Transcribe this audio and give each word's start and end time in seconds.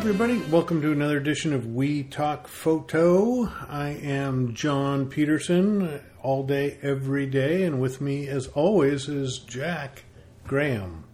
everybody. 0.00 0.38
Welcome 0.50 0.80
to 0.80 0.92
another 0.92 1.18
edition 1.18 1.52
of 1.52 1.66
We 1.74 2.04
Talk 2.04 2.48
Photo. 2.48 3.52
I 3.68 3.90
am 4.02 4.54
John 4.54 5.10
Peterson, 5.10 6.00
all 6.22 6.42
day, 6.42 6.78
every 6.80 7.26
day, 7.26 7.64
and 7.64 7.82
with 7.82 8.00
me, 8.00 8.26
as 8.26 8.46
always, 8.46 9.10
is 9.10 9.40
Jack 9.40 10.04
Graham. 10.46 11.04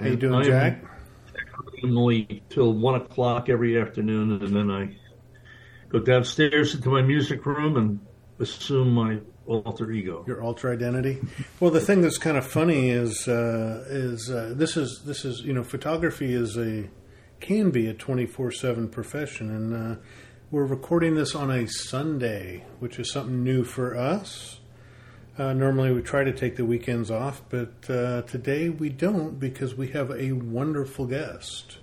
How 0.00 0.06
you 0.06 0.16
doing, 0.16 0.34
I'm 0.36 0.44
Jack? 0.44 0.82
Only 1.84 2.42
till 2.48 2.72
one 2.72 2.94
o'clock 2.94 3.50
every 3.50 3.78
afternoon, 3.78 4.42
and 4.42 4.56
then 4.56 4.70
I 4.70 4.96
go 5.90 5.98
downstairs 5.98 6.74
into 6.74 6.88
my 6.88 7.02
music 7.02 7.44
room 7.44 7.76
and 7.76 8.00
assume 8.38 8.94
my 8.94 9.18
alter 9.46 9.92
ego. 9.92 10.24
Your 10.26 10.42
alter 10.42 10.72
identity. 10.72 11.20
Well, 11.60 11.70
the 11.70 11.80
thing 11.80 12.00
that's 12.00 12.16
kind 12.16 12.38
of 12.38 12.46
funny 12.46 12.88
is 12.88 13.28
uh, 13.28 13.84
is 13.90 14.30
uh, 14.30 14.54
this 14.56 14.78
is 14.78 15.02
this 15.04 15.26
is 15.26 15.42
you 15.42 15.52
know 15.52 15.62
photography 15.62 16.32
is 16.32 16.56
a 16.56 16.88
can 17.42 17.70
be 17.70 17.88
a 17.88 17.92
twenty 17.92 18.24
four 18.24 18.50
seven 18.50 18.88
profession, 18.88 19.50
and 19.50 19.74
uh, 19.74 20.00
we're 20.50 20.64
recording 20.64 21.16
this 21.16 21.34
on 21.34 21.50
a 21.50 21.66
Sunday, 21.66 22.64
which 22.78 22.98
is 22.98 23.12
something 23.12 23.42
new 23.42 23.64
for 23.64 23.96
us. 23.96 24.60
Uh, 25.36 25.52
normally, 25.52 25.92
we 25.92 26.02
try 26.02 26.22
to 26.24 26.32
take 26.32 26.56
the 26.56 26.64
weekends 26.64 27.10
off, 27.10 27.42
but 27.48 27.90
uh, 27.90 28.22
today 28.22 28.68
we 28.68 28.88
don't 28.88 29.40
because 29.40 29.74
we 29.74 29.88
have 29.88 30.10
a 30.10 30.32
wonderful 30.32 31.06
guest. 31.06 31.78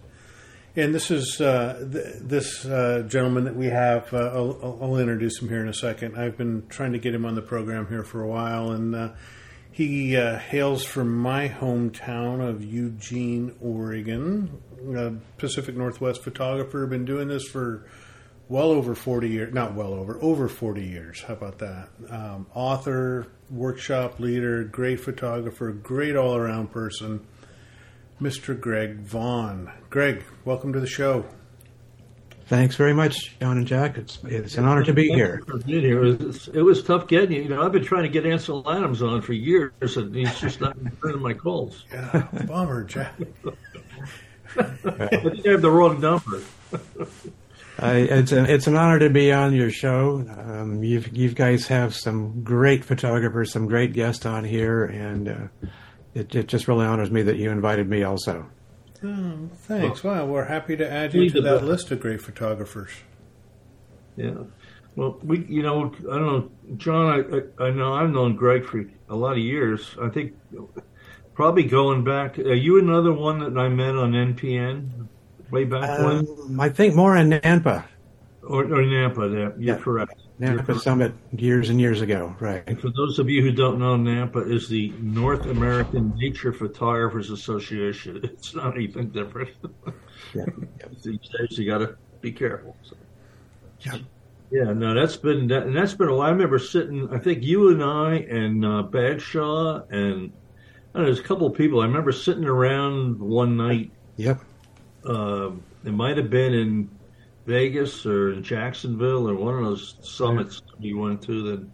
And 0.76 0.96
this 0.96 1.12
is 1.12 1.42
uh, 1.42 1.86
th- 1.92 2.22
this 2.22 2.64
uh, 2.66 3.04
gentleman 3.08 3.44
that 3.46 3.56
we 3.56 3.66
have. 3.66 4.14
Uh, 4.14 4.32
I'll, 4.34 4.80
I'll 4.82 4.98
introduce 4.98 5.42
him 5.42 5.50
here 5.50 5.62
in 5.62 5.68
a 5.68 5.74
second. 5.74 6.16
I've 6.16 6.38
been 6.38 6.68
trying 6.70 6.94
to 6.94 7.00
get 7.00 7.14
him 7.14 7.26
on 7.26 7.36
the 7.36 7.42
program 7.42 7.88
here 7.88 8.04
for 8.04 8.22
a 8.22 8.28
while, 8.28 8.72
and 8.72 8.96
he 9.80 10.18
uh, 10.18 10.38
hails 10.38 10.84
from 10.84 11.18
my 11.18 11.48
hometown 11.48 12.46
of 12.46 12.62
Eugene, 12.62 13.56
Oregon. 13.62 14.62
A 14.94 15.14
Pacific 15.38 15.74
Northwest 15.74 16.22
photographer. 16.22 16.86
Been 16.86 17.06
doing 17.06 17.30
this 17.30 17.48
for 17.48 17.86
well 18.50 18.72
over 18.72 18.94
40 18.94 19.30
years. 19.30 19.54
Not 19.54 19.76
well 19.76 19.94
over, 19.94 20.22
over 20.22 20.50
40 20.50 20.84
years. 20.86 21.24
How 21.26 21.34
about 21.36 21.60
that? 21.60 21.88
Um, 22.10 22.48
author, 22.54 23.28
workshop 23.50 24.20
leader, 24.20 24.66
great 24.66 25.00
photographer, 25.00 25.72
great 25.72 26.18
all 26.18 26.36
around 26.36 26.74
person. 26.74 27.26
Mr. 28.22 28.60
Greg 28.60 28.98
Vaughn. 28.98 29.72
Greg, 29.90 30.26
welcome 30.44 30.74
to 30.74 30.82
the 30.82 30.88
show. 30.88 31.24
Thanks 32.50 32.76
very 32.76 32.96
much, 32.96 33.38
John 33.40 33.58
and 33.60 33.68
Jack. 33.68 33.96
It's 33.96 34.18
it's 34.24 34.58
an 34.58 34.66
honor 34.66 34.84
to 34.84 34.92
be 34.92 35.08
here. 35.10 35.44
For 35.46 35.60
being 35.60 35.82
here. 35.82 36.04
It 36.04 36.20
was, 36.20 36.48
it 36.48 36.62
was 36.64 36.82
tough 36.82 37.08
getting 37.08 37.32
you. 37.32 37.44
You 37.44 37.50
know, 37.50 37.62
I've 37.62 37.72
been 37.72 37.84
trying 37.84 38.02
to 38.04 38.10
get 38.10 38.26
Ansel 38.26 38.68
Adams 38.68 39.04
on 39.04 39.22
for 39.22 39.34
years, 39.34 39.98
and 39.98 40.16
he's 40.16 40.40
just 40.40 40.60
not 40.60 40.76
returning 40.84 41.22
my 41.22 41.34
calls. 41.34 41.86
Yeah, 41.94 42.28
bummer, 42.48 42.86
Jack. 42.86 43.14
I 44.58 44.64
think 44.64 45.48
I 45.48 45.52
have 45.52 45.62
the 45.62 45.70
wrong 45.70 46.02
number. 46.02 46.42
I, 47.78 47.98
it's 47.98 48.32
an 48.32 48.48
it's 48.48 48.66
an 48.66 48.76
honor 48.76 48.98
to 48.98 49.12
be 49.12 49.32
on 49.32 49.54
your 49.54 49.70
show. 49.70 50.26
Um, 50.28 50.84
you 50.84 51.04
you 51.14 51.30
guys 51.30 51.68
have 51.68 51.94
some 51.94 52.44
great 52.44 52.84
photographers, 52.84 53.52
some 53.52 53.68
great 53.68 53.94
guests 53.94 54.26
on 54.26 54.44
here, 54.44 54.86
and 54.86 55.30
uh, 55.30 55.68
it 56.16 56.34
it 56.34 56.48
just 56.48 56.68
really 56.68 56.88
honors 56.88 57.12
me 57.12 57.22
that 57.22 57.38
you 57.38 57.52
invited 57.52 57.88
me 57.88 58.02
also. 58.02 58.50
Oh, 59.04 59.50
thanks. 59.56 60.04
Well, 60.04 60.28
we're 60.28 60.46
happy 60.46 60.76
to 60.76 60.90
add 60.92 61.14
you 61.14 61.30
to 61.30 61.42
that 61.42 61.64
list 61.64 61.90
of 61.92 62.00
great 62.00 62.22
photographers. 62.22 62.92
Yeah. 64.18 64.34
Well, 64.96 65.18
we, 65.24 65.46
you 65.46 65.64
know, 65.64 65.94
I 66.12 66.18
don't 66.18 66.26
know, 66.26 66.52
John. 66.76 67.06
I, 67.60 67.64
I, 67.64 67.68
I 67.68 67.72
know 67.72 67.94
I've 67.94 68.10
known 68.10 68.36
Greg 68.36 68.66
for 68.66 68.86
a 69.08 69.16
lot 69.16 69.34
of 69.34 69.38
years. 69.38 69.96
I 70.02 70.10
think 70.10 70.34
probably 71.34 71.64
going 71.64 72.04
back. 72.04 72.38
Are 72.38 72.54
you 72.54 72.80
another 72.80 73.14
one 73.14 73.40
that 73.40 73.58
I 73.58 73.70
met 73.70 73.96
on 73.96 74.12
NPN 74.12 75.08
way 75.52 75.64
back 75.64 76.00
when, 76.00 76.28
Um, 76.28 76.60
I 76.60 76.68
think 76.70 76.96
more 76.96 77.16
in 77.16 77.30
NANPA, 77.30 77.86
or, 78.44 78.64
or 78.66 78.84
NANPA? 78.84 79.32
There, 79.32 79.40
you're 79.58 79.78
Yeah. 79.78 79.78
correct. 79.78 80.19
NANPA. 80.40 80.80
Summit 80.80 81.14
years 81.32 81.70
and 81.70 81.82
years 81.82 82.02
ago, 82.02 82.36
right? 82.40 82.64
And 82.66 82.80
for 82.80 82.90
those 82.96 83.20
of 83.20 83.30
you 83.30 83.42
who 83.42 83.52
don't 83.52 83.78
know, 83.78 83.98
NANPA 83.98 84.50
is 84.50 84.70
the 84.70 84.94
North 85.00 85.46
American 85.46 86.14
Nature 86.16 86.54
Photographers 86.54 87.30
Association. 87.30 88.22
It's 88.40 88.56
not 88.56 88.76
anything 88.76 89.10
different. 89.10 89.52
Yeah. 90.36 90.46
These 91.04 91.18
days, 91.40 91.58
you 91.58 91.66
got 91.66 91.80
to 91.80 91.96
be 92.22 92.32
careful. 92.32 92.76
So. 92.84 92.96
Yeah. 93.80 93.98
Yeah, 94.52 94.74
no, 94.74 94.94
that's 94.94 95.16
been 95.16 95.48
that, 95.48 95.64
and 95.64 95.76
that's 95.76 95.94
been 95.94 96.08
a 96.08 96.14
while. 96.14 96.28
I 96.28 96.32
remember 96.32 96.60
sitting. 96.60 97.10
I 97.12 97.20
think 97.20 97.44
you 97.44 97.70
and 97.70 97.84
I 97.84 98.16
and 98.16 98.66
uh, 98.66 98.84
Bagshaw 98.84 99.84
and 99.90 100.32
I 100.94 101.00
know, 101.00 101.06
there's 101.06 101.20
a 101.20 101.24
couple 101.24 101.48
of 101.48 101.56
people. 101.56 101.82
I 101.82 101.86
remember 101.86 102.12
sitting 102.12 102.46
around 102.46 103.20
one 103.20 103.58
night. 103.58 103.92
Yep. 104.18 104.42
Um, 105.06 105.64
it 105.86 105.94
might 105.94 106.18
have 106.18 106.30
been 106.30 106.54
in 106.54 106.90
Vegas 107.46 108.06
or 108.06 108.32
in 108.34 108.44
Jacksonville 108.44 109.30
or 109.30 109.36
one 109.36 109.56
of 109.58 109.64
those 109.64 109.96
summits 110.02 110.62
you 110.80 110.98
went 111.00 111.22
to. 111.24 111.50
Then 111.50 111.72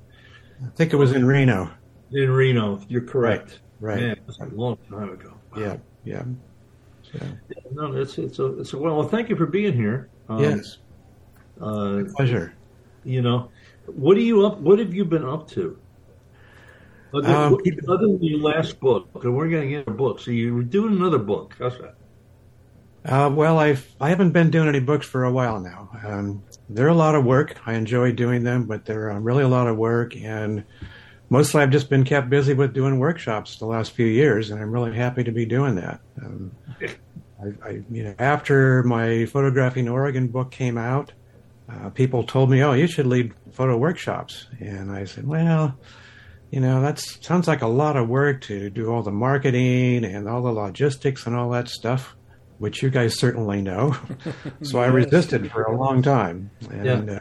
I 0.66 0.70
think 0.76 0.94
it 0.94 0.96
was 0.98 1.12
in 1.12 1.26
Reno. 1.26 1.70
in 2.12 2.30
Reno. 2.32 2.80
You're 2.88 3.02
correct. 3.02 3.60
Right. 3.80 4.00
Man, 4.00 4.12
it 4.12 4.24
was 4.26 4.40
a 4.40 4.46
long 4.46 4.78
time 4.90 5.10
ago. 5.12 5.34
Yeah. 5.58 5.78
Yeah. 6.06 6.24
So, 7.12 7.20
No, 7.72 7.94
it's 7.94 8.18
it's 8.18 8.40
a 8.40 8.60
it's 8.60 8.74
a 8.74 8.78
well. 8.78 8.96
well 8.98 9.08
thank 9.08 9.30
you 9.30 9.36
for 9.36 9.46
being 9.46 9.74
here. 9.74 10.10
Um, 10.30 10.40
yes. 10.40 10.78
Uh, 11.62 12.04
Pleasure. 12.16 12.54
you 13.04 13.22
know, 13.22 13.50
what 13.86 14.18
are 14.18 14.22
you 14.22 14.46
up? 14.46 14.60
What 14.60 14.80
have 14.80 14.94
you 14.94 15.06
been 15.06 15.26
up 15.26 15.48
to? 15.52 15.78
Other, 17.14 17.30
Um, 17.30 17.58
other 17.88 18.08
than 18.08 18.22
your 18.24 18.40
last 18.40 18.80
book, 18.80 19.08
and 19.24 19.36
we're 19.36 19.48
going 19.50 19.64
to 19.64 19.70
get 19.70 19.88
a 19.88 19.92
book. 19.92 20.20
So 20.20 20.32
you're 20.32 20.64
doing 20.64 20.98
another 20.98 21.20
book. 21.20 21.56
How's 21.60 21.78
that? 21.78 21.96
Uh, 23.06 23.30
well, 23.32 23.60
I've 23.60 23.88
I 24.02 24.10
haven't 24.10 24.32
been 24.32 24.50
doing 24.50 24.68
any 24.68 24.80
books 24.80 25.06
for 25.06 25.24
a 25.26 25.32
while 25.32 25.60
now. 25.60 25.90
Um, 26.04 26.44
they're 26.70 26.88
a 26.88 26.96
lot 26.96 27.14
of 27.14 27.24
work. 27.24 27.56
I 27.66 27.76
enjoy 27.76 28.12
doing 28.14 28.44
them, 28.44 28.64
but 28.66 28.86
they're 28.86 29.12
uh, 29.12 29.20
really 29.20 29.44
a 29.44 29.48
lot 29.48 29.68
of 29.68 29.78
work, 29.78 30.16
and 30.16 30.64
mostly 31.30 31.62
I've 31.62 31.70
just 31.70 31.88
been 31.88 32.04
kept 32.04 32.32
busy 32.32 32.56
with 32.56 32.74
doing 32.74 32.98
workshops 32.98 33.60
the 33.60 33.68
last 33.68 33.92
few 33.92 34.08
years, 34.08 34.50
and 34.50 34.60
I'm 34.60 34.72
really 34.72 34.96
happy 34.96 35.24
to 35.24 35.32
be 35.32 35.46
doing 35.46 35.76
that. 35.76 36.00
Um, 36.20 36.52
I, 36.82 37.68
I, 37.70 37.84
you 37.92 38.06
know, 38.06 38.16
after 38.18 38.82
my 38.82 39.26
photographing 39.26 39.88
Oregon 39.88 40.28
book 40.28 40.50
came 40.50 40.78
out, 40.80 41.12
uh, 41.70 41.92
people 41.92 42.24
told 42.24 42.50
me, 42.50 42.64
"Oh, 42.64 42.74
you 42.74 42.88
should 42.88 43.06
lead 43.06 43.34
photo 43.52 43.78
workshops," 43.78 44.48
and 44.60 44.92
I 44.92 45.06
said, 45.06 45.28
"Well." 45.28 45.78
You 46.52 46.62
know, 46.62 46.80
that 46.84 47.00
sounds 47.00 47.50
like 47.50 47.64
a 47.64 47.68
lot 47.68 47.98
of 47.98 48.08
work 48.08 48.42
to 48.42 48.70
do 48.70 48.90
all 48.90 49.02
the 49.02 49.12
marketing 49.12 50.06
and 50.06 50.30
all 50.30 50.42
the 50.42 50.52
logistics 50.52 51.26
and 51.26 51.36
all 51.36 51.50
that 51.50 51.68
stuff 51.68 52.16
which 52.58 52.82
you 52.82 52.90
guys 52.90 53.18
certainly 53.18 53.62
know. 53.62 53.96
so 54.62 54.80
I 54.80 54.88
resisted 54.88 55.52
for 55.52 55.64
a 55.64 55.78
long 55.78 56.02
time. 56.02 56.52
And, 56.72 57.10
uh, 57.10 57.20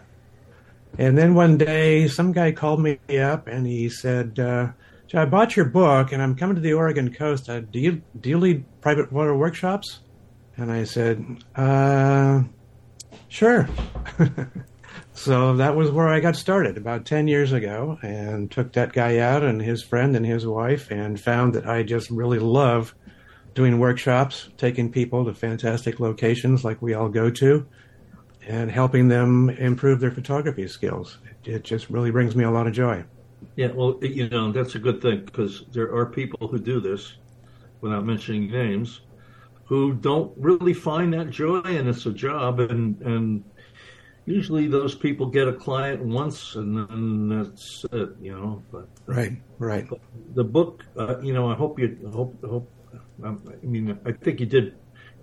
and 0.99 1.19
then 1.19 1.34
one 1.34 1.59
day, 1.59 2.09
some 2.09 2.33
guy 2.33 2.53
called 2.53 2.81
me 2.81 2.99
up 3.19 3.47
and 3.47 3.67
he 3.67 3.89
said, 3.89 4.39
uh, 4.39 4.69
"Joe, 5.09 5.22
I 5.22 5.25
bought 5.25 5.56
your 5.56 5.67
book 5.67 6.12
and 6.12 6.22
I'm 6.22 6.37
coming 6.37 6.55
to 6.55 6.61
the 6.61 6.75
Oregon 6.75 7.12
coast. 7.12 7.49
Uh, 7.49 7.61
do 7.61 7.81
you 7.81 8.03
do 8.21 8.31
you 8.31 8.39
lead 8.39 8.65
private 8.81 9.12
water 9.12 9.37
workshops? 9.37 10.00
And 10.56 10.71
I 10.71 10.84
said, 10.84 11.45
uh, 11.56 12.43
sure. 13.28 13.69
so 15.12 15.56
that 15.56 15.75
was 15.75 15.91
where 15.91 16.09
I 16.09 16.21
got 16.21 16.37
started 16.37 16.77
about 16.77 17.06
10 17.06 17.27
years 17.27 17.53
ago 17.53 17.99
and 18.03 18.51
took 18.51 18.72
that 18.75 18.93
guy 18.93 19.19
out 19.19 19.43
and 19.43 19.61
his 19.61 19.83
friend 19.83 20.15
and 20.15 20.25
his 20.25 20.47
wife 20.47 20.91
and 20.91 21.21
found 21.21 21.55
that 21.55 21.66
I 21.66 21.83
just 21.83 22.11
really 22.11 22.39
love 22.39 22.95
doing 23.54 23.78
workshops, 23.78 24.48
taking 24.56 24.91
people 24.91 25.25
to 25.25 25.34
fantastic 25.34 26.00
locations 26.00 26.65
like 26.65 26.82
we 26.82 26.94
all 26.94 27.09
go 27.09 27.31
to, 27.31 27.66
and 28.47 28.70
helping 28.70 29.09
them 29.09 29.50
improve 29.50 30.00
their 30.00 30.10
photography 30.10 30.69
skills. 30.69 31.19
It, 31.44 31.50
it 31.54 31.65
just 31.65 31.88
really 31.91 32.10
brings 32.10 32.34
me 32.36 32.45
a 32.45 32.51
lot 32.51 32.66
of 32.66 32.72
joy. 32.72 33.04
Yeah, 33.56 33.68
well, 33.68 33.98
you 34.03 34.28
know 34.28 34.53
that's 34.53 34.74
a 34.74 34.78
good 34.78 35.01
thing 35.01 35.24
because 35.24 35.65
there 35.72 35.95
are 35.95 36.06
people 36.06 36.48
who 36.48 36.59
do 36.59 36.80
this, 36.80 37.15
without 37.80 38.04
mentioning 38.04 38.51
names, 38.51 39.01
who 39.66 39.95
don't 39.95 40.33
really 40.36 40.74
find 40.74 41.12
that 41.15 41.30
joy, 41.30 41.60
and 41.60 41.89
it's 41.89 42.07
a 42.07 42.12
job, 42.12 42.60
and 42.60 43.00
and 43.03 43.45
usually 44.27 44.66
those 44.66 44.95
people 44.95 45.27
get 45.27 45.48
a 45.48 45.53
client 45.53 46.03
once, 46.03 46.54
and 46.57 46.89
then 46.89 47.28
that's 47.28 47.84
it, 47.92 48.10
you 48.21 48.33
know. 48.33 48.62
But 48.72 48.89
Right, 49.07 49.33
right. 49.59 49.86
the 50.34 50.45
book, 50.45 50.83
uh, 50.98 51.21
you 51.21 51.33
know, 51.33 51.50
I 51.50 51.54
hope 51.54 51.78
you 51.78 52.10
hope 52.12 52.42
hope. 52.45 52.71
Um, 53.23 53.43
I 53.63 53.67
mean, 53.67 53.99
I 54.05 54.13
think 54.13 54.41
you 54.41 54.47
did. 54.47 54.75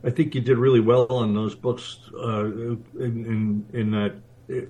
I 0.03 0.09
think 0.09 0.33
you 0.33 0.41
did 0.41 0.57
really 0.57 0.79
well 0.79 1.05
on 1.09 1.33
those 1.35 1.53
books. 1.55 1.99
Uh, 2.13 2.45
in, 2.45 2.83
in 2.99 3.65
in 3.73 3.91
that, 3.91 4.15
it, 4.47 4.69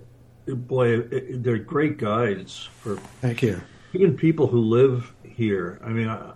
boy, 0.68 1.00
it, 1.00 1.44
they're 1.44 1.58
great 1.58 1.98
guides 1.98 2.70
for 2.82 2.98
Thank 3.22 3.42
you. 3.42 3.62
even 3.94 4.18
people 4.18 4.48
who 4.48 4.60
live 4.60 5.14
here. 5.24 5.80
I 5.84 5.90
mean, 5.90 6.08
I, 6.10 6.34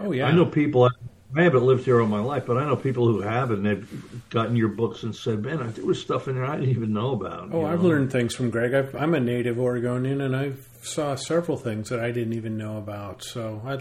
Oh 0.00 0.12
yeah, 0.12 0.26
I 0.26 0.32
know 0.32 0.46
people. 0.46 0.88
I 1.34 1.42
haven't 1.44 1.62
lived 1.64 1.84
here 1.86 1.98
all 2.00 2.06
my 2.06 2.20
life, 2.20 2.44
but 2.46 2.58
I 2.58 2.66
know 2.66 2.76
people 2.76 3.06
who 3.06 3.22
have, 3.22 3.52
and 3.52 3.64
they've 3.64 4.28
gotten 4.28 4.54
your 4.54 4.68
books 4.68 5.02
and 5.02 5.16
said, 5.16 5.42
"Man, 5.42 5.72
there 5.72 5.84
was 5.84 6.00
stuff 6.00 6.28
in 6.28 6.34
there 6.34 6.44
I 6.44 6.56
didn't 6.56 6.70
even 6.70 6.92
know 6.92 7.12
about." 7.12 7.48
Oh, 7.52 7.60
you 7.60 7.66
I've 7.66 7.82
know? 7.82 7.88
learned 7.88 8.12
things 8.12 8.34
from 8.34 8.50
Greg. 8.50 8.74
I've, 8.74 8.94
I'm 8.94 9.14
a 9.14 9.20
native 9.20 9.58
Oregonian, 9.58 10.20
and 10.20 10.36
I 10.36 10.52
saw 10.82 11.14
several 11.14 11.56
things 11.56 11.88
that 11.88 12.00
I 12.00 12.10
didn't 12.10 12.34
even 12.34 12.58
know 12.58 12.76
about. 12.76 13.24
So 13.24 13.62
I, 13.64 13.78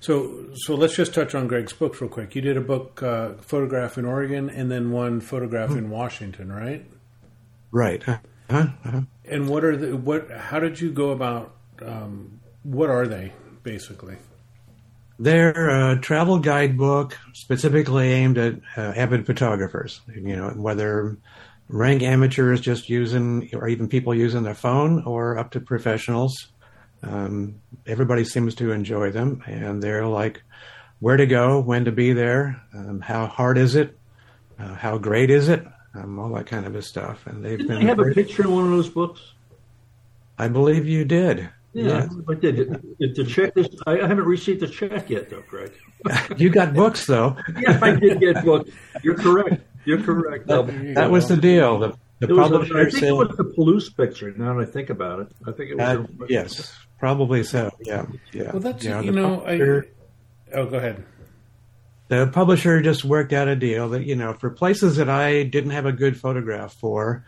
So, 0.00 0.46
so 0.54 0.74
let's 0.74 0.94
just 0.94 1.12
touch 1.12 1.34
on 1.34 1.48
Greg's 1.48 1.72
books 1.72 2.00
real 2.00 2.10
quick. 2.10 2.34
You 2.34 2.40
did 2.42 2.56
a 2.56 2.60
book, 2.60 3.02
uh, 3.02 3.34
Photographing 3.40 4.04
Oregon, 4.04 4.48
and 4.48 4.70
then 4.70 4.92
one 4.92 5.20
Photographing 5.20 5.90
Washington, 5.90 6.52
right? 6.52 6.86
Right. 7.70 8.02
Huh? 8.02 8.18
Uh-huh. 8.50 9.00
And 9.24 9.48
what 9.48 9.64
are 9.64 9.76
the 9.76 9.96
what? 9.96 10.30
How 10.30 10.58
did 10.58 10.80
you 10.80 10.90
go 10.90 11.10
about? 11.10 11.54
Um, 11.82 12.40
what 12.62 12.88
are 12.90 13.06
they 13.06 13.32
basically? 13.62 14.16
They're 15.18 15.90
a 15.90 16.00
travel 16.00 16.38
guidebook 16.38 17.18
specifically 17.34 18.12
aimed 18.12 18.38
at 18.38 18.54
uh, 18.76 18.92
avid 18.96 19.26
photographers. 19.26 20.00
You 20.14 20.36
know, 20.36 20.50
whether 20.50 21.18
rank 21.68 22.02
amateurs 22.02 22.60
just 22.60 22.88
using, 22.88 23.50
or 23.52 23.68
even 23.68 23.88
people 23.88 24.14
using 24.14 24.44
their 24.44 24.54
phone, 24.54 25.02
or 25.04 25.36
up 25.36 25.50
to 25.50 25.60
professionals. 25.60 26.48
Um, 27.02 27.60
everybody 27.86 28.24
seems 28.24 28.54
to 28.56 28.72
enjoy 28.72 29.10
them, 29.10 29.42
and 29.46 29.82
they're 29.82 30.06
like 30.06 30.42
where 31.00 31.16
to 31.16 31.26
go, 31.26 31.60
when 31.60 31.84
to 31.84 31.92
be 31.92 32.12
there, 32.12 32.60
um, 32.74 33.00
how 33.00 33.26
hard 33.26 33.56
is 33.56 33.74
it, 33.76 33.96
uh, 34.58 34.74
how 34.74 34.98
great 34.98 35.30
is 35.30 35.48
it, 35.48 35.64
um, 35.94 36.18
all 36.18 36.30
that 36.34 36.46
kind 36.46 36.66
of 36.66 36.84
stuff. 36.84 37.26
And 37.26 37.44
they've 37.44 37.58
Didn't 37.58 37.78
been. 37.78 37.86
I 37.86 37.88
have 37.88 38.00
a 38.00 38.12
picture 38.12 38.42
in 38.42 38.50
one 38.50 38.64
of 38.64 38.70
those 38.70 38.88
books? 38.88 39.32
I 40.38 40.48
believe 40.48 40.86
you 40.86 41.04
did. 41.04 41.48
Yeah, 41.72 42.08
I 42.28 42.34
did. 42.34 42.82
The- 42.98 43.24
check 43.24 43.52
is. 43.56 43.68
I 43.86 43.96
haven't 43.96 44.24
received 44.24 44.60
the 44.60 44.66
check 44.68 45.10
yet, 45.10 45.30
though, 45.30 45.42
Greg. 45.48 45.72
You 46.36 46.48
got 46.48 46.74
books 46.74 47.06
though. 47.06 47.36
Yeah, 47.58 47.78
I 47.82 47.94
did 47.94 48.20
get 48.20 48.44
books. 48.44 48.70
You're 49.02 49.16
correct. 49.16 49.62
You're 49.84 50.00
correct. 50.02 50.46
No, 50.46 50.62
That 50.62 51.10
was 51.10 51.28
the 51.28 51.36
deal. 51.36 51.78
The, 51.78 51.96
the 52.20 52.28
it 52.28 52.32
was 52.32 52.50
publisher 52.50 52.78
I 52.78 52.84
think 52.84 52.94
said, 52.98 53.08
it 53.08 53.12
was 53.12 53.28
the 53.36 53.44
Palouse 53.44 53.96
picture. 53.96 54.32
Now 54.36 54.54
that 54.54 54.68
I 54.68 54.70
think 54.70 54.90
about 54.90 55.20
it, 55.20 55.28
I 55.46 55.52
think 55.52 55.70
it 55.70 55.76
was. 55.78 55.88
uh, 55.98 56.02
a- 56.24 56.26
yes, 56.28 56.76
probably 56.98 57.44
so. 57.44 57.70
Yeah, 57.84 58.06
yeah. 58.32 58.50
Well, 58.52 58.60
that's 58.60 58.84
Yeah, 58.84 59.00
you 59.00 59.12
the 59.12 59.20
know, 59.20 59.42
I. 59.46 59.82
Oh, 60.56 60.66
go 60.66 60.78
ahead. 60.78 61.04
the 62.08 62.26
publisher 62.32 62.80
just 62.80 63.04
worked 63.04 63.32
out 63.32 63.48
a 63.48 63.56
deal 63.56 63.88
that 63.90 64.04
you 64.04 64.16
know 64.16 64.32
for 64.32 64.50
places 64.50 64.96
that 64.96 65.08
I 65.10 65.42
didn't 65.42 65.70
have 65.72 65.86
a 65.86 65.92
good 65.92 66.16
photograph 66.18 66.72
for, 66.74 67.24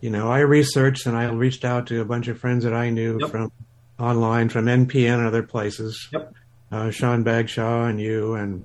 you 0.00 0.10
know, 0.10 0.28
I 0.30 0.40
researched 0.40 1.06
and 1.06 1.16
I 1.16 1.30
reached 1.30 1.64
out 1.64 1.86
to 1.88 2.00
a 2.00 2.04
bunch 2.04 2.26
of 2.28 2.38
friends 2.38 2.64
that 2.64 2.74
I 2.74 2.90
knew 2.90 3.18
Yep. 3.20 3.30
from 3.30 3.52
online, 3.98 4.48
from 4.48 4.66
NPN 4.66 5.18
and 5.18 5.26
other 5.26 5.44
places. 5.44 6.08
Yep. 6.12 6.34
Uh, 6.72 6.90
Sean 6.90 7.22
Bagshaw 7.22 7.88
and 7.88 8.00
you 8.00 8.34
and 8.34 8.64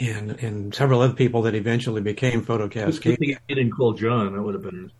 and 0.00 0.30
and 0.42 0.74
several 0.74 1.00
other 1.02 1.14
people 1.14 1.42
that 1.42 1.54
eventually 1.54 2.00
became 2.00 2.40
Good 2.42 2.70
Photocast. 2.72 3.02
thing 3.02 3.16
you 3.20 3.36
didn't 3.48 3.70
call 3.72 3.92
John. 3.94 4.34
That 4.34 4.42
would 4.42 4.54
have 4.54 4.62
been. 4.62 4.90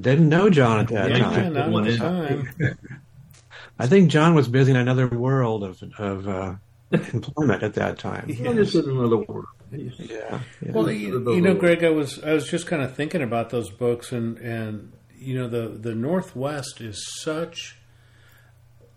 Didn't 0.00 0.28
know 0.28 0.48
John 0.50 0.80
at 0.80 0.88
that 0.88 1.10
Yeah, 1.10 1.16
Yeah, 1.18 1.50
time. 1.50 1.52
not 1.72 1.88
at 1.88 1.98
time. 1.98 2.48
I 3.78 3.86
think 3.86 4.10
John 4.10 4.34
was 4.34 4.48
busy 4.48 4.70
in 4.70 4.76
another 4.76 5.08
world 5.08 5.64
of 5.64 5.82
of 5.98 6.28
uh, 6.28 6.54
employment 6.90 7.62
at 7.62 7.74
that 7.74 7.98
time. 7.98 8.36
Well, 8.40 8.54
this 8.54 8.74
is 8.74 8.86
another 8.86 9.18
word. 9.18 9.44
Yeah. 9.70 9.90
yeah. 9.98 10.40
Well, 10.72 10.90
you, 10.90 11.34
you 11.34 11.40
know, 11.42 11.54
Greg, 11.54 11.84
I 11.84 11.90
was 11.90 12.22
I 12.24 12.32
was 12.32 12.48
just 12.48 12.66
kind 12.66 12.82
of 12.82 12.94
thinking 12.94 13.22
about 13.22 13.50
those 13.50 13.70
books, 13.70 14.12
and 14.12 14.38
and 14.38 14.92
you 15.18 15.34
know, 15.36 15.48
the 15.48 15.68
the 15.68 15.94
Northwest 15.94 16.80
is 16.80 17.04
such 17.20 17.76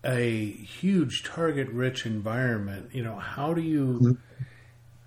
a 0.04 0.50
huge 0.50 1.22
target-rich 1.24 2.06
environment. 2.06 2.90
You 2.92 3.02
know, 3.04 3.16
how 3.16 3.52
do 3.54 3.60
you? 3.62 3.98
it- 4.12 4.16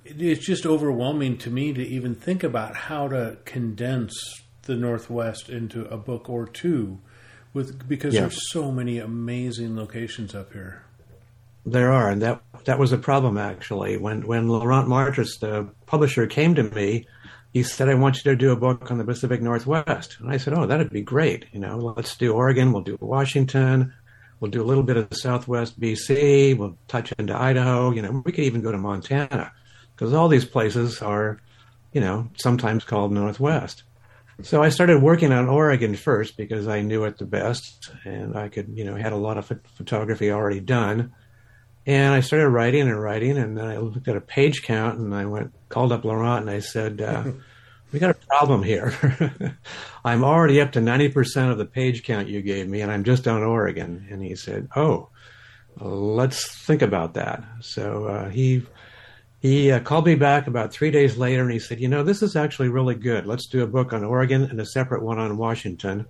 It's 0.06 0.46
just 0.46 0.66
overwhelming 0.66 1.38
to 1.40 1.50
me 1.50 1.74
to 1.74 1.81
even 1.86 2.13
think 2.13 2.44
about 2.44 2.75
how 2.75 3.07
to 3.07 3.38
condense 3.46 4.13
the 4.63 4.75
Northwest 4.75 5.50
into 5.50 5.86
a 5.86 5.98
book 5.98 6.30
or 6.30 6.46
two, 6.48 7.00
with 7.54 7.88
because 7.88 8.13
Yeah. 8.13 8.22
there's 8.22 8.52
so 8.52 8.72
many 8.72 9.00
amazing 9.00 9.75
locations 9.75 10.36
up 10.36 10.54
here. 10.54 10.84
There 11.66 11.92
are, 11.92 12.10
and 12.12 12.22
that 12.22 12.42
that 12.66 12.78
was 12.78 12.92
a 12.92 12.98
problem 12.98 13.38
actually. 13.40 13.98
When 13.98 14.22
when 14.28 14.48
Laurent 14.48 14.88
Martres, 14.88 15.40
the 15.40 15.69
publisher, 15.88 16.28
came 16.28 16.54
to 16.56 16.63
me, 16.63 17.08
he 17.51 17.63
said, 17.63 17.90
"I 17.90 17.96
want 17.96 18.18
you 18.24 18.31
to 18.31 18.36
do 18.36 18.51
a 18.51 18.56
book 18.56 18.92
on 18.92 19.00
the 19.00 19.04
Pacific 19.06 19.42
Northwest." 19.42 20.18
And 20.19 20.30
I 20.30 20.38
said, 20.38 20.54
"Oh, 20.54 20.68
that'd 20.68 20.92
be 20.92 21.01
great. 21.01 21.46
You 21.51 21.60
know, 21.62 21.78
let's 21.78 22.16
do 22.16 22.31
Oregon. 22.34 22.72
We'll 22.72 22.84
do 22.84 22.98
Washington. 23.01 23.92
We'll 24.40 24.51
do 24.51 24.62
a 24.62 24.66
little 24.69 24.84
bit 24.84 24.98
of 24.98 25.10
the 25.10 25.16
Southwest 25.16 25.80
BC. 25.80 26.54
We'll 26.54 26.78
touch 26.88 27.12
into 27.18 27.36
Idaho. 27.36 27.92
You 27.92 28.04
know, 28.04 28.22
we 28.24 28.31
could 28.31 28.44
even 28.44 28.62
go 28.62 28.72
to 28.72 28.78
Montana 28.78 29.51
because 29.96 30.14
all 30.14 30.28
these 30.28 30.46
places 30.46 31.02
are, 31.02 31.40
you 31.94 32.02
know, 32.02 32.30
sometimes 32.38 32.84
called 32.84 33.12
Northwest." 33.12 33.84
So 34.42 34.62
I 34.62 34.70
started 34.70 35.02
working 35.02 35.32
on 35.32 35.48
Oregon 35.48 35.96
first 35.96 36.36
because 36.36 36.68
I 36.68 36.82
knew 36.82 37.06
it 37.06 37.18
the 37.18 37.26
best, 37.26 37.92
and 38.04 38.38
I 38.38 38.50
could, 38.50 38.74
you 38.76 38.84
know, 38.84 38.96
had 38.96 39.14
a 39.14 39.18
lot 39.18 39.38
of 39.38 39.48
ph- 39.48 39.62
photography 39.76 40.30
already 40.30 40.60
done. 40.60 41.14
And 41.86 42.14
I 42.14 42.20
started 42.20 42.50
writing 42.50 42.82
and 42.82 43.02
writing, 43.02 43.38
and 43.38 43.58
then 43.58 43.66
I 43.66 43.78
looked 43.78 44.08
at 44.08 44.18
a 44.18 44.22
page 44.22 44.64
count, 44.64 45.00
and 45.00 45.16
I 45.16 45.26
went 45.26 45.54
called 45.70 45.92
up 45.94 46.04
Laurent, 46.04 46.42
and 46.42 46.50
I 46.50 46.60
said, 46.60 47.00
uh, 47.02 47.24
"We 47.94 48.00
got 48.00 48.10
a 48.10 48.28
problem 48.28 48.64
here. 48.64 49.58
I'm 50.04 50.26
already 50.26 50.60
up 50.60 50.74
to 50.74 50.82
ninety 50.82 51.08
percent 51.08 51.52
of 51.52 51.58
the 51.58 51.66
page 51.66 52.04
count 52.04 52.28
you 52.28 52.42
gave 52.42 52.68
me, 52.68 52.82
and 52.82 52.92
I'm 52.92 53.06
just 53.06 53.28
on 53.30 53.42
Oregon." 53.42 54.08
And 54.10 54.22
he 54.22 54.36
said, 54.36 54.68
"Oh, 54.76 55.10
let's 55.80 56.66
think 56.66 56.82
about 56.82 57.14
that." 57.14 57.42
So 57.62 58.06
uh, 58.06 58.30
he 58.30 58.66
he 59.46 59.72
uh, 59.72 59.80
called 59.80 60.08
me 60.08 60.16
back 60.16 60.48
about 60.48 60.72
three 60.72 60.90
days 60.90 61.18
later, 61.18 61.44
and 61.44 61.52
he 61.52 61.60
said, 61.60 61.80
"You 61.80 61.88
know, 61.88 62.04
this 62.04 62.24
is 62.24 62.36
actually 62.36 62.70
really 62.70 62.96
good. 62.96 63.28
Let's 63.28 63.48
do 63.48 63.64
a 63.64 63.68
book 63.68 63.94
on 63.94 64.04
Oregon 64.04 64.44
and 64.44 64.60
a 64.60 64.66
separate 64.66 65.04
one 65.04 65.20
on 65.20 65.38
Washington." 65.38 66.08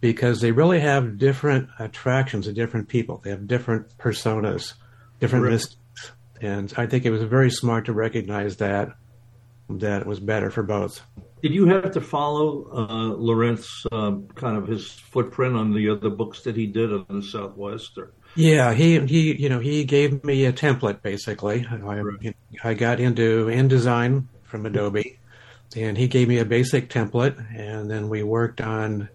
Because 0.00 0.40
they 0.40 0.52
really 0.52 0.80
have 0.80 1.18
different 1.18 1.68
attractions 1.78 2.46
of 2.46 2.54
different 2.54 2.88
people. 2.88 3.20
They 3.22 3.30
have 3.30 3.46
different 3.46 3.98
personas, 3.98 4.72
different 5.18 5.42
Correct. 5.44 5.52
mystics, 5.52 6.12
and 6.40 6.72
I 6.76 6.86
think 6.86 7.04
it 7.04 7.10
was 7.10 7.22
very 7.24 7.50
smart 7.50 7.84
to 7.86 7.92
recognize 7.92 8.56
that 8.58 8.88
that 9.68 10.02
it 10.02 10.06
was 10.06 10.20
better 10.20 10.50
for 10.50 10.62
both. 10.62 11.02
Did 11.42 11.54
you 11.54 11.66
have 11.66 11.92
to 11.92 12.00
follow 12.00 12.66
uh, 12.70 13.14
Lawrence 13.14 13.86
um, 13.92 14.28
kind 14.34 14.56
of 14.56 14.66
his 14.66 14.90
footprint 14.90 15.56
on 15.56 15.74
the 15.74 15.88
other 15.88 16.10
books 16.10 16.42
that 16.42 16.56
he 16.56 16.66
did 16.66 16.92
on 16.92 17.06
the 17.08 17.22
Southwest? 17.22 17.98
Or 17.98 18.12
Yeah, 18.34 18.74
he 18.74 19.00
he 19.00 19.36
you 19.36 19.48
know 19.48 19.58
he 19.58 19.84
gave 19.84 20.22
me 20.24 20.44
a 20.46 20.52
template 20.52 21.02
basically. 21.02 21.66
I. 21.66 22.02
I 22.62 22.74
got 22.74 23.00
into 23.00 23.46
InDesign 23.46 24.26
from 24.44 24.66
Adobe, 24.66 25.18
and 25.76 25.96
he 25.96 26.08
gave 26.08 26.28
me 26.28 26.38
a 26.38 26.44
basic 26.44 26.88
template, 26.88 27.36
and 27.56 27.90
then 27.90 28.08
we 28.08 28.22
worked 28.22 28.60
on, 28.60 29.08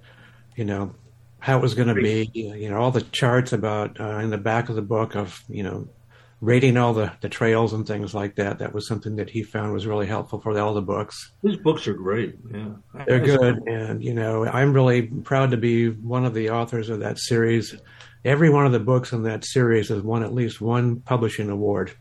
you 0.56 0.65
know, 0.65 0.95
how 1.39 1.57
it 1.57 1.62
was 1.62 1.73
going 1.75 1.89
to 1.89 1.95
be. 1.95 2.29
You 2.33 2.69
know, 2.69 2.77
all 2.77 2.91
the 2.91 3.01
charts 3.01 3.53
about 3.53 3.99
uh, 3.99 4.19
in 4.19 4.30
the 4.30 4.37
back 4.37 4.69
of 4.69 4.75
the 4.75 4.81
book 4.81 5.16
of 5.16 5.44
you 5.47 5.63
know 5.63 5.87
rating 6.42 6.78
all 6.78 6.94
the 6.94 7.11
the 7.21 7.30
trails 7.30 7.73
and 7.73 7.85
things 7.85 8.13
like 8.13 8.35
that. 8.35 8.59
That 8.59 8.73
was 8.73 8.87
something 8.87 9.16
that 9.18 9.30
he 9.30 9.44
found 9.44 9.73
was 9.73 9.85
really 9.85 10.07
helpful 10.07 10.40
for 10.40 10.57
all 10.59 10.73
the 10.73 10.81
books. 10.81 11.31
his 11.44 11.57
books 11.57 11.87
are 11.87 11.94
great. 11.94 12.35
Yeah, 12.51 12.73
They're 13.06 13.19
good, 13.19 13.63
and 13.68 14.04
you 14.04 14.13
know, 14.13 14.45
I'm 14.45 14.73
really 14.73 15.04
proud 15.04 15.51
to 15.51 15.57
be 15.57 15.90
one 15.90 16.25
of 16.25 16.33
the 16.33 16.49
authors 16.49 16.90
of 16.90 16.99
that 17.01 17.19
series. 17.19 17.75
Every 18.25 18.49
one 18.49 18.65
of 18.65 18.71
the 18.71 18.79
books 18.79 19.13
in 19.13 19.23
that 19.23 19.45
series 19.45 19.89
has 19.89 20.01
won 20.01 20.23
at 20.23 20.33
least 20.33 20.59
one 20.59 20.99
publishing 21.01 21.49
award. 21.49 21.95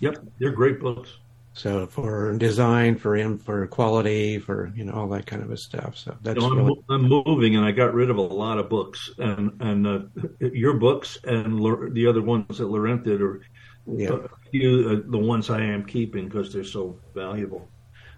Yep, 0.00 0.18
they're 0.38 0.52
great 0.52 0.78
books. 0.78 1.08
So 1.54 1.86
for 1.86 2.36
design, 2.36 2.96
for 2.96 3.16
in 3.16 3.38
for 3.38 3.66
quality, 3.68 4.38
for 4.38 4.72
you 4.74 4.84
know 4.84 4.92
all 4.92 5.08
that 5.08 5.24
kind 5.24 5.42
of 5.42 5.50
a 5.50 5.56
stuff. 5.56 5.96
So 5.96 6.16
that's 6.20 6.36
You 6.36 6.42
know, 6.42 6.52
I'm, 6.52 6.66
really 6.66 6.84
I'm 6.90 7.02
moving, 7.02 7.56
and 7.56 7.64
I 7.64 7.70
got 7.70 7.94
rid 7.94 8.10
of 8.10 8.18
a 8.18 8.22
lot 8.22 8.58
of 8.58 8.68
books, 8.68 9.10
and 9.18 9.52
and 9.60 9.86
uh, 9.86 10.00
your 10.40 10.74
books 10.74 11.16
and 11.24 11.58
the 11.94 12.06
other 12.08 12.22
ones 12.22 12.58
that 12.58 12.66
Laurent 12.66 13.04
did 13.04 13.22
are 13.22 13.40
yeah. 13.86 14.10
a 14.12 14.50
few, 14.50 15.04
uh, 15.06 15.10
the 15.10 15.18
ones 15.18 15.48
I 15.48 15.62
am 15.62 15.86
keeping 15.86 16.28
because 16.28 16.52
they're 16.52 16.64
so 16.64 16.98
valuable. 17.14 17.68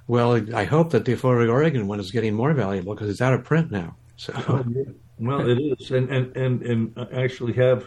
Well, 0.08 0.40
I 0.54 0.64
hope 0.64 0.90
that 0.90 1.04
the 1.04 1.14
Florida 1.14 1.50
Oregon 1.52 1.86
one 1.86 2.00
is 2.00 2.10
getting 2.10 2.34
more 2.34 2.54
valuable 2.54 2.94
because 2.94 3.10
it's 3.10 3.20
out 3.20 3.34
of 3.34 3.44
print 3.44 3.70
now. 3.70 3.96
So 4.16 4.32
Well, 5.18 5.48
it 5.48 5.58
is, 5.58 5.90
and 5.90 6.10
and 6.10 6.36
and 6.36 6.62
and 6.62 6.92
I 6.96 7.22
actually 7.22 7.54
have. 7.54 7.84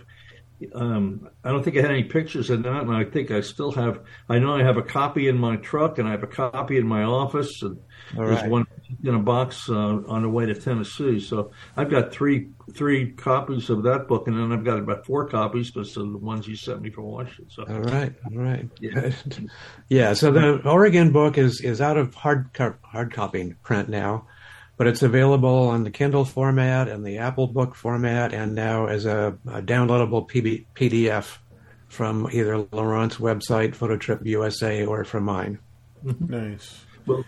Um, 0.75 1.29
I 1.41 1.51
don't 1.51 1.63
think 1.63 1.77
I 1.77 1.81
had 1.81 1.91
any 1.91 2.03
pictures 2.03 2.49
of 2.49 2.63
that, 2.63 2.81
and 2.81 2.91
I 2.91 3.05
think 3.05 3.31
I 3.31 3.39
still 3.39 3.71
have. 3.71 4.01
I 4.27 4.39
know 4.39 4.55
I 4.55 4.63
have 4.63 4.75
a 4.75 4.81
copy 4.81 5.29
in 5.29 5.37
my 5.37 5.55
truck, 5.55 5.99
and 5.99 6.07
I 6.07 6.11
have 6.11 6.23
a 6.23 6.27
copy 6.27 6.77
in 6.77 6.85
my 6.85 7.03
office, 7.03 7.61
and 7.61 7.79
All 8.17 8.25
there's 8.25 8.41
right. 8.41 8.49
one 8.49 8.67
in 9.03 9.15
a 9.15 9.19
box 9.19 9.69
uh, 9.69 9.73
on 9.73 10.23
the 10.23 10.29
way 10.29 10.45
to 10.47 10.55
Tennessee. 10.55 11.19
So 11.21 11.51
I've 11.77 11.89
got 11.89 12.11
three 12.11 12.49
three 12.73 13.11
copies 13.11 13.69
of 13.69 13.83
that 13.83 14.07
book, 14.07 14.27
and 14.27 14.37
then 14.37 14.51
I've 14.51 14.65
got 14.65 14.79
about 14.79 15.05
four 15.05 15.27
copies 15.27 15.71
because 15.71 15.95
of 15.95 16.11
the 16.11 16.17
ones 16.17 16.47
you 16.47 16.55
sent 16.55 16.81
me 16.81 16.89
from 16.89 17.05
Washington. 17.05 17.49
So 17.49 17.63
all 17.63 17.81
right, 17.81 18.13
all 18.25 18.41
right. 18.41 18.69
Yeah. 18.81 19.11
yeah. 19.87 20.13
So 20.13 20.31
the 20.31 20.67
Oregon 20.67 21.11
book 21.11 21.37
is 21.37 21.61
is 21.61 21.79
out 21.79 21.97
of 21.97 22.13
hard 22.15 22.49
hard 22.83 23.13
copy 23.13 23.53
print 23.63 23.87
now, 23.87 24.27
but 24.79 24.87
it's 24.87 25.03
available 25.03 25.67
on 25.67 25.83
the 25.83 25.91
Kindle 25.91 26.23
format 26.23 26.87
and 26.87 27.05
the 27.05 27.17
Apple 27.17 27.47
Book 27.47 27.75
format, 27.75 28.33
and 28.33 28.55
now 28.55 28.85
as 28.85 29.05
a, 29.05 29.37
a 29.45 29.61
downloadable 29.61 30.25
PB, 30.29 30.67
PDF 30.73 31.37
from 31.89 32.29
either 32.31 32.65
Laurent's 32.71 33.17
website, 33.17 33.75
PhotoTrip 33.75 34.25
USA, 34.25 34.85
or 34.85 35.03
from 35.03 35.25
mine. 35.25 35.59
Nice. 36.21 36.79
Well, 37.05 37.25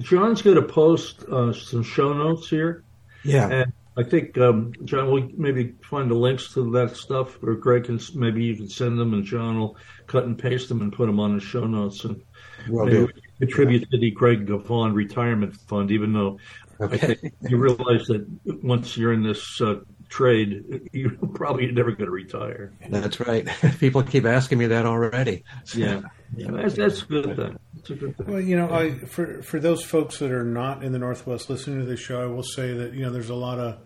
John's 0.00 0.42
going 0.42 0.56
to 0.56 0.62
post 0.62 1.24
uh, 1.24 1.54
some 1.54 1.82
show 1.82 2.12
notes 2.12 2.50
here. 2.50 2.84
Yeah. 3.24 3.48
And 3.48 3.72
I 3.96 4.02
think 4.02 4.36
um, 4.36 4.74
John 4.84 5.10
will 5.10 5.30
maybe 5.34 5.74
find 5.80 6.10
the 6.10 6.14
links 6.14 6.52
to 6.52 6.70
that 6.72 6.94
stuff, 6.98 7.42
or 7.42 7.54
Greg 7.54 7.84
can 7.84 8.00
maybe 8.14 8.44
you 8.44 8.54
can 8.54 8.68
send 8.68 8.98
them, 8.98 9.14
and 9.14 9.24
John 9.24 9.58
will 9.58 9.78
cut 10.06 10.24
and 10.24 10.38
paste 10.38 10.68
them 10.68 10.82
and 10.82 10.92
put 10.92 11.06
them 11.06 11.20
on 11.20 11.34
the 11.34 11.40
show 11.40 11.66
notes, 11.66 12.04
and 12.04 12.22
Will 12.68 12.84
maybe 12.84 12.96
do. 12.98 13.06
we 13.06 13.12
can 13.12 13.22
contribute 13.40 13.90
to 13.90 13.98
the 13.98 14.10
Greg 14.10 14.46
Vaughn 14.46 14.92
Retirement 14.92 15.56
Fund. 15.56 15.90
Even 15.90 16.12
though 16.12 16.38
I 16.71 16.71
Okay. 16.82 17.16
you 17.48 17.56
realize 17.56 18.06
that 18.06 18.26
once 18.62 18.96
you're 18.96 19.12
in 19.12 19.22
this 19.22 19.60
uh, 19.60 19.80
trade, 20.08 20.88
you're 20.92 21.10
probably 21.34 21.70
never 21.72 21.92
going 21.92 22.06
to 22.06 22.10
retire. 22.10 22.72
That's 22.88 23.18
right. 23.20 23.48
People 23.78 24.02
keep 24.02 24.24
asking 24.24 24.58
me 24.58 24.66
that 24.68 24.86
already. 24.86 25.44
Yeah, 25.74 26.02
yeah 26.36 26.50
that's, 26.50 26.74
that's 26.74 27.02
good. 27.02 27.36
Thing. 27.36 27.58
That's 27.74 27.90
a 27.90 27.94
good 27.94 28.16
thing. 28.16 28.26
Well, 28.26 28.40
you 28.40 28.56
know, 28.56 28.72
I 28.72 28.98
for 28.98 29.42
for 29.42 29.58
those 29.58 29.84
folks 29.84 30.18
that 30.18 30.30
are 30.30 30.44
not 30.44 30.84
in 30.84 30.92
the 30.92 30.98
Northwest 30.98 31.48
listening 31.48 31.80
to 31.80 31.86
this 31.86 32.00
show, 32.00 32.22
I 32.22 32.26
will 32.26 32.42
say 32.42 32.74
that 32.74 32.92
you 32.92 33.02
know 33.02 33.10
there's 33.10 33.30
a 33.30 33.34
lot 33.34 33.58
of 33.58 33.78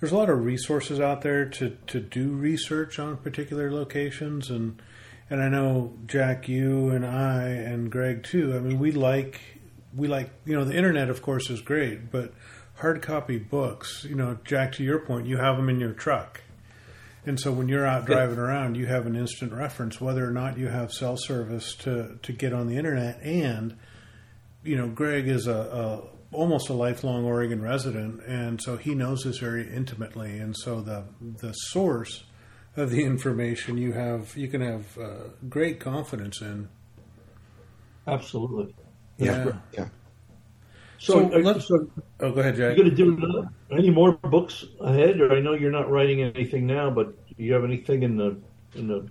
there's 0.00 0.12
a 0.12 0.16
lot 0.16 0.30
of 0.30 0.44
resources 0.44 1.00
out 1.00 1.22
there 1.22 1.44
to 1.44 1.76
to 1.86 2.00
do 2.00 2.30
research 2.30 2.98
on 2.98 3.16
particular 3.18 3.70
locations, 3.70 4.50
and 4.50 4.80
and 5.28 5.42
I 5.42 5.48
know 5.48 5.94
Jack, 6.06 6.48
you 6.48 6.90
and 6.90 7.04
I 7.04 7.48
and 7.48 7.90
Greg 7.90 8.22
too. 8.24 8.54
I 8.56 8.60
mean, 8.60 8.78
we 8.78 8.92
like 8.92 9.40
we 9.96 10.08
like 10.08 10.30
you 10.44 10.54
know 10.56 10.64
the 10.64 10.76
internet, 10.76 11.08
of 11.08 11.22
course, 11.22 11.50
is 11.50 11.60
great, 11.60 12.10
but 12.10 12.32
hard 12.76 13.02
copy 13.02 13.38
books. 13.38 14.04
You 14.08 14.14
know, 14.14 14.38
Jack, 14.44 14.72
to 14.72 14.84
your 14.84 14.98
point, 14.98 15.26
you 15.26 15.38
have 15.38 15.56
them 15.56 15.68
in 15.68 15.80
your 15.80 15.92
truck. 15.92 16.42
And 17.24 17.40
so 17.40 17.50
when 17.50 17.68
you're 17.68 17.86
out 17.86 18.04
driving 18.04 18.38
around, 18.38 18.76
you 18.76 18.86
have 18.86 19.04
an 19.04 19.16
instant 19.16 19.52
reference, 19.52 20.00
whether 20.00 20.24
or 20.24 20.30
not 20.30 20.58
you 20.58 20.68
have 20.68 20.92
cell 20.92 21.16
service 21.16 21.74
to, 21.76 22.20
to 22.22 22.32
get 22.32 22.52
on 22.52 22.68
the 22.68 22.76
internet. 22.76 23.20
And, 23.20 23.76
you 24.62 24.76
know, 24.76 24.86
Greg 24.86 25.26
is 25.26 25.48
a, 25.48 25.52
a 25.52 26.16
almost 26.36 26.68
a 26.68 26.72
lifelong 26.72 27.24
Oregon 27.24 27.62
resident, 27.62 28.22
and 28.26 28.60
so 28.62 28.76
he 28.76 28.94
knows 28.94 29.24
this 29.24 29.42
area 29.42 29.72
intimately. 29.72 30.38
And 30.38 30.56
so 30.56 30.80
the 30.80 31.04
the 31.20 31.52
source 31.52 32.24
of 32.76 32.90
the 32.90 33.02
information 33.04 33.78
you 33.78 33.92
have, 33.92 34.36
you 34.36 34.48
can 34.48 34.60
have 34.60 34.98
uh, 34.98 35.28
great 35.48 35.80
confidence 35.80 36.40
in. 36.40 36.68
Absolutely. 38.06 38.74
Yeah. 39.18 39.52
Yeah. 39.72 39.88
So, 40.98 41.12
So 41.28 41.34
uh, 41.34 41.38
let's- 41.40 41.68
so 41.68 41.88
Oh, 42.20 42.32
go 42.32 42.40
ahead, 42.40 42.56
Jack. 42.56 42.76
You're 42.76 42.84
going 42.84 42.90
to 42.90 42.96
do 42.96 43.16
another- 43.16 43.48
any 43.70 43.90
more 43.90 44.12
books 44.12 44.64
ahead? 44.80 45.20
Or 45.20 45.32
I 45.34 45.40
know 45.40 45.52
you're 45.54 45.70
not 45.70 45.90
writing 45.90 46.22
anything 46.22 46.66
now, 46.66 46.90
but 46.90 47.14
do 47.36 47.42
you 47.44 47.52
have 47.52 47.64
anything 47.64 48.02
in 48.02 48.16
the 48.16 48.36
in 48.74 48.88
the 48.88 49.06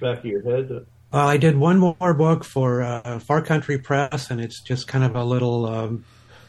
back 0.00 0.18
of 0.18 0.24
your 0.26 0.42
head? 0.42 0.86
Well, 1.12 1.26
I 1.28 1.36
did 1.36 1.56
one 1.56 1.78
more 1.78 2.14
book 2.14 2.44
for 2.44 2.82
uh, 2.82 3.18
Far 3.20 3.40
Country 3.42 3.78
Press, 3.78 4.30
and 4.30 4.40
it's 4.40 4.62
just 4.62 4.86
kind 4.88 5.04
of 5.04 5.16
a 5.16 5.24
little 5.24 5.64
um, 5.66 6.04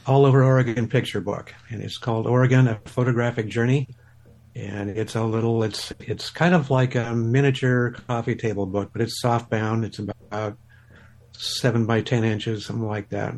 all 0.05 0.25
over 0.25 0.43
Oregon 0.43 0.87
picture 0.87 1.21
book, 1.21 1.53
and 1.69 1.81
it's 1.81 1.97
called 1.97 2.27
Oregon: 2.27 2.67
A 2.67 2.79
Photographic 2.85 3.47
Journey. 3.47 3.87
And 4.55 4.89
it's 4.89 5.15
a 5.15 5.23
little, 5.23 5.63
it's 5.63 5.93
it's 5.99 6.31
kind 6.31 6.53
of 6.55 6.69
like 6.71 6.95
a 6.95 7.13
miniature 7.15 7.91
coffee 8.07 8.35
table 8.35 8.65
book, 8.65 8.89
but 8.91 9.01
it's 9.01 9.21
soft 9.21 9.49
bound. 9.49 9.85
It's 9.85 9.99
about 9.99 10.57
seven 11.41 11.85
by 11.85 12.01
ten 12.01 12.23
inches, 12.25 12.65
something 12.65 12.87
like 12.87 13.09
that. 13.09 13.33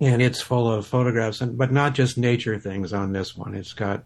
And 0.00 0.22
it's 0.22 0.40
full 0.40 0.72
of 0.72 0.86
photographs, 0.86 1.40
and 1.40 1.56
but 1.56 1.70
not 1.70 1.94
just 1.94 2.18
nature 2.18 2.58
things 2.58 2.92
on 2.92 3.12
this 3.12 3.36
one. 3.36 3.54
It's 3.54 3.74
got, 3.74 4.04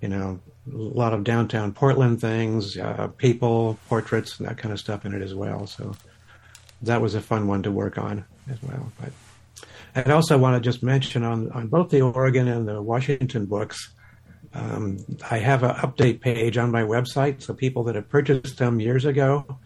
you 0.00 0.08
know, 0.08 0.40
a 0.72 0.76
lot 0.76 1.12
of 1.12 1.24
downtown 1.24 1.72
Portland 1.72 2.20
things, 2.20 2.78
uh, 2.78 3.08
people, 3.16 3.78
portraits, 3.88 4.38
and 4.38 4.48
that 4.48 4.56
kind 4.56 4.72
of 4.72 4.78
stuff 4.78 5.04
in 5.04 5.14
it 5.14 5.20
as 5.20 5.34
well. 5.34 5.66
So 5.66 5.94
that 6.82 7.02
was 7.02 7.14
a 7.14 7.20
fun 7.20 7.48
one 7.48 7.62
to 7.64 7.70
work 7.70 7.98
on 7.98 8.24
as 8.50 8.62
well. 8.62 8.92
But 9.00 9.12
I'd 9.96 10.10
also 10.10 10.38
want 10.38 10.62
to 10.62 10.66
just 10.66 10.82
mention 10.82 11.24
on, 11.24 11.50
on 11.52 11.66
both 11.66 11.90
the 11.90 12.02
Oregon 12.02 12.46
and 12.48 12.68
the 12.68 12.80
Washington 12.80 13.46
books, 13.46 13.90
um, 14.54 14.98
I 15.30 15.38
have 15.38 15.62
an 15.62 15.74
update 15.76 16.20
page 16.20 16.56
on 16.56 16.70
my 16.70 16.82
website. 16.82 17.42
So 17.42 17.52
people 17.52 17.84
that 17.84 17.96
have 17.96 18.08
purchased 18.08 18.58
them 18.58 18.80
years 18.80 19.04
ago, 19.04 19.58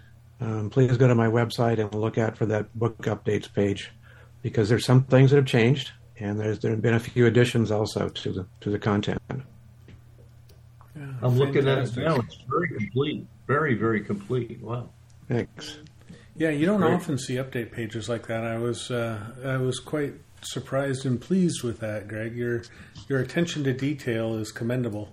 um, 0.42 0.70
please 0.70 0.96
go 0.96 1.06
to 1.06 1.14
my 1.14 1.28
website 1.28 1.78
and 1.78 1.94
look 1.94 2.18
out 2.18 2.36
for 2.36 2.46
that 2.46 2.76
book 2.78 2.98
updates 3.02 3.52
page 3.52 3.92
because 4.42 4.68
there's 4.68 4.84
some 4.84 5.04
things 5.04 5.30
that 5.30 5.36
have 5.36 5.46
changed 5.46 5.92
and 6.18 6.38
there's 6.38 6.58
there 6.58 6.70
have 6.72 6.82
been 6.82 6.94
a 6.94 7.00
few 7.00 7.26
additions 7.26 7.70
also 7.70 8.08
to 8.08 8.32
the 8.32 8.46
to 8.60 8.70
the 8.70 8.78
content. 8.78 9.20
Yeah, 9.28 11.06
I'm 11.22 11.38
looking 11.38 11.68
at 11.68 11.78
it 11.78 11.96
now. 11.96 12.16
It's 12.16 12.38
very 12.48 12.68
complete. 12.68 13.26
Very, 13.46 13.74
very 13.74 14.00
complete. 14.00 14.60
Wow. 14.60 14.90
Thanks. 15.28 15.78
Yeah, 16.36 16.50
you 16.50 16.66
don't 16.66 16.80
Great. 16.80 16.94
often 16.94 17.18
see 17.18 17.34
update 17.34 17.72
pages 17.72 18.08
like 18.08 18.26
that. 18.26 18.44
I 18.44 18.58
was 18.58 18.90
uh, 18.90 19.18
I 19.44 19.56
was 19.56 19.78
quite 19.78 20.14
surprised 20.42 21.06
and 21.06 21.20
pleased 21.20 21.62
with 21.62 21.80
that, 21.80 22.08
Greg. 22.08 22.34
Your 22.34 22.62
your 23.08 23.20
attention 23.20 23.64
to 23.64 23.72
detail 23.72 24.34
is 24.34 24.52
commendable. 24.52 25.10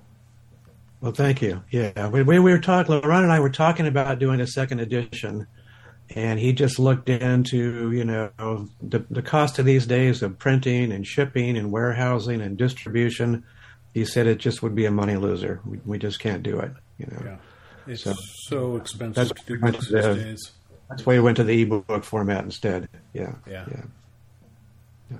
Well, 1.01 1.11
thank 1.13 1.41
you. 1.41 1.63
Yeah, 1.71 2.09
we, 2.09 2.23
we 2.23 2.39
were 2.39 2.59
talking. 2.59 2.93
Laurent 2.93 3.23
and 3.23 3.31
I 3.31 3.39
were 3.39 3.49
talking 3.49 3.87
about 3.87 4.19
doing 4.19 4.41
a 4.41 4.47
second 4.47 4.81
edition, 4.81 5.47
and 6.09 6.39
he 6.39 6.51
just 6.51 6.77
looked 6.77 7.07
into 7.09 7.91
you 7.91 8.03
know 8.03 8.31
the, 8.81 9.05
the 9.09 9.21
cost 9.21 9.59
of 9.59 9.65
these 9.65 9.85
days 9.85 10.21
of 10.21 10.37
printing 10.37 10.91
and 10.91 11.07
shipping 11.07 11.57
and 11.57 11.71
warehousing 11.71 12.41
and 12.41 12.57
distribution. 12.57 13.45
He 13.93 14.03
said 14.05 14.27
it 14.27 14.39
just 14.39 14.61
would 14.61 14.75
be 14.75 14.85
a 14.85 14.91
money 14.91 15.15
loser. 15.15 15.61
We, 15.65 15.79
we 15.85 15.97
just 15.99 16.19
can't 16.19 16.43
do 16.43 16.59
it. 16.59 16.71
You 16.97 17.07
know, 17.07 17.21
Yeah, 17.25 17.37
it's 17.87 18.03
So- 18.03 18.13
so, 18.49 18.75
expensive 18.75 19.29
That's 19.29 19.41
to 19.41 19.45
do 19.47 19.59
pretty 19.59 19.77
books 19.77 19.89
these 19.91 20.03
the- 20.03 20.15
days. 20.15 20.51
that's 20.89 21.05
why 21.05 21.13
we 21.13 21.21
went 21.21 21.37
to 21.37 21.43
the 21.43 21.61
ebook 21.61 22.03
format 22.03 22.43
instead. 22.43 22.87
Yeah, 23.13 23.33
Yeah. 23.49 23.65
yeah. 23.71 23.81
yeah. 25.11 25.17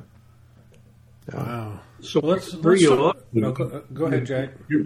So, 1.31 1.37
Wow. 1.37 1.79
So 2.01 2.19
let's, 2.19 2.53
let's 2.53 2.81
you 2.81 2.89
talk- 2.89 3.15
off? 3.15 3.21
no, 3.33 3.51
go, 3.53 3.83
go 3.93 4.05
ahead, 4.05 4.25
Jack. 4.25 4.49
Your, 4.69 4.85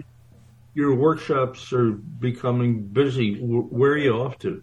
your 0.74 0.94
workshops 0.94 1.72
are 1.72 1.92
becoming 1.92 2.82
busy. 2.82 3.36
Where 3.38 3.92
are 3.92 3.98
you 3.98 4.12
off 4.14 4.38
to? 4.38 4.62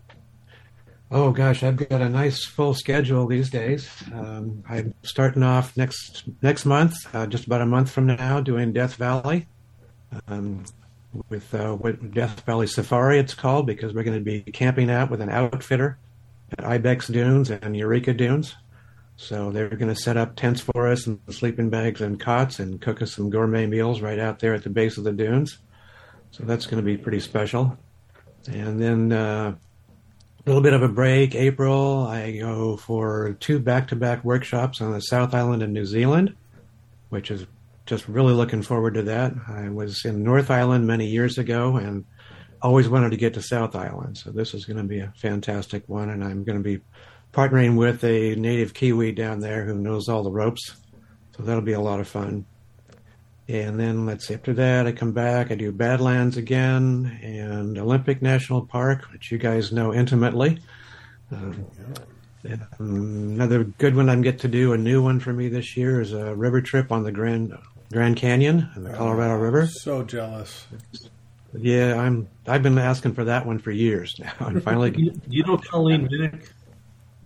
Oh 1.10 1.32
gosh, 1.32 1.62
I've 1.63 1.75
got 1.75 2.01
a 2.01 2.08
nice 2.08 2.46
full 2.46 2.74
schedule 2.74 3.27
these 3.27 3.50
days. 3.50 3.89
Um, 4.13 4.63
I'm 4.70 4.94
starting 5.03 5.44
off 5.44 5.75
next 5.75 6.24
next 6.41 6.65
month, 6.65 6.94
uh, 7.13 7.27
just 7.27 7.48
about 7.48 7.62
a 7.62 7.65
month 7.65 7.91
from 7.91 8.06
now, 8.06 8.39
doing 8.39 8.72
Death 8.72 8.96
Valley 8.96 9.48
um, 10.27 10.63
with 11.30 11.53
uh, 11.53 11.75
Death 12.13 12.41
Valley 12.46 12.68
Safari. 12.68 13.20
It's 13.20 13.34
called 13.34 13.68
because 13.68 13.94
we're 13.94 14.03
going 14.03 14.20
to 14.20 14.24
be 14.24 14.41
camping 14.53 14.89
out 14.89 15.10
with 15.10 15.20
an 15.20 15.30
outfitter 15.30 15.98
at 16.58 16.63
Ibex 16.63 17.08
Dunes 17.08 17.50
and 17.50 17.75
Eureka 17.75 18.13
Dunes. 18.13 18.56
So 19.18 19.51
they're 19.51 19.70
going 19.70 19.94
to 19.94 20.01
set 20.01 20.18
up 20.18 20.36
tents 20.36 20.62
for 20.62 20.88
us 20.88 21.08
and 21.08 21.20
sleeping 21.30 21.70
bags 21.70 22.01
and 22.01 22.20
cots 22.20 22.60
and 22.60 22.82
cook 22.82 23.01
us 23.01 23.13
some 23.13 23.30
gourmet 23.30 23.68
meals 23.68 24.01
right 24.01 24.18
out 24.18 24.39
there 24.39 24.53
at 24.53 24.63
the 24.63 24.70
base 24.70 24.98
of 24.98 25.03
the 25.03 25.12
dunes. 25.12 25.60
So 26.31 26.43
that's 26.43 26.65
going 26.65 26.83
to 26.83 26.85
be 26.85 26.97
pretty 26.97 27.19
special. 27.19 27.77
And 28.47 28.81
then. 28.81 29.11
Uh, 29.11 29.55
a 30.43 30.50
little 30.50 30.63
bit 30.63 30.73
of 30.73 30.81
a 30.81 30.88
break. 30.88 31.35
April, 31.35 32.07
I 32.07 32.31
go 32.38 32.75
for 32.75 33.38
two 33.39 33.59
back-to-back 33.59 34.23
workshops 34.23 34.81
on 34.81 34.91
the 34.91 35.00
South 35.00 35.35
Island 35.35 35.61
of 35.61 35.69
New 35.69 35.85
Zealand, 35.85 36.35
which 37.09 37.29
is 37.29 37.45
just 37.85 38.07
really 38.07 38.33
looking 38.33 38.63
forward 38.63 38.95
to 38.95 39.03
that. 39.03 39.33
I 39.47 39.69
was 39.69 40.03
in 40.03 40.23
North 40.23 40.50
Island 40.50 40.88
many 40.88 41.05
years 41.05 41.38
ago 41.38 41.75
and 41.75 42.05
always 42.59 42.89
wanted 42.89 43.11
to 43.11 43.17
get 43.17 43.35
to 43.35 43.41
South 43.41 43.75
Island, 43.75 44.17
so 44.17 44.31
this 44.31 44.55
is 44.55 44.65
going 44.65 44.77
to 44.77 44.83
be 44.83 45.00
a 45.00 45.13
fantastic 45.15 45.88
one. 45.88 46.09
And 46.09 46.23
I'm 46.23 46.43
going 46.43 46.57
to 46.57 46.63
be 46.63 46.81
partnering 47.33 47.77
with 47.77 48.03
a 48.03 48.35
native 48.35 48.73
Kiwi 48.73 49.11
down 49.11 49.41
there 49.41 49.65
who 49.65 49.75
knows 49.75 50.09
all 50.09 50.23
the 50.23 50.31
ropes, 50.31 50.75
so 51.38 51.43
that'll 51.43 51.61
be 51.61 51.73
a 51.73 51.79
lot 51.79 52.00
of 52.00 52.07
fun. 52.07 52.45
And 53.51 53.77
then 53.77 54.05
let's 54.05 54.27
see, 54.27 54.34
after 54.34 54.53
that, 54.53 54.88
I 54.88 54.93
come 54.93 55.12
back, 55.12 55.51
I 55.51 55.55
do 55.55 55.74
Badlands 55.74 56.38
again 56.38 57.20
and 57.22 57.77
Olympic 57.77 58.22
National 58.22 58.65
Park, 58.65 59.12
which 59.12 59.29
you 59.29 59.38
guys 59.38 59.74
know 59.74 59.93
intimately. 59.93 60.60
Um, 61.34 61.65
another 62.79 63.65
good 63.65 63.93
one 63.93 64.10
I 64.10 64.15
get 64.22 64.39
to 64.39 64.48
do, 64.48 64.72
a 64.72 64.77
new 64.77 65.03
one 65.03 65.20
for 65.20 65.34
me 65.34 65.50
this 65.50 65.75
year, 65.75 66.00
is 66.00 66.13
a 66.13 66.34
river 66.34 66.62
trip 66.62 66.93
on 66.93 67.03
the 67.03 67.12
Grand 67.12 67.53
Grand 67.91 68.15
Canyon 68.15 68.70
and 68.74 68.86
the 68.86 68.93
Colorado 68.93 69.36
River. 69.36 69.67
So 69.67 70.03
jealous. 70.03 70.65
Yeah, 71.53 72.00
I'm. 72.00 72.29
I've 72.48 72.63
been 72.63 72.77
asking 72.77 73.15
for 73.15 73.25
that 73.25 73.46
one 73.46 73.60
for 73.60 73.72
years 73.72 74.15
now, 74.17 74.31
and 74.48 74.63
finally, 74.63 74.93
You, 74.96 75.22
you 75.27 75.43
know 75.43 75.58
Colleen 75.58 76.08
Miniuk? 76.08 76.48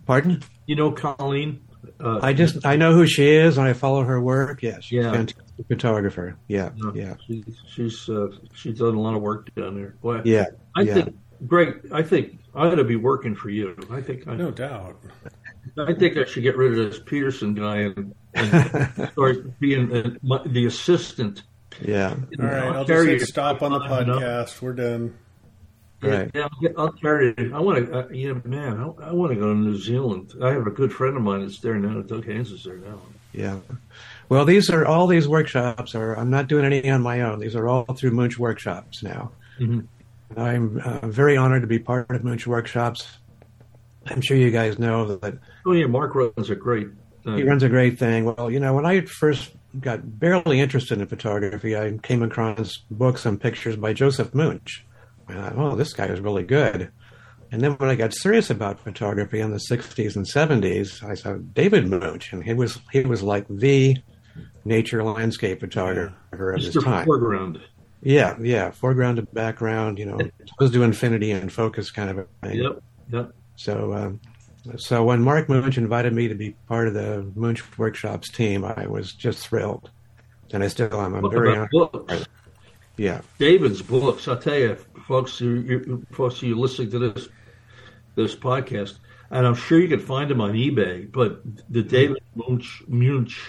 pardon. 0.06 0.42
You 0.66 0.74
know 0.74 0.90
Colleen? 0.90 1.60
Uh, 2.00 2.18
I 2.20 2.32
just 2.32 2.66
I 2.66 2.74
know 2.74 2.92
who 2.94 3.06
she 3.06 3.28
is, 3.28 3.58
and 3.58 3.68
I 3.68 3.74
follow 3.74 4.02
her 4.02 4.20
work. 4.20 4.64
Yeah, 4.64 4.80
she's 4.80 5.04
Yeah. 5.04 5.24
A 5.58 5.64
photographer. 5.64 6.36
Yeah, 6.48 6.70
Yeah. 6.76 6.90
yeah, 6.94 7.14
She, 7.26 7.44
she's 7.68 8.08
uh, 8.08 8.28
she's 8.54 8.78
done 8.78 8.94
a 8.94 9.00
lot 9.00 9.14
of 9.14 9.22
work 9.22 9.54
down 9.54 9.74
there. 9.74 9.94
Boy, 10.02 10.22
yeah. 10.24 10.46
I 10.76 10.82
yeah. 10.82 10.94
think, 10.94 11.16
Greg, 11.46 11.88
I 11.92 12.02
think 12.02 12.38
I 12.54 12.66
ought 12.66 12.74
to 12.76 12.84
be 12.84 12.96
working 12.96 13.34
for 13.34 13.50
you. 13.50 13.76
I 13.90 14.00
think 14.00 14.26
I, 14.28 14.36
No 14.36 14.50
doubt. 14.50 14.96
I 15.78 15.92
think 15.94 16.16
I 16.16 16.24
should 16.24 16.42
get 16.42 16.56
rid 16.56 16.78
of 16.78 16.90
this 16.90 17.00
Peterson 17.04 17.54
guy 17.54 17.76
and, 17.78 18.14
and 18.34 19.08
start 19.12 19.58
being 19.60 19.88
the, 19.88 20.16
my- 20.22 20.42
the 20.46 20.66
assistant. 20.66 21.42
yeah. 21.82 22.14
All 22.40 22.46
right, 22.46 22.62
I'll 22.76 22.84
carry 22.84 23.06
just 23.06 23.14
it. 23.14 23.18
hit 23.20 23.28
stop 23.28 23.62
on 23.62 23.72
the 23.72 23.80
podcast. 23.80 24.62
We're 24.62 24.72
done. 24.74 25.16
Right. 26.02 26.30
Yeah, 26.34 26.42
I'll, 26.42 26.60
get, 26.60 26.74
I'll 26.78 26.92
carry 26.92 27.34
it. 27.36 27.52
I 27.52 27.58
want 27.58 27.86
to, 27.86 27.98
uh, 27.98 28.08
you 28.10 28.34
know, 28.34 28.42
man, 28.44 28.78
I, 28.78 29.08
I 29.08 29.12
want 29.12 29.32
to 29.32 29.36
go 29.38 29.46
to 29.52 29.58
New 29.58 29.76
Zealand. 29.76 30.34
I 30.42 30.52
have 30.52 30.66
a 30.66 30.70
good 30.70 30.92
friend 30.92 31.16
of 31.16 31.22
mine 31.22 31.40
that's 31.40 31.58
there 31.60 31.74
now. 31.76 32.00
Doug 32.02 32.26
Haynes 32.26 32.52
is 32.52 32.64
there 32.64 32.76
now. 32.76 33.00
Yeah. 33.32 33.58
Well, 34.28 34.44
these 34.44 34.70
are 34.70 34.84
all 34.84 35.06
these 35.06 35.28
workshops 35.28 35.94
are. 35.94 36.14
I'm 36.14 36.30
not 36.30 36.48
doing 36.48 36.64
any 36.64 36.88
on 36.90 37.02
my 37.02 37.20
own. 37.20 37.38
These 37.38 37.54
are 37.54 37.68
all 37.68 37.84
through 37.84 38.10
Muench 38.10 38.38
workshops 38.38 39.02
now. 39.02 39.32
Mm-hmm. 39.60 39.80
I'm 40.38 40.78
uh, 40.78 41.06
very 41.06 41.36
honored 41.36 41.62
to 41.62 41.68
be 41.68 41.78
part 41.78 42.10
of 42.10 42.24
Muench 42.24 42.46
workshops. 42.46 43.18
I'm 44.06 44.20
sure 44.20 44.36
you 44.36 44.50
guys 44.50 44.78
know 44.78 45.16
that. 45.16 45.38
Oh 45.64 45.72
yeah, 45.72 45.86
Mark 45.86 46.14
runs 46.14 46.50
a 46.50 46.56
great. 46.56 46.88
He 47.24 47.42
runs 47.42 47.64
a 47.64 47.68
great 47.68 47.98
thing. 47.98 48.24
Well, 48.24 48.52
you 48.52 48.60
know, 48.60 48.72
when 48.72 48.86
I 48.86 49.00
first 49.00 49.50
got 49.80 50.18
barely 50.20 50.60
interested 50.60 51.00
in 51.00 51.06
photography, 51.08 51.76
I 51.76 51.98
came 52.02 52.22
across 52.22 52.78
books 52.88 53.26
and 53.26 53.40
pictures 53.40 53.74
by 53.74 53.92
Josef 53.92 54.32
Muench. 54.32 54.84
And 55.28 55.40
I 55.40 55.50
thought, 55.50 55.58
oh, 55.58 55.74
this 55.74 55.92
guy 55.92 56.06
is 56.06 56.20
really 56.20 56.44
good. 56.44 56.92
And 57.50 57.60
then 57.60 57.72
when 57.72 57.90
I 57.90 57.96
got 57.96 58.14
serious 58.14 58.48
about 58.48 58.78
photography 58.78 59.40
in 59.40 59.50
the 59.50 59.60
60s 59.70 60.14
and 60.14 60.24
70s, 60.24 61.02
I 61.02 61.14
saw 61.14 61.34
David 61.34 61.88
Muench, 61.88 62.32
and 62.32 62.44
he 62.44 62.54
was 62.54 62.78
he 62.92 63.00
was 63.00 63.22
like 63.22 63.46
the 63.48 63.96
nature 64.66 65.02
landscape 65.02 65.60
photographer 65.60 66.52
of 66.52 66.62
his 66.62 66.74
time. 66.74 67.06
Foreground. 67.06 67.60
Yeah, 68.02 68.36
yeah, 68.40 68.70
foreground 68.70 69.16
to 69.16 69.22
background. 69.22 69.98
You 69.98 70.06
know, 70.06 70.18
supposed 70.46 70.74
to 70.74 70.82
infinity 70.82 71.30
and 71.30 71.52
focus 71.52 71.90
kind 71.90 72.10
of 72.10 72.18
a 72.18 72.26
thing. 72.46 72.58
Yep, 72.62 72.82
yep. 73.12 73.32
So, 73.56 73.94
um, 73.94 74.20
so 74.76 75.02
when 75.04 75.22
Mark 75.22 75.48
Muench 75.48 75.78
invited 75.78 76.12
me 76.12 76.28
to 76.28 76.34
be 76.34 76.50
part 76.68 76.88
of 76.88 76.94
the 76.94 77.30
Muench 77.34 77.78
Workshops 77.78 78.30
team, 78.30 78.64
I 78.64 78.86
was 78.86 79.12
just 79.12 79.48
thrilled, 79.48 79.90
and 80.52 80.62
I 80.62 80.68
still 80.68 80.92
am. 81.00 81.14
I'm 81.14 81.22
What 81.22 81.32
very 81.32 81.52
honored. 81.52 81.70
books? 81.70 82.26
Yeah, 82.96 83.20
David's 83.38 83.82
books. 83.82 84.26
I'll 84.28 84.38
tell 84.38 84.58
you, 84.58 84.76
folks, 85.06 85.40
you, 85.40 85.50
you, 85.56 86.06
folks, 86.12 86.42
you 86.42 86.58
listening 86.58 86.90
to 86.90 86.98
this 86.98 87.28
this 88.14 88.34
podcast, 88.34 88.98
and 89.30 89.46
I'm 89.46 89.54
sure 89.54 89.78
you 89.78 89.88
can 89.88 90.00
find 90.00 90.30
them 90.30 90.40
on 90.40 90.52
eBay. 90.52 91.10
But 91.10 91.40
the 91.70 91.82
David 91.82 92.22
Muench 92.34 92.82
Muench 92.88 93.40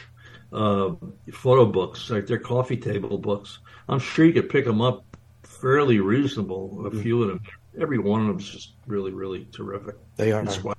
uh, 0.51 0.91
photo 1.31 1.65
books, 1.65 2.09
like 2.09 2.27
they're 2.27 2.39
coffee 2.39 2.77
table 2.77 3.17
books, 3.17 3.59
I'm 3.89 3.99
sure 3.99 4.25
you 4.25 4.33
could 4.33 4.49
pick 4.49 4.65
them 4.65 4.81
up 4.81 5.05
fairly 5.43 5.99
reasonable. 5.99 6.85
A 6.85 6.91
few 6.91 7.23
of 7.23 7.29
them, 7.29 7.41
every 7.79 7.97
one 7.97 8.21
of 8.21 8.27
them 8.27 8.39
is 8.39 8.49
just 8.49 8.73
really, 8.85 9.11
really 9.11 9.47
terrific. 9.51 9.95
they 10.15 10.31
are. 10.31 10.41
Inspiring. 10.41 10.77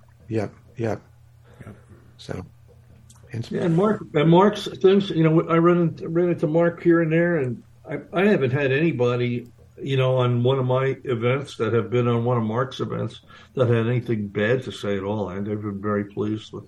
yeah. 0.76 0.96
yep. 1.64 1.74
So, 2.16 2.44
and 3.32 3.50
Yeah, 3.50 3.62
and 3.62 3.76
Mark 3.76 4.02
and 4.14 4.30
Mark's 4.30 4.66
things. 4.66 5.10
You 5.10 5.24
know, 5.24 5.48
I 5.48 5.58
run 5.58 5.78
into, 5.78 6.08
ran 6.08 6.30
into 6.30 6.46
Mark 6.46 6.82
here 6.82 7.00
and 7.00 7.12
there, 7.12 7.36
and 7.36 7.62
I, 7.88 7.98
I 8.12 8.24
haven't 8.26 8.52
had 8.52 8.72
anybody, 8.72 9.48
you 9.80 9.96
know, 9.96 10.16
on 10.16 10.42
one 10.42 10.58
of 10.58 10.66
my 10.66 10.96
events 11.04 11.56
that 11.56 11.72
have 11.72 11.90
been 11.90 12.08
on 12.08 12.24
one 12.24 12.36
of 12.36 12.42
Mark's 12.42 12.80
events 12.80 13.20
that 13.54 13.68
had 13.68 13.86
anything 13.86 14.28
bad 14.28 14.64
to 14.64 14.72
say 14.72 14.96
at 14.96 15.04
all, 15.04 15.30
and 15.30 15.46
they've 15.46 15.60
been 15.60 15.80
very 15.80 16.04
pleased 16.04 16.52
with 16.52 16.64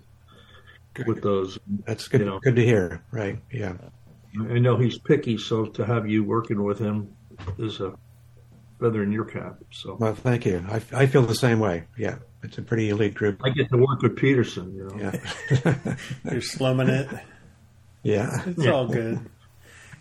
with 1.07 1.23
those. 1.23 1.59
that's 1.87 2.09
good. 2.09 2.21
you 2.21 2.27
know. 2.27 2.39
Good 2.41 2.57
to 2.57 2.65
hear. 2.65 3.03
Right? 3.11 3.39
Yeah. 3.53 3.75
I 4.39 4.59
know 4.59 4.77
he's 4.77 4.99
picky, 4.99 5.39
so 5.39 5.67
to 5.67 5.85
have 5.85 6.09
you 6.09 6.23
working 6.25 6.63
with 6.63 6.79
him 6.79 7.15
is 7.59 7.81
a 7.81 7.95
feather 8.79 9.03
in 9.03 9.11
your 9.13 9.25
cap. 9.25 9.57
So 9.71 9.97
Well, 9.99 10.15
thank 10.15 10.47
you. 10.47 10.65
I, 10.69 10.81
I 10.93 11.07
feel 11.07 11.23
the 11.23 11.35
same 11.35 11.59
way. 11.59 11.85
Yeah, 11.99 12.17
it's 12.43 12.57
a 12.59 12.63
pretty 12.63 12.91
elite 12.91 13.15
group. 13.15 13.41
I 13.45 13.51
get 13.51 13.69
to 13.71 13.77
work 13.77 14.03
with 14.03 14.17
Peterson. 14.17 14.75
You 14.75 14.85
know, 14.89 14.97
Yeah. 15.55 15.97
You're 16.33 16.41
slumming 16.41 16.89
it. 16.89 17.09
yeah. 18.03 18.43
It's 18.47 18.65
Yeah. 18.65 18.71
all 18.71 18.87
good. 18.87 19.19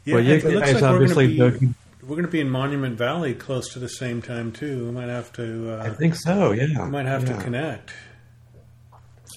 Yeah, 0.05 0.15
Well, 0.15 0.23
you 0.23 0.33
it 0.35 0.43
looks 0.45 0.71
guys 0.73 0.81
like 0.81 0.91
we're 0.99 1.07
going 1.07 1.09
to 1.09 1.27
be 1.27 1.37
took- 1.37 1.75
we're 2.03 2.15
going 2.15 2.25
to 2.25 2.31
be 2.31 2.39
in 2.39 2.49
Monument 2.49 2.97
Valley 2.97 3.33
close 3.35 3.73
to 3.73 3.79
the 3.79 3.89
same 3.89 4.21
time 4.21 4.51
too. 4.51 4.85
We 4.85 4.91
might 4.91 5.09
have 5.09 5.31
to. 5.33 5.71
I 5.81 5.87
Uh, 5.89 5.93
think 5.93 6.15
so. 6.15 6.51
Yeah. 6.53 6.85
we 6.85 6.89
might 6.91 7.05
have 7.05 7.27
yeah. 7.27 7.35
to 7.35 7.43
connect. 7.43 7.91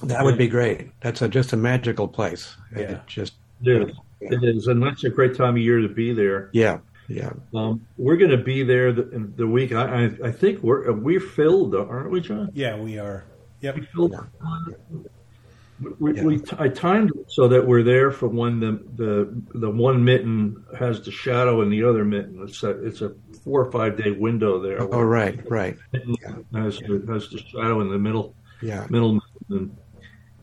That 0.02 0.24
would 0.24 0.38
be 0.38 0.48
great. 0.48 0.90
That's 1.00 1.22
a, 1.22 1.28
just 1.28 1.52
a 1.52 1.56
magical 1.56 2.08
place. 2.08 2.56
Yeah. 2.74 2.82
It 2.82 3.00
just 3.06 3.34
it 3.64 3.88
is. 3.88 3.96
It 4.20 4.44
is, 4.44 4.68
and 4.68 4.82
that's 4.82 5.02
a 5.04 5.10
great 5.10 5.34
time 5.36 5.56
of 5.56 5.62
year 5.62 5.80
to 5.80 5.88
be 5.88 6.12
there. 6.12 6.48
yeah, 6.52 6.78
yeah. 7.08 7.32
Um, 7.54 7.84
we're 7.96 8.16
going 8.16 8.30
to 8.30 8.36
be 8.36 8.62
there 8.62 8.92
the, 8.92 9.02
the 9.36 9.46
week. 9.46 9.72
I, 9.72 10.04
I, 10.04 10.28
I 10.28 10.30
think 10.32 10.62
we're 10.62 10.92
we're 10.92 11.18
filled, 11.20 11.74
aren't 11.74 12.10
we, 12.10 12.20
John? 12.20 12.50
Yeah, 12.54 12.76
we 12.76 12.98
are. 12.98 13.24
Yep. 13.60 13.74
We 13.76 13.82
filled. 13.86 14.14
We, 15.98 16.12
we, 16.12 16.40
I 16.58 16.68
timed 16.68 17.10
it 17.16 17.32
so 17.32 17.48
that 17.48 17.66
we're 17.66 17.82
there 17.82 18.12
for 18.12 18.28
when 18.28 18.60
the 18.60 18.80
the 18.94 19.58
the 19.58 19.68
one 19.70 20.04
mitten 20.04 20.64
has 20.78 21.00
the 21.00 21.10
shadow 21.10 21.62
and 21.62 21.72
the 21.72 21.82
other 21.82 22.04
mitten. 22.04 22.40
It's 22.46 22.62
a 22.62 22.70
it's 22.86 23.00
a 23.00 23.12
four 23.42 23.64
or 23.64 23.72
five 23.72 23.96
day 24.00 24.12
window 24.12 24.60
there. 24.60 24.80
Oh, 24.80 25.02
right, 25.02 25.40
right. 25.50 25.76
Mitten 25.92 26.14
has, 26.54 26.78
has 27.08 27.28
the 27.30 27.42
shadow 27.48 27.80
in 27.80 27.88
the 27.88 27.98
middle 27.98 28.36
Yeah, 28.60 28.86
middle 28.90 29.20
mitten. 29.48 29.76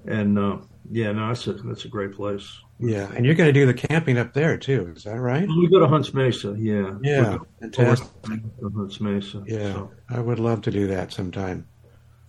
And 0.06 0.38
uh, 0.38 0.58
yeah, 0.92 1.12
no, 1.12 1.28
that's 1.28 1.48
a 1.48 1.54
that's 1.54 1.86
a 1.86 1.88
great 1.88 2.14
place. 2.14 2.60
yeah. 2.80 3.12
And 3.16 3.26
you're 3.26 3.36
going 3.36 3.50
to 3.50 3.54
do 3.54 3.66
the 3.66 3.74
camping 3.74 4.18
up 4.18 4.34
there 4.34 4.58
too. 4.58 4.94
Is 4.96 5.04
that 5.04 5.20
right? 5.20 5.48
We 5.48 5.70
go 5.70 5.80
to 5.80 5.88
Hunts 5.88 6.14
Mesa, 6.14 6.56
yeah, 6.58 6.96
Yeah, 7.02 7.38
fantastic. 7.60 8.08
Hunts 8.76 9.00
Mesa. 9.00 9.44
Yeah, 9.46 9.74
so, 9.74 9.92
I 10.10 10.20
would 10.20 10.40
love 10.40 10.62
to 10.64 10.72
do 10.72 10.88
that 10.88 11.12
sometime. 11.14 11.68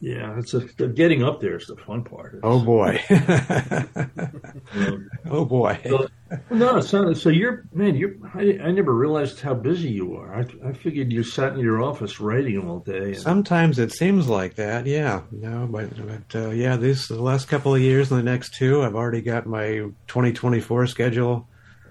Yeah. 0.00 0.38
It's 0.38 0.54
a, 0.54 0.60
the 0.60 0.88
getting 0.88 1.22
up 1.22 1.40
there 1.40 1.56
is 1.56 1.66
the 1.66 1.76
fun 1.76 2.04
part. 2.04 2.34
It's, 2.34 2.40
Oh 2.42 2.60
boy. 2.60 3.00
you 3.10 3.16
know, 4.80 5.00
oh 5.30 5.44
boy. 5.44 5.78
So, 5.84 6.08
no, 6.50 6.80
not. 6.80 7.16
So 7.16 7.28
you're 7.28 7.64
man. 7.72 7.94
You're. 7.96 8.14
I, 8.34 8.58
I 8.62 8.70
never 8.70 8.94
realized 8.94 9.40
how 9.40 9.54
busy 9.54 9.90
you 9.90 10.16
are. 10.16 10.34
I, 10.34 10.68
I 10.68 10.72
figured 10.72 11.12
you 11.12 11.22
sat 11.22 11.52
in 11.52 11.60
your 11.60 11.82
office 11.82 12.18
writing 12.18 12.66
all 12.66 12.78
day. 12.80 13.08
And, 13.08 13.16
Sometimes 13.18 13.78
it 13.78 13.92
seems 13.92 14.26
like 14.28 14.54
that. 14.54 14.86
Yeah. 14.86 15.22
No, 15.30 15.68
but 15.70 15.90
but 15.96 16.40
uh, 16.40 16.50
yeah, 16.50 16.76
these 16.76 17.08
the 17.08 17.20
last 17.20 17.48
couple 17.48 17.74
of 17.74 17.80
years 17.80 18.10
and 18.10 18.18
the 18.18 18.24
next 18.24 18.54
two, 18.54 18.82
I've 18.82 18.94
already 18.94 19.20
got 19.20 19.46
my 19.46 19.90
2024 20.06 20.86
schedule 20.86 21.46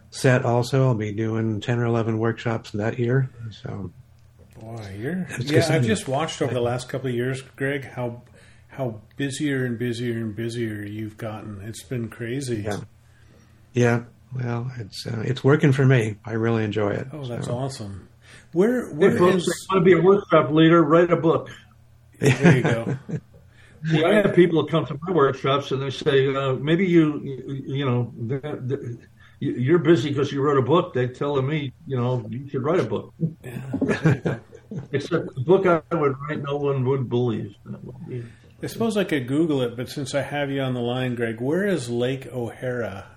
set. 0.10 0.46
Also, 0.46 0.88
I'll 0.88 0.96
be 0.96 1.12
doing 1.12 1.62
10 1.62 1.80
or 1.80 1.86
11 1.86 2.18
workshops 2.18 2.72
that 2.72 2.98
year. 2.98 3.30
So 3.52 3.92
Boy, 4.60 4.96
you're. 5.00 5.28
Yeah, 5.40 5.66
I've 5.70 5.86
just 5.86 6.08
watched 6.08 6.42
over 6.42 6.54
the 6.54 6.62
last 6.62 6.90
couple 6.90 7.10
of 7.10 7.16
years, 7.16 7.42
Greg, 7.56 7.86
how 7.86 8.22
how 8.68 9.02
busier 9.18 9.66
and 9.66 9.78
busier 9.78 10.18
and 10.18 10.36
busier 10.36 10.84
you've 10.84 11.18
gotten. 11.18 11.62
It's 11.64 11.84
been 11.84 12.10
crazy. 12.10 12.64
Yeah. 12.66 12.80
yeah. 13.74 14.04
Well, 14.36 14.72
it's 14.78 15.08
uh, 15.08 15.22
it's 15.26 15.44
working 15.44 15.72
for 15.72 15.86
me. 15.86 16.18
I 16.26 16.34
really 16.34 16.64
enjoy 16.64 16.92
it. 16.92 17.08
Oh, 17.12 17.26
that's 17.26 17.48
So, 17.48 17.54
awesome. 17.58 18.08
Where 18.52 18.88
Hey, 18.90 18.94
where 18.96 19.18
folks, 19.18 19.44
is? 19.44 19.48
if 19.48 19.74
want 19.76 19.86
to 19.86 19.86
be 19.86 20.00
a 20.00 20.02
workshop 20.02 20.52
leader, 20.52 20.84
write 20.84 21.12
a 21.12 21.16
book. 21.18 21.50
There 22.20 22.58
you 22.58 22.64
go. 22.64 22.98
See, 23.90 24.04
I 24.04 24.16
have 24.16 24.36
people 24.36 24.62
that 24.64 24.72
come 24.72 24.86
to 24.88 25.00
my 25.02 25.14
workshops 25.14 25.72
and 25.72 25.82
they 25.82 25.90
say, 25.90 26.28
uh, 26.36 26.54
maybe 26.56 26.86
you, 26.86 27.22
you, 27.24 27.76
you 27.78 27.86
know, 27.86 28.14
that, 28.28 28.68
that, 28.68 28.82
you- 28.82 29.00
you're 29.40 29.80
busy 29.80 30.10
because 30.10 30.32
you 30.32 30.42
wrote 30.42 30.58
a 30.58 30.62
book. 30.62 30.94
They're 30.94 31.08
telling 31.08 31.48
me, 31.48 31.74
you 31.88 31.98
know, 31.98 32.26
you 32.30 32.48
should 32.50 32.64
write 32.64 32.80
a 32.80 32.84
book. 32.84 33.14
Except 34.92 35.34
the 35.34 35.42
book 35.46 35.66
I 35.66 35.96
would 35.96 36.16
write, 36.20 36.44
no 36.44 36.58
one 36.58 36.86
would 36.86 37.10
believe. 37.10 37.56
I 38.62 38.68
suppose 38.68 38.98
I 38.98 39.06
could 39.06 39.28
Google 39.28 39.62
it, 39.62 39.78
but 39.78 39.90
since 39.90 40.14
I 40.14 40.22
have 40.22 40.52
you 40.52 40.62
on 40.62 40.74
the 40.74 40.82
line, 40.82 41.16
Greg, 41.16 41.40
where 41.40 41.66
is 41.66 41.90
Lake 41.90 42.28
O'Hara? 42.28 43.08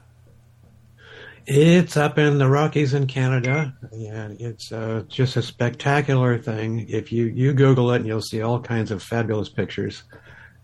It's 1.45 1.97
up 1.97 2.19
in 2.19 2.39
the 2.39 2.49
Rockies 2.49 2.95
in 2.95 3.09
Canada, 3.09 3.75
and 3.91 4.41
it's 4.41 4.71
uh, 4.71 5.03
just 5.09 5.37
a 5.37 5.43
spectacular 5.43 6.39
thing. 6.39 6.87
If 6.89 7.11
you, 7.11 7.27
you 7.27 7.53
Google 7.53 7.91
it, 7.91 8.07
you'll 8.07 8.23
see 8.23 8.41
all 8.43 8.61
kinds 8.61 8.93
of 8.93 9.03
fabulous 9.03 9.49
pictures. 9.49 10.05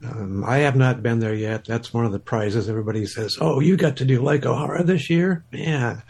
Um, 0.05 0.45
I 0.45 0.59
have 0.59 0.77
not 0.77 1.03
been 1.03 1.19
there 1.19 1.35
yet. 1.35 1.65
That's 1.65 1.93
one 1.93 2.05
of 2.07 2.13
the 2.13 2.19
prizes. 2.21 2.69
Everybody 2.69 3.05
says, 3.07 3.37
"Oh, 3.41 3.61
you 3.61 3.77
got 3.77 3.97
to 3.97 4.05
do 4.05 4.23
Lake 4.23 4.47
O'Hara 4.47 4.85
this 4.85 5.11
year, 5.11 5.45
man. 5.53 6.03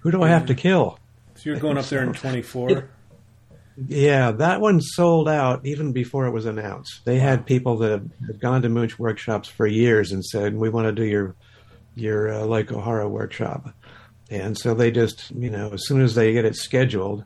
Who 0.00 0.10
do 0.10 0.22
I 0.22 0.28
have 0.28 0.46
to 0.46 0.54
kill?" 0.54 0.98
So 1.36 1.50
you're 1.50 1.58
going 1.60 1.78
up 1.78 1.84
there 1.86 2.02
in 2.02 2.12
24. 2.12 2.88
Yeah, 3.86 4.30
that 4.32 4.60
one 4.62 4.80
sold 4.80 5.28
out 5.28 5.64
even 5.66 5.92
before 5.92 6.26
it 6.26 6.30
was 6.30 6.46
announced. 6.46 7.04
They 7.04 7.18
had 7.18 7.44
people 7.46 7.76
that 7.78 8.02
had 8.26 8.40
gone 8.40 8.62
to 8.62 8.68
Muench 8.70 8.98
workshops 8.98 9.48
for 9.48 9.66
years 9.66 10.12
and 10.12 10.24
said, 10.24 10.54
"We 10.56 10.68
want 10.70 10.86
to 10.86 10.92
do 10.92 11.04
your 11.04 11.34
your 11.94 12.32
uh, 12.32 12.44
Lake 12.46 12.72
O'Hara 12.72 13.08
workshop," 13.08 13.68
and 14.30 14.56
so 14.58 14.74
they 14.74 14.90
just, 14.90 15.30
you 15.32 15.50
know, 15.50 15.70
as 15.72 15.86
soon 15.86 16.00
as 16.00 16.14
they 16.14 16.32
get 16.32 16.44
it 16.46 16.56
scheduled, 16.56 17.24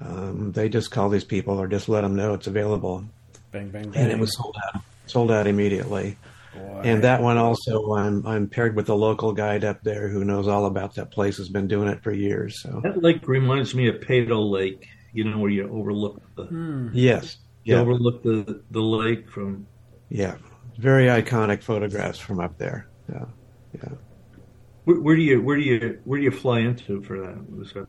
um, 0.00 0.52
they 0.52 0.68
just 0.68 0.90
call 0.92 1.08
these 1.08 1.24
people 1.24 1.58
or 1.60 1.66
just 1.66 1.88
let 1.88 2.02
them 2.02 2.14
know 2.14 2.32
it's 2.32 2.46
available, 2.46 3.04
Bang, 3.50 3.68
bang, 3.70 3.90
bang. 3.90 4.02
and 4.02 4.12
it 4.12 4.18
was 4.20 4.34
sold 4.36 4.56
out, 4.72 4.82
sold 5.10 5.30
out 5.30 5.46
immediately. 5.46 6.16
Boy. 6.54 6.82
And 6.84 7.04
that 7.04 7.22
one 7.22 7.36
also, 7.36 7.94
I'm 7.94 8.26
I'm 8.26 8.48
paired 8.48 8.74
with 8.74 8.88
a 8.88 8.94
local 8.94 9.32
guide 9.32 9.64
up 9.64 9.82
there 9.82 10.08
who 10.08 10.24
knows 10.24 10.48
all 10.48 10.66
about 10.66 10.94
that 10.94 11.10
place. 11.10 11.36
Has 11.38 11.48
been 11.48 11.68
doing 11.68 11.88
it 11.88 12.02
for 12.02 12.12
years. 12.12 12.60
So 12.62 12.80
That 12.82 13.02
lake 13.02 13.26
reminds 13.28 13.74
me 13.74 13.88
of 13.88 14.00
Peyto 14.00 14.40
Lake, 14.50 14.86
you 15.12 15.24
know, 15.24 15.38
where 15.38 15.50
you 15.50 15.68
overlook 15.68 16.22
the 16.36 16.44
Hmm. 16.44 16.88
yes, 16.92 17.38
you 17.64 17.74
yeah, 17.74 17.80
overlook 17.80 18.22
the 18.22 18.62
the 18.70 18.80
lake 18.82 19.30
from. 19.30 19.66
yeah, 20.08 20.36
very 20.78 21.06
iconic 21.06 21.62
photographs 21.62 22.18
from 22.18 22.40
up 22.40 22.56
there. 22.58 22.88
Yeah, 23.12 23.26
yeah. 23.74 23.90
Where, 24.84 25.00
where 25.00 25.16
do 25.16 25.22
you 25.22 25.42
where 25.42 25.56
do 25.56 25.62
you 25.62 25.98
where 26.04 26.18
do 26.18 26.24
you 26.24 26.30
fly 26.30 26.60
into 26.60 27.02
for 27.02 27.20
that? 27.20 27.86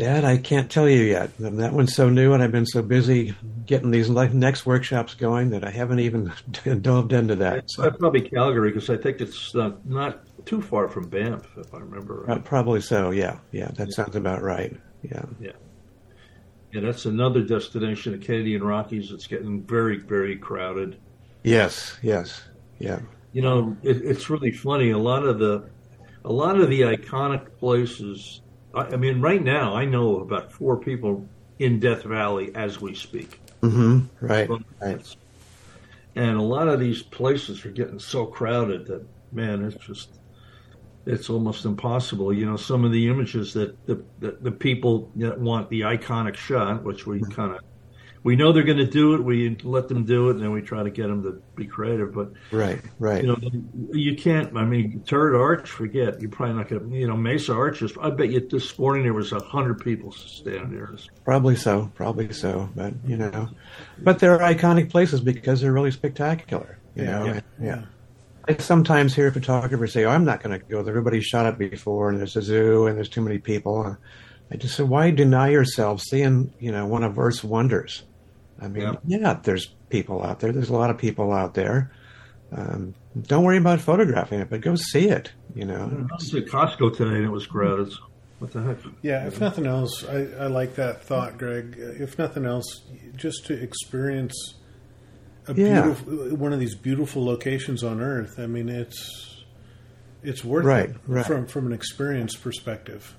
Dad, 0.00 0.24
I 0.24 0.38
can't 0.38 0.70
tell 0.70 0.88
you 0.88 1.02
yet. 1.02 1.36
That 1.38 1.74
one's 1.74 1.94
so 1.94 2.08
new, 2.08 2.32
and 2.32 2.42
I've 2.42 2.50
been 2.50 2.64
so 2.64 2.80
busy 2.80 3.36
getting 3.66 3.90
these 3.90 4.08
next 4.08 4.64
workshops 4.64 5.12
going 5.12 5.50
that 5.50 5.62
I 5.62 5.70
haven't 5.70 6.00
even 6.00 6.32
delved 6.80 7.12
into 7.12 7.36
that. 7.36 7.70
So. 7.70 7.90
probably 7.90 8.22
Calgary 8.22 8.70
because 8.70 8.88
I 8.88 8.96
think 8.96 9.20
it's 9.20 9.54
uh, 9.54 9.72
not 9.84 10.22
too 10.46 10.62
far 10.62 10.88
from 10.88 11.10
Banff, 11.10 11.46
if 11.58 11.74
I 11.74 11.80
remember 11.80 12.24
right. 12.26 12.38
Uh, 12.38 12.40
probably 12.40 12.80
so. 12.80 13.10
Yeah, 13.10 13.40
yeah, 13.52 13.68
that 13.74 13.88
yeah. 13.88 13.94
sounds 13.94 14.16
about 14.16 14.40
right. 14.40 14.74
Yeah, 15.02 15.22
yeah, 15.38 15.52
yeah. 16.72 16.80
That's 16.80 17.04
another 17.04 17.42
destination, 17.42 18.18
the 18.18 18.24
Canadian 18.24 18.62
Rockies. 18.62 19.10
It's 19.10 19.26
getting 19.26 19.62
very, 19.62 19.98
very 19.98 20.36
crowded. 20.36 20.98
Yes, 21.42 21.98
yes, 22.00 22.42
yeah. 22.78 23.00
You 23.34 23.42
know, 23.42 23.76
it, 23.82 23.98
it's 23.98 24.30
really 24.30 24.52
funny. 24.52 24.92
A 24.92 24.98
lot 24.98 25.24
of 25.24 25.38
the, 25.38 25.68
a 26.24 26.32
lot 26.32 26.58
of 26.58 26.70
the 26.70 26.80
iconic 26.80 27.58
places. 27.58 28.40
I, 28.74 28.80
I 28.80 28.96
mean, 28.96 29.20
right 29.20 29.42
now 29.42 29.74
I 29.74 29.84
know 29.84 30.20
about 30.20 30.52
four 30.52 30.76
people 30.76 31.28
in 31.58 31.80
Death 31.80 32.04
Valley 32.04 32.52
as 32.54 32.80
we 32.80 32.94
speak. 32.94 33.40
Mm-hmm. 33.62 34.24
Right, 34.24 34.48
right. 34.80 35.16
And 36.16 36.36
a 36.36 36.42
lot 36.42 36.68
of 36.68 36.80
these 36.80 37.02
places 37.02 37.64
are 37.64 37.70
getting 37.70 37.98
so 37.98 38.26
crowded 38.26 38.86
that 38.86 39.06
man, 39.32 39.64
it's 39.64 39.84
just 39.84 40.18
it's 41.06 41.30
almost 41.30 41.64
impossible. 41.64 42.32
You 42.32 42.46
know, 42.46 42.56
some 42.56 42.84
of 42.84 42.92
the 42.92 43.08
images 43.08 43.52
that 43.54 43.86
the 43.86 44.02
the, 44.18 44.32
the 44.40 44.52
people 44.52 45.10
that 45.16 45.38
want 45.38 45.68
the 45.70 45.82
iconic 45.82 46.36
shot, 46.36 46.82
which 46.82 47.06
we 47.06 47.20
mm-hmm. 47.20 47.32
kind 47.32 47.54
of 47.54 47.62
we 48.22 48.36
know 48.36 48.52
they're 48.52 48.64
going 48.64 48.78
to 48.78 48.86
do 48.86 49.14
it. 49.14 49.24
We 49.24 49.56
let 49.62 49.88
them 49.88 50.04
do 50.04 50.28
it, 50.28 50.32
and 50.32 50.42
then 50.42 50.52
we 50.52 50.60
try 50.60 50.82
to 50.82 50.90
get 50.90 51.08
them 51.08 51.22
to 51.22 51.42
be 51.56 51.66
creative. 51.66 52.12
But 52.12 52.32
right, 52.52 52.80
right. 52.98 53.24
You 53.24 53.28
know, 53.28 53.38
you 53.92 54.14
can't. 54.14 54.54
I 54.56 54.64
mean, 54.64 55.02
Turret 55.06 55.38
Arch, 55.38 55.70
forget. 55.70 56.20
You're 56.20 56.30
probably 56.30 56.56
not 56.56 56.68
going 56.68 56.90
to. 56.90 56.96
You 56.96 57.06
know, 57.06 57.16
Mesa 57.16 57.54
Arches. 57.54 57.92
I 58.00 58.10
bet 58.10 58.30
you 58.30 58.46
this 58.46 58.78
morning 58.78 59.04
there 59.04 59.14
was 59.14 59.32
a 59.32 59.40
hundred 59.40 59.82
people 59.82 60.12
standing 60.12 60.70
there. 60.70 60.94
Probably 61.24 61.56
so. 61.56 61.90
Probably 61.94 62.32
so. 62.32 62.68
But 62.74 62.92
you 63.06 63.16
know, 63.16 63.48
but 63.98 64.18
they're 64.18 64.38
iconic 64.38 64.90
places 64.90 65.20
because 65.20 65.62
they're 65.62 65.72
really 65.72 65.90
spectacular. 65.90 66.78
You 66.94 67.04
yeah, 67.04 67.10
know, 67.10 67.24
yeah. 67.24 67.40
yeah. 67.62 67.82
I 68.48 68.56
sometimes 68.56 69.14
hear 69.14 69.30
photographers 69.32 69.92
say, 69.92 70.04
"Oh, 70.04 70.10
I'm 70.10 70.24
not 70.26 70.42
going 70.42 70.58
to 70.58 70.66
go 70.66 70.82
there. 70.82 70.92
Everybody's 70.92 71.24
shot 71.24 71.46
it 71.46 71.56
before, 71.56 72.10
and 72.10 72.18
there's 72.18 72.36
a 72.36 72.42
zoo, 72.42 72.86
and 72.86 72.96
there's 72.98 73.08
too 73.08 73.22
many 73.22 73.38
people." 73.38 73.96
I 74.50 74.56
just 74.56 74.76
said, 74.76 74.88
"Why 74.88 75.10
deny 75.10 75.50
yourself 75.50 76.02
seeing, 76.02 76.52
you 76.58 76.72
know, 76.72 76.86
one 76.86 77.04
of 77.04 77.18
Earth's 77.18 77.42
wonders?" 77.42 78.02
I 78.60 78.68
mean, 78.68 78.82
yeah. 78.82 79.18
yeah, 79.18 79.40
there's 79.42 79.66
people 79.88 80.22
out 80.22 80.40
there. 80.40 80.52
There's 80.52 80.70
a 80.70 80.76
lot 80.76 80.90
of 80.90 80.98
people 80.98 81.32
out 81.32 81.54
there. 81.54 81.92
Um, 82.52 82.94
don't 83.22 83.44
worry 83.44 83.58
about 83.58 83.80
photographing 83.80 84.40
it, 84.40 84.50
but 84.50 84.60
go 84.60 84.74
see 84.74 85.08
it. 85.08 85.32
You 85.54 85.64
know, 85.64 86.06
I 86.10 86.14
was 86.14 86.34
at 86.34 86.46
Costco 86.46 86.96
today 86.96 87.16
and 87.16 87.24
it 87.24 87.30
was 87.30 87.46
crowded. 87.46 87.92
What 88.38 88.52
the 88.52 88.62
heck? 88.62 88.78
Yeah, 89.02 89.26
if 89.26 89.40
nothing 89.40 89.66
else, 89.66 90.04
I, 90.04 90.26
I 90.38 90.46
like 90.46 90.76
that 90.76 91.04
thought, 91.04 91.36
Greg. 91.38 91.76
If 91.78 92.18
nothing 92.18 92.46
else, 92.46 92.82
just 93.14 93.46
to 93.46 93.54
experience 93.54 94.54
a 95.46 95.54
yeah. 95.54 95.82
beautiful 95.82 96.36
one 96.36 96.52
of 96.52 96.60
these 96.60 96.74
beautiful 96.74 97.24
locations 97.24 97.84
on 97.84 98.00
Earth. 98.00 98.38
I 98.38 98.46
mean, 98.46 98.68
it's 98.68 99.44
it's 100.22 100.44
worth 100.44 100.64
right, 100.64 100.90
it 100.90 100.96
right. 101.06 101.26
from 101.26 101.46
from 101.46 101.66
an 101.66 101.72
experience 101.72 102.34
perspective. 102.34 103.14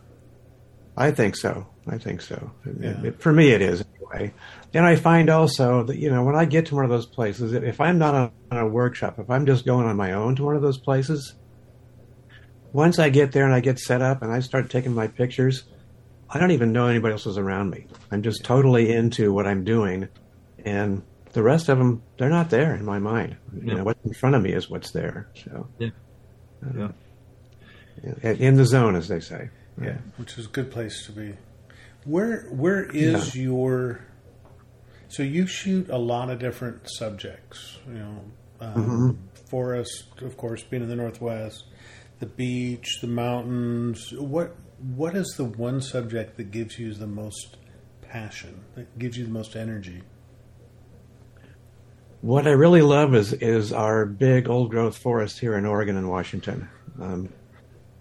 I 1.02 1.10
think 1.10 1.36
so. 1.36 1.66
I 1.88 1.98
think 1.98 2.22
so. 2.22 2.52
Yeah. 2.80 3.02
It, 3.06 3.22
for 3.22 3.34
me, 3.34 3.50
it 3.50 3.62
is 3.62 3.84
anyway. 3.96 4.34
And 4.72 4.86
I 4.86 4.96
find 4.96 5.32
also 5.32 5.82
that, 5.84 5.98
you 5.98 6.12
know, 6.12 6.24
when 6.24 6.36
I 6.36 6.46
get 6.46 6.68
to 6.68 6.76
one 6.76 6.84
of 6.84 6.92
those 6.92 7.08
places, 7.08 7.54
if 7.54 7.82
I'm 7.82 7.98
not 7.98 8.14
on, 8.14 8.32
on 8.52 8.58
a 8.60 8.68
workshop, 8.68 9.18
if 9.18 9.28
I'm 9.28 9.48
just 9.48 9.66
going 9.66 9.88
on 9.88 9.98
my 9.98 10.14
own 10.14 10.36
to 10.36 10.44
one 10.44 10.56
of 10.56 10.62
those 10.62 10.78
places, 10.78 11.34
once 12.72 13.00
I 13.00 13.10
get 13.10 13.32
there 13.32 13.46
and 13.46 13.54
I 13.54 13.62
get 13.62 13.80
set 13.80 14.04
up 14.04 14.22
and 14.22 14.32
I 14.32 14.42
start 14.42 14.70
taking 14.70 14.94
my 14.94 15.08
pictures, 15.08 15.64
I 16.30 16.40
don't 16.40 16.52
even 16.52 16.72
know 16.72 16.86
anybody 16.86 17.14
else 17.14 17.26
is 17.26 17.40
around 17.40 17.72
me. 17.72 17.88
I'm 18.12 18.22
just 18.22 18.44
totally 18.44 18.94
into 18.94 19.34
what 19.34 19.48
I'm 19.48 19.64
doing. 19.64 20.08
And 20.64 21.02
the 21.34 21.42
rest 21.42 21.68
of 21.68 21.80
them, 21.80 22.04
they're 22.20 22.30
not 22.30 22.52
there 22.52 22.76
in 22.76 22.86
my 22.86 23.00
mind. 23.00 23.38
You 23.60 23.74
know, 23.74 23.84
what's 23.84 24.06
in 24.06 24.14
front 24.14 24.36
of 24.36 24.44
me 24.44 24.54
is 24.54 24.70
what's 24.70 24.92
there. 24.92 25.32
So, 25.34 25.68
yeah. 25.80 25.90
Uh, 26.64 26.90
yeah. 28.24 28.32
In 28.34 28.56
the 28.56 28.66
zone, 28.66 28.96
as 28.96 29.08
they 29.08 29.20
say. 29.20 29.50
Yeah, 29.82 29.98
which 30.18 30.38
is 30.38 30.46
a 30.46 30.50
good 30.50 30.72
place 30.72 31.06
to 31.06 31.12
be. 31.12 31.36
Where 32.06 32.44
where 32.50 32.84
is 32.84 33.36
yeah. 33.36 33.44
your 33.44 34.06
so 35.12 35.24
you 35.24 35.46
shoot 35.46 35.90
a 35.90 35.98
lot 35.98 36.30
of 36.30 36.40
different 36.40 36.90
subjects, 36.90 37.80
you 37.86 37.96
know, 37.96 38.22
um, 38.62 38.74
mm-hmm. 38.74 39.36
forest, 39.50 40.06
of 40.22 40.38
course, 40.38 40.64
being 40.64 40.84
in 40.84 40.88
the 40.90 40.96
northwest, 40.96 41.66
the 42.20 42.28
beach, 42.28 43.00
the 43.02 43.08
mountains. 43.08 44.14
What 44.14 44.56
what 44.96 45.16
is 45.16 45.34
the 45.36 45.44
one 45.44 45.82
subject 45.82 46.38
that 46.38 46.52
gives 46.52 46.80
you 46.80 46.94
the 46.94 47.08
most 47.08 47.58
passion, 48.02 48.64
that 48.76 48.98
gives 48.98 49.18
you 49.18 49.26
the 49.26 49.32
most 49.32 49.58
energy? 49.58 50.02
What 52.22 52.48
I 52.48 52.52
really 52.52 52.82
love 52.82 53.14
is 53.14 53.34
is 53.34 53.74
our 53.74 54.06
big 54.06 54.48
old 54.48 54.70
growth 54.70 54.98
forests 54.98 55.40
here 55.40 55.58
in 55.58 55.66
Oregon 55.66 55.98
and 55.98 56.10
Washington. 56.10 56.70
Um, 57.02 57.30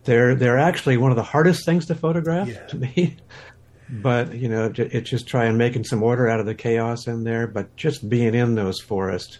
they're 0.04 0.34
they're 0.34 0.58
actually 0.58 0.96
one 0.96 1.10
of 1.10 1.16
the 1.16 1.22
hardest 1.22 1.64
things 1.64 1.86
to 1.86 1.94
photograph 1.94 2.48
yeah. 2.48 2.66
to 2.66 2.76
me. 2.76 3.16
but 3.90 4.34
you 4.34 4.48
know, 4.48 4.72
it's 4.76 5.10
just 5.10 5.26
trying 5.26 5.56
making 5.56 5.84
some 5.84 6.02
order 6.02 6.28
out 6.28 6.40
of 6.40 6.46
the 6.46 6.54
chaos 6.54 7.06
in 7.06 7.24
there. 7.24 7.46
But 7.46 7.74
just 7.76 8.08
being 8.08 8.34
in 8.34 8.54
those 8.54 8.80
forests, 8.80 9.38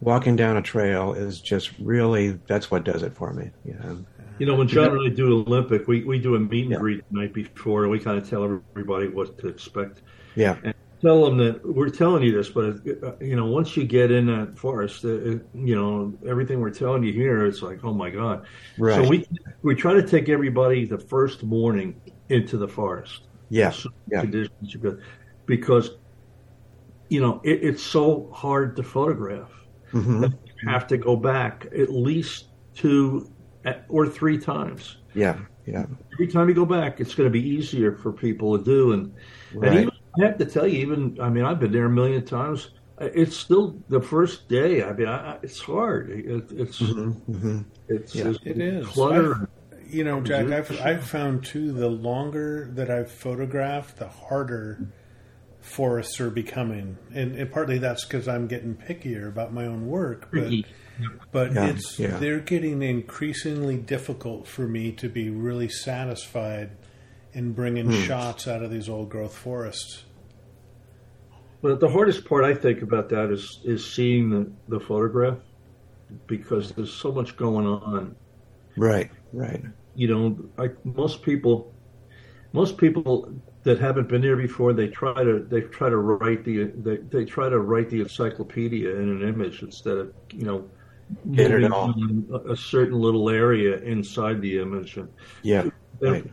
walking 0.00 0.36
down 0.36 0.56
a 0.56 0.62
trail 0.62 1.12
is 1.12 1.40
just 1.40 1.70
really 1.78 2.38
that's 2.46 2.70
what 2.70 2.84
does 2.84 3.02
it 3.02 3.14
for 3.14 3.32
me. 3.32 3.50
You 3.64 3.74
know. 3.74 4.04
You 4.38 4.46
know, 4.46 4.54
when 4.54 4.68
John 4.68 4.96
and 4.96 5.04
I 5.04 5.12
do 5.12 5.32
Olympic, 5.32 5.88
we, 5.88 6.04
we 6.04 6.20
do 6.20 6.36
a 6.36 6.38
meet 6.38 6.62
and 6.62 6.70
yeah. 6.70 6.78
greet 6.78 7.04
the 7.10 7.18
night 7.18 7.32
before, 7.32 7.82
and 7.82 7.90
we 7.90 7.98
kind 7.98 8.16
of 8.16 8.28
tell 8.28 8.44
everybody 8.44 9.08
what 9.08 9.36
to 9.38 9.48
expect. 9.48 10.02
Yeah. 10.36 10.56
And 10.62 10.74
tell 11.00 11.24
them 11.24 11.38
that 11.38 11.64
we're 11.64 11.88
telling 11.88 12.22
you 12.22 12.32
this, 12.32 12.48
but 12.48 12.64
uh, 12.64 13.12
you 13.20 13.36
know, 13.36 13.46
once 13.46 13.76
you 13.76 13.84
get 13.84 14.10
in 14.10 14.26
that 14.26 14.58
forest, 14.58 15.04
uh, 15.04 15.08
it, 15.08 15.46
you 15.54 15.74
know, 15.74 16.12
everything 16.26 16.60
we're 16.60 16.70
telling 16.70 17.02
you 17.02 17.12
here, 17.12 17.46
it's 17.46 17.62
like, 17.62 17.84
oh 17.84 17.94
my 17.94 18.10
god. 18.10 18.46
Right. 18.78 19.02
So 19.02 19.08
we 19.08 19.26
we 19.62 19.74
try 19.74 19.94
to 19.94 20.06
take 20.06 20.28
everybody 20.28 20.84
the 20.84 20.98
first 20.98 21.42
morning 21.42 22.00
into 22.28 22.56
the 22.56 22.68
forest. 22.68 23.22
Yeah. 23.48 23.70
So 23.70 23.90
yeah. 24.10 24.22
Conditions 24.22 24.76
because 25.46 25.92
you 27.08 27.20
know 27.20 27.40
it, 27.44 27.62
it's 27.62 27.82
so 27.82 28.30
hard 28.32 28.76
to 28.76 28.82
photograph. 28.82 29.50
Mm-hmm. 29.92 30.24
You 30.24 30.68
have 30.68 30.86
to 30.88 30.96
go 30.98 31.16
back 31.16 31.66
at 31.66 31.90
least 31.90 32.48
two 32.74 33.30
or 33.88 34.06
three 34.06 34.38
times. 34.38 34.98
Yeah. 35.14 35.38
Yeah. 35.66 35.86
Every 36.14 36.26
time 36.26 36.48
you 36.48 36.54
go 36.54 36.64
back, 36.64 37.00
it's 37.00 37.14
going 37.14 37.26
to 37.26 37.32
be 37.32 37.46
easier 37.46 37.92
for 37.92 38.10
people 38.12 38.56
to 38.56 38.64
do, 38.64 38.92
and 38.92 39.14
right. 39.54 39.68
and 39.68 39.80
even 39.80 39.97
I 40.18 40.24
have 40.24 40.38
to 40.38 40.46
tell 40.46 40.66
you, 40.66 40.80
even 40.80 41.18
I 41.20 41.28
mean, 41.28 41.44
I've 41.44 41.60
been 41.60 41.72
there 41.72 41.86
a 41.86 41.90
million 41.90 42.24
times. 42.24 42.70
It's 43.00 43.36
still 43.36 43.80
the 43.88 44.00
first 44.00 44.48
day. 44.48 44.82
I 44.82 44.92
mean, 44.92 45.06
I, 45.06 45.38
it's 45.42 45.60
hard. 45.60 46.10
It, 46.10 46.50
it's 46.50 46.80
mm-hmm, 46.80 47.32
mm-hmm. 47.32 47.60
it's 47.88 48.14
yeah, 48.14 48.32
it's 48.44 48.88
clutter. 48.88 49.48
I've, 49.72 49.92
you 49.94 50.04
know, 50.04 50.20
Jack, 50.20 50.46
I've 50.46 50.80
I've 50.80 51.04
found 51.04 51.44
too. 51.44 51.72
The 51.72 51.88
longer 51.88 52.70
that 52.72 52.90
I've 52.90 53.10
photographed, 53.10 53.98
the 53.98 54.08
harder 54.08 54.88
forests 55.60 56.20
are 56.20 56.30
becoming, 56.30 56.98
and, 57.14 57.36
and 57.36 57.52
partly 57.52 57.78
that's 57.78 58.04
because 58.04 58.26
I'm 58.26 58.46
getting 58.46 58.74
pickier 58.74 59.28
about 59.28 59.52
my 59.52 59.66
own 59.66 59.86
work. 59.86 60.28
But 60.32 60.52
but 61.30 61.54
yeah, 61.54 61.66
it's 61.66 61.98
yeah. 61.98 62.18
they're 62.18 62.40
getting 62.40 62.82
increasingly 62.82 63.76
difficult 63.76 64.46
for 64.48 64.66
me 64.66 64.92
to 64.92 65.08
be 65.08 65.30
really 65.30 65.68
satisfied 65.68 66.70
in 67.32 67.52
bringing 67.52 67.86
hmm. 67.86 68.02
shots 68.02 68.48
out 68.48 68.62
of 68.62 68.70
these 68.70 68.88
old 68.88 69.08
growth 69.10 69.36
forests. 69.36 70.04
But 71.60 71.80
the 71.80 71.88
hardest 71.88 72.24
part 72.24 72.44
I 72.44 72.54
think 72.54 72.82
about 72.82 73.08
that 73.08 73.30
is 73.30 73.60
is 73.64 73.84
seeing 73.84 74.30
the, 74.30 74.50
the 74.68 74.80
photograph 74.80 75.38
because 76.26 76.72
there's 76.72 76.92
so 76.92 77.12
much 77.12 77.36
going 77.36 77.66
on. 77.66 78.14
Right, 78.76 79.10
right. 79.32 79.64
You 79.94 80.08
know, 80.08 80.50
like 80.56 80.76
most 80.84 81.22
people, 81.22 81.74
most 82.52 82.78
people 82.78 83.32
that 83.64 83.80
haven't 83.80 84.08
been 84.08 84.22
there 84.22 84.36
before, 84.36 84.72
they 84.72 84.88
try 84.88 85.24
to 85.24 85.44
they 85.48 85.62
try 85.62 85.90
to 85.90 85.96
write 85.96 86.44
the 86.44 86.64
they, 86.76 86.98
they 86.98 87.24
try 87.24 87.48
to 87.48 87.58
write 87.58 87.90
the 87.90 88.00
encyclopedia 88.00 88.90
in 88.90 89.08
an 89.08 89.28
image 89.28 89.62
instead 89.62 89.98
of 89.98 90.12
you 90.32 90.44
know 90.44 90.70
getting 91.32 91.64
a 92.48 92.56
certain 92.56 92.98
little 93.00 93.28
area 93.28 93.78
inside 93.78 94.40
the 94.40 94.60
image. 94.60 94.96
And, 94.96 95.08
yeah, 95.42 95.68
right. 96.00 96.24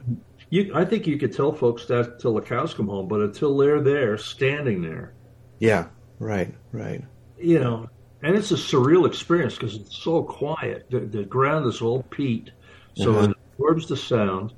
You, 0.52 0.72
I 0.76 0.86
think 0.86 1.08
you 1.08 1.18
could 1.18 1.34
tell 1.34 1.52
folks 1.52 1.88
that 1.88 2.20
till 2.20 2.36
the 2.36 2.42
cows 2.42 2.76
come 2.76 2.88
home, 2.88 3.08
but 3.08 3.20
until 3.22 3.58
they're 3.58 3.82
there, 3.82 4.16
standing 4.18 4.84
there. 4.84 5.15
Yeah, 5.66 5.88
right, 6.20 6.54
right. 6.72 7.04
You 7.38 7.60
know, 7.60 7.90
and 8.22 8.36
it's 8.36 8.52
a 8.52 8.56
surreal 8.56 9.08
experience 9.08 9.56
because 9.56 9.76
it's 9.76 9.96
so 9.96 10.24
quiet. 10.24 10.90
The, 10.90 11.00
the, 11.00 11.24
ground 11.24 11.66
is 11.66 11.82
all 11.82 12.04
peat, 12.04 12.52
so 12.96 13.12
uh-huh. 13.12 13.30
it 13.30 13.38
absorbs 13.54 13.88
the 13.88 13.98
sound, 13.98 14.54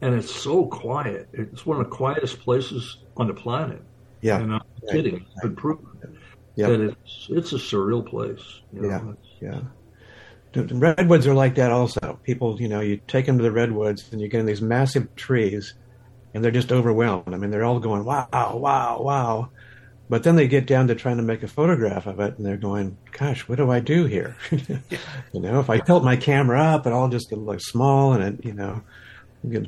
and 0.00 0.14
it's 0.14 0.34
so 0.34 0.66
quiet. 0.66 1.28
It's 1.32 1.66
one 1.66 1.80
of 1.80 1.84
the 1.84 1.94
quietest 1.94 2.40
places 2.40 2.98
on 3.16 3.26
the 3.26 3.34
planet. 3.34 3.82
Yeah, 4.20 4.38
and 4.38 4.54
I'm 4.54 4.60
right. 4.82 4.92
kidding. 4.92 5.16
It's 5.16 5.42
been 5.42 5.56
proven 5.56 6.18
yep. 6.54 6.70
that 6.70 6.80
it's 6.80 7.26
it's 7.30 7.52
a 7.52 7.56
surreal 7.56 8.04
place. 8.06 8.60
You 8.72 8.82
know? 8.82 9.16
Yeah, 9.40 9.50
yeah 9.50 9.60
redwoods 10.64 11.26
are 11.26 11.34
like 11.34 11.54
that 11.56 11.72
also. 11.72 12.18
People, 12.22 12.60
you 12.60 12.68
know, 12.68 12.80
you 12.80 13.00
take 13.08 13.26
them 13.26 13.38
to 13.38 13.42
the 13.42 13.52
redwoods 13.52 14.08
and 14.12 14.20
you 14.20 14.28
get 14.28 14.40
in 14.40 14.46
these 14.46 14.62
massive 14.62 15.14
trees 15.16 15.74
and 16.34 16.42
they're 16.42 16.50
just 16.50 16.72
overwhelmed. 16.72 17.32
I 17.32 17.36
mean, 17.36 17.50
they're 17.50 17.64
all 17.64 17.80
going, 17.80 18.04
wow, 18.04 18.28
wow, 18.32 19.00
wow. 19.00 19.50
But 20.08 20.22
then 20.22 20.36
they 20.36 20.46
get 20.46 20.66
down 20.66 20.88
to 20.88 20.94
trying 20.94 21.16
to 21.16 21.22
make 21.22 21.42
a 21.42 21.48
photograph 21.48 22.06
of 22.06 22.20
it, 22.20 22.36
and 22.36 22.46
they're 22.46 22.56
going, 22.56 22.96
"Gosh, 23.12 23.48
what 23.48 23.56
do 23.56 23.70
I 23.70 23.80
do 23.80 24.06
here?" 24.06 24.36
you 24.50 25.40
know, 25.40 25.60
if 25.60 25.68
I 25.68 25.78
tilt 25.78 26.04
my 26.04 26.16
camera 26.16 26.62
up, 26.62 26.86
it 26.86 26.92
all 26.92 27.08
just 27.08 27.32
looks 27.32 27.66
small, 27.66 28.12
and 28.12 28.22
it, 28.22 28.44
you 28.44 28.52
know, 28.52 28.82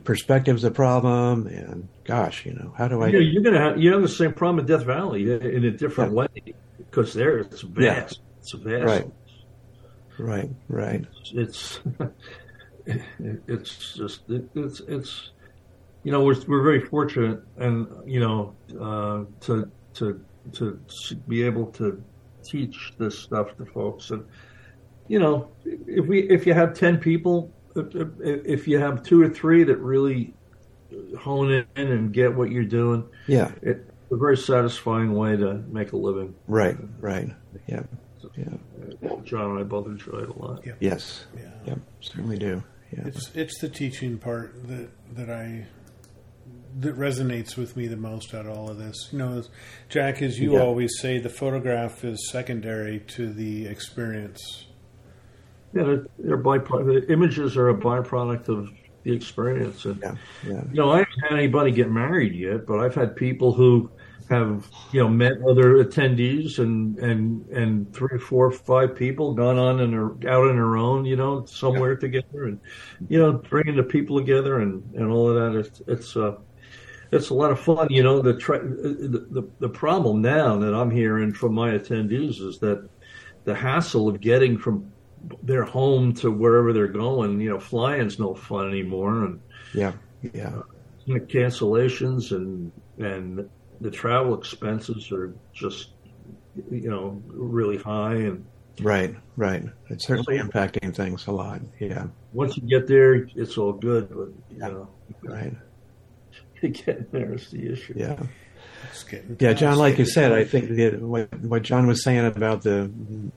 perspective's 0.05 0.65
a 0.65 0.71
problem. 0.71 1.47
And 1.47 1.89
gosh, 2.05 2.47
you 2.47 2.55
know, 2.55 2.73
how 2.77 2.89
do 2.89 3.03
I? 3.03 3.09
Yeah, 3.09 3.21
you're 3.21 3.43
gonna 3.43 3.61
have 3.61 3.79
you 3.79 3.93
have 3.93 4.03
the 4.03 4.09
same 4.09 4.33
problem 4.33 4.61
in 4.61 4.67
Death 4.67 4.87
Valley 4.87 5.31
in 5.31 5.65
a 5.65 5.71
different 5.71 6.13
yeah. 6.13 6.19
way 6.19 6.55
because 6.79 7.15
there 7.15 7.39
it's 7.39 7.63
vast. 7.63 8.21
Yeah. 8.21 8.39
It's 8.41 8.53
vast. 8.53 8.85
Right. 8.85 9.11
Right. 10.19 10.51
Right. 10.69 11.05
It's 11.33 11.81
it's 12.87 13.95
just 13.95 14.21
it's 14.29 14.81
it's 14.81 15.31
you 16.05 16.13
know 16.13 16.25
we're 16.25 16.41
we're 16.47 16.63
very 16.63 16.81
fortunate 16.81 17.43
and 17.57 17.87
you 18.07 18.21
know 18.21 18.55
uh, 18.81 19.25
to 19.41 19.71
to 19.95 20.25
to 20.53 20.81
be 21.27 21.43
able 21.43 21.67
to 21.67 22.03
teach 22.43 22.93
this 22.99 23.19
stuff 23.19 23.57
to 23.57 23.67
folks. 23.67 24.11
And 24.11 24.25
you 25.09 25.19
know 25.19 25.49
if 25.65 26.07
we 26.07 26.21
if 26.29 26.47
you 26.47 26.55
have 26.55 26.75
10 26.75 26.99
people 26.99 27.53
uh, 27.77 27.81
uh, 27.81 28.05
if 28.21 28.69
you 28.69 28.79
have 28.79 29.03
two 29.03 29.23
or 29.23 29.29
three 29.29 29.65
that 29.65 29.79
really 29.79 30.35
hone 31.19 31.51
in 31.51 31.67
and 31.77 32.13
get 32.13 32.35
what 32.35 32.51
you're 32.51 32.65
doing 32.65 33.07
yeah. 33.27 33.51
it's 33.63 33.91
a 34.11 34.17
very 34.17 34.37
satisfying 34.37 35.15
way 35.15 35.37
to 35.37 35.55
make 35.71 35.93
a 35.93 35.97
living. 35.97 36.35
Right 36.47 36.77
right. 37.01 37.31
Yeah 37.67 37.83
yeah. 38.37 39.19
John 39.25 39.51
and 39.51 39.61
i 39.61 39.63
both 39.63 39.87
enjoy 39.87 40.19
it 40.19 40.29
a 40.29 40.39
lot. 40.39 40.65
Yeah. 40.65 40.73
yes. 40.81 41.27
Yeah. 41.37 41.51
yeah 41.67 41.75
certainly 42.01 42.39
do. 42.39 42.63
Yeah. 42.93 43.07
It's 43.07 43.31
it's 43.35 43.59
the 43.61 43.69
teaching 43.69 44.19
part 44.19 44.67
that 44.69 44.89
that 45.15 45.31
I 45.31 45.67
that 46.81 46.97
resonates 46.97 47.57
with 47.57 47.77
me 47.77 47.87
the 47.87 47.97
most 47.97 48.35
out 48.35 48.47
of 48.47 48.57
all 48.57 48.71
of 48.71 48.79
this. 48.79 49.09
You 49.13 49.19
know, 49.19 49.43
Jack, 49.89 50.23
as 50.23 50.39
you 50.39 50.55
yeah. 50.55 50.61
always 50.61 50.99
say, 50.99 51.19
the 51.19 51.29
photograph 51.29 52.05
is 52.05 52.29
secondary 52.31 53.01
to 53.01 53.33
the 53.33 53.67
experience. 53.67 54.67
Yeah, 55.75 55.85
they're, 55.85 56.07
they're 56.19 56.43
byproduct. 56.43 57.07
The 57.07 57.13
images 57.13 57.57
are 57.57 57.69
a 57.69 57.75
byproduct 57.75 58.49
of 58.49 58.71
the 59.03 59.15
experience. 59.15 59.85
And, 59.85 60.01
yeah, 60.01 60.15
yeah. 60.47 60.63
You 60.71 60.75
know, 60.75 60.91
I 60.91 60.99
haven't 60.99 61.21
had 61.29 61.33
anybody 61.33 61.71
get 61.73 61.91
married 61.91 62.35
yet, 62.35 62.67
but 62.67 62.81
I've 62.81 62.95
had 62.95 63.17
people 63.17 63.53
who 63.53 63.91
have 64.31 64.69
you 64.93 65.01
know 65.01 65.09
met 65.09 65.33
other 65.49 65.83
attendees 65.83 66.59
and 66.59 66.99
and 66.99 67.47
and 67.49 67.93
three, 67.95 68.19
four, 68.19 68.51
five 68.51 68.95
people 68.95 69.35
gone 69.35 69.59
on 69.59 69.81
and 69.81 69.95
are 69.95 70.11
out 70.29 70.49
on 70.49 70.57
their 70.57 70.77
own, 70.77 71.05
you 71.05 71.17
know, 71.17 71.45
somewhere 71.47 71.93
yeah. 71.93 72.01
together, 72.01 72.45
and 72.45 72.61
you 73.09 73.19
know, 73.19 73.33
bringing 73.33 73.77
the 73.77 73.83
people 73.83 74.19
together 74.19 74.61
and 74.61 74.83
and 74.95 75.11
all 75.11 75.31
of 75.31 75.35
that. 75.35 75.59
It's 75.59 75.83
it's 75.87 76.17
uh, 76.17 76.37
it's 77.11 77.31
a 77.31 77.35
lot 77.35 77.51
of 77.51 77.61
fun. 77.61 77.89
You 77.91 78.03
know, 78.03 78.21
the, 78.21 78.35
tra- 78.35 78.63
the 78.63 79.27
the 79.31 79.49
the 79.61 79.69
problem 79.69 80.21
now 80.21 80.59
that 80.59 80.75
I'm 80.75 80.91
hearing 80.91 81.33
from 81.33 81.55
my 81.55 81.71
attendees 81.71 82.41
is 82.41 82.59
that 82.59 82.89
the 83.45 83.55
hassle 83.55 84.09
of 84.09 84.21
getting 84.21 84.59
from 84.59 84.91
their 85.43 85.65
home 85.65 86.13
to 86.15 86.31
wherever 86.31 86.73
they're 86.73 86.87
going, 86.87 87.41
you 87.41 87.51
know, 87.51 87.59
flying's 87.59 88.19
no 88.19 88.35
fun 88.35 88.69
anymore, 88.69 89.25
and 89.25 89.41
yeah, 89.75 89.93
yeah, 90.35 90.53
uh, 91.09 91.19
cancellations 91.21 92.33
and 92.33 92.73
and 92.99 93.49
the 93.81 93.91
travel 93.91 94.35
expenses 94.35 95.11
are 95.13 95.35
just 95.53 95.91
you 96.71 96.91
know 96.91 97.23
really 97.27 97.79
high 97.79 98.15
and 98.15 98.45
right 98.81 99.15
right. 99.37 99.65
It's 99.89 100.07
certainly 100.07 100.39
impacting 100.39 100.95
things 100.95 101.27
a 101.27 101.33
lot. 101.33 101.61
Yeah. 101.79 102.07
Once 102.33 102.57
you 102.57 102.63
get 102.65 102.87
there 102.87 103.29
it's 103.37 103.57
all 103.57 103.73
good 103.73 104.09
but 104.09 104.29
you 104.51 104.59
yeah. 104.59 104.69
know. 104.69 104.89
Right 105.23 105.55
getting 106.73 107.07
there 107.13 107.35
is 107.35 107.51
the 107.51 107.73
issue 107.73 107.95
yeah 107.97 108.17
yeah, 109.41 109.53
John. 109.55 109.77
Like 109.77 109.99
you 109.99 110.05
said, 110.05 110.33
I 110.33 110.45
think 110.45 110.71
the, 110.71 110.91
what 110.99 111.33
what 111.41 111.63
John 111.63 111.87
was 111.87 112.03
saying 112.03 112.27
about 112.27 112.63
the 112.63 112.91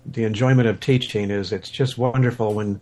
the 0.05 0.23
enjoyment 0.23 0.67
of 0.67 0.79
teaching 0.79 1.31
is 1.31 1.51
it's 1.51 1.69
just 1.69 1.97
wonderful 1.97 2.53
when 2.53 2.79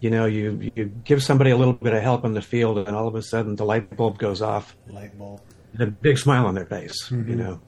you 0.00 0.10
know 0.10 0.24
you 0.24 0.72
you 0.74 0.86
give 0.86 1.22
somebody 1.22 1.50
a 1.50 1.56
little 1.56 1.72
bit 1.72 1.94
of 1.94 2.02
help 2.02 2.24
in 2.24 2.34
the 2.34 2.42
field, 2.42 2.78
and 2.78 2.96
all 2.96 3.06
of 3.06 3.14
a 3.14 3.22
sudden 3.22 3.56
the 3.56 3.64
light 3.64 3.96
bulb 3.96 4.18
goes 4.18 4.42
off. 4.42 4.76
Light 4.88 5.16
bulb 5.18 5.40
a 5.78 5.86
big 5.86 6.18
smile 6.18 6.46
on 6.46 6.54
their 6.54 6.66
face. 6.66 7.08
Mm-hmm. 7.08 7.30
You 7.30 7.36
know, 7.36 7.60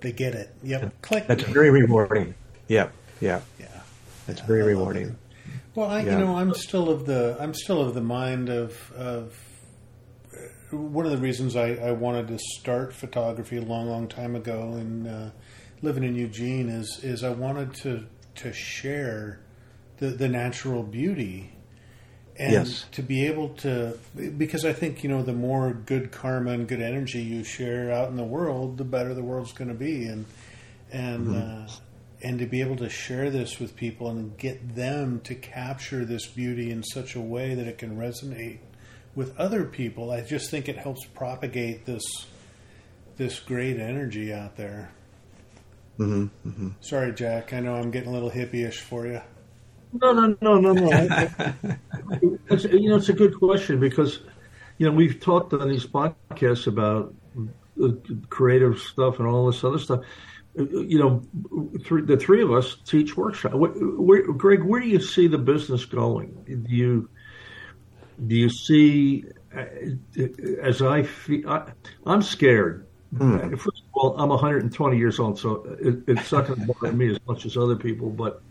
they 0.00 0.12
get 0.12 0.34
it. 0.34 0.54
Yep, 0.62 1.02
click. 1.02 1.26
That's 1.26 1.42
very 1.44 1.70
rewarding. 1.70 2.34
Yep, 2.68 2.92
yeah, 3.20 3.40
yeah. 3.58 3.66
That's 4.26 4.40
yeah, 4.40 4.46
very 4.46 4.62
rewarding. 4.62 5.16
Well, 5.74 5.90
I, 5.90 6.02
yeah. 6.02 6.18
you 6.18 6.24
know, 6.24 6.36
I'm 6.36 6.54
still 6.54 6.90
of 6.90 7.06
the 7.06 7.36
I'm 7.40 7.54
still 7.54 7.80
of 7.80 7.94
the 7.94 8.00
mind 8.00 8.48
of 8.48 8.92
of 8.92 9.36
one 10.74 11.06
of 11.06 11.12
the 11.12 11.18
reasons 11.18 11.56
I, 11.56 11.74
I 11.74 11.92
wanted 11.92 12.28
to 12.28 12.38
start 12.38 12.92
photography 12.92 13.56
a 13.56 13.62
long, 13.62 13.88
long 13.88 14.08
time 14.08 14.36
ago 14.36 14.74
and 14.74 15.08
uh, 15.08 15.30
living 15.82 16.04
in 16.04 16.14
Eugene 16.14 16.68
is 16.68 17.00
is 17.02 17.24
I 17.24 17.30
wanted 17.30 17.74
to 17.82 18.06
to 18.36 18.52
share 18.52 19.40
the 19.98 20.08
the 20.08 20.28
natural 20.28 20.82
beauty 20.82 21.52
and 22.36 22.52
yes. 22.52 22.84
to 22.90 23.02
be 23.02 23.26
able 23.26 23.50
to 23.50 23.96
because 24.36 24.64
i 24.64 24.72
think 24.72 25.04
you 25.04 25.08
know 25.08 25.22
the 25.22 25.32
more 25.32 25.72
good 25.72 26.10
karma 26.10 26.50
and 26.50 26.66
good 26.66 26.80
energy 26.80 27.22
you 27.22 27.44
share 27.44 27.92
out 27.92 28.08
in 28.08 28.16
the 28.16 28.24
world 28.24 28.76
the 28.76 28.84
better 28.84 29.14
the 29.14 29.22
world's 29.22 29.52
going 29.52 29.68
to 29.68 29.74
be 29.74 30.06
and 30.06 30.26
and 30.90 31.28
mm-hmm. 31.28 31.64
uh, 31.64 31.68
and 32.22 32.38
to 32.38 32.46
be 32.46 32.60
able 32.60 32.76
to 32.76 32.88
share 32.88 33.30
this 33.30 33.60
with 33.60 33.76
people 33.76 34.08
and 34.08 34.36
get 34.38 34.74
them 34.74 35.20
to 35.20 35.34
capture 35.34 36.04
this 36.04 36.26
beauty 36.26 36.70
in 36.70 36.82
such 36.82 37.14
a 37.14 37.20
way 37.20 37.54
that 37.54 37.68
it 37.68 37.78
can 37.78 37.96
resonate 37.96 38.58
with 39.14 39.36
other 39.38 39.64
people 39.64 40.10
i 40.10 40.20
just 40.20 40.50
think 40.50 40.68
it 40.68 40.76
helps 40.76 41.04
propagate 41.04 41.86
this 41.86 42.26
this 43.16 43.38
great 43.40 43.78
energy 43.78 44.32
out 44.32 44.56
there 44.56 44.90
mm-hmm. 45.98 46.48
Mm-hmm. 46.48 46.68
sorry 46.80 47.12
jack 47.12 47.52
i 47.52 47.60
know 47.60 47.74
i'm 47.74 47.90
getting 47.90 48.10
a 48.10 48.12
little 48.12 48.30
hippie-ish 48.30 48.80
for 48.80 49.06
you 49.06 49.20
no, 50.00 50.12
no, 50.12 50.36
no, 50.40 50.58
no, 50.58 50.72
no. 50.72 51.28
it's, 52.50 52.64
you 52.64 52.88
know, 52.88 52.96
it's 52.96 53.08
a 53.08 53.12
good 53.12 53.38
question 53.38 53.78
because, 53.78 54.20
you 54.78 54.86
know, 54.86 54.92
we've 54.92 55.20
talked 55.20 55.52
on 55.52 55.68
these 55.68 55.86
podcasts 55.86 56.66
about 56.66 57.14
creative 58.28 58.78
stuff 58.78 59.18
and 59.18 59.28
all 59.28 59.46
this 59.46 59.62
other 59.62 59.78
stuff. 59.78 60.00
You 60.56 60.98
know, 60.98 61.22
the 61.72 62.16
three 62.16 62.42
of 62.42 62.52
us 62.52 62.76
teach 62.84 63.16
workshop. 63.16 63.52
Where, 63.54 64.22
Greg, 64.32 64.62
where 64.62 64.80
do 64.80 64.88
you 64.88 65.00
see 65.00 65.28
the 65.28 65.38
business 65.38 65.84
going? 65.84 66.44
Do 66.44 66.74
you 66.74 67.08
do 68.26 68.34
you 68.34 68.48
see 68.48 69.24
as 70.62 70.82
I 70.82 71.02
feel? 71.02 71.48
I, 71.48 71.72
am 72.06 72.22
scared. 72.22 72.86
Hmm. 73.16 73.54
First 73.54 73.82
of 73.82 73.94
all, 73.94 74.16
I'm 74.18 74.28
120 74.30 74.98
years 74.98 75.20
old, 75.20 75.38
so 75.38 75.76
it, 75.80 75.98
it's 76.08 76.32
not 76.32 76.46
going 76.46 76.60
to 76.60 76.66
bother 76.66 76.92
me 76.92 77.10
as 77.10 77.18
much 77.28 77.46
as 77.46 77.56
other 77.56 77.76
people, 77.76 78.10
but 78.10 78.42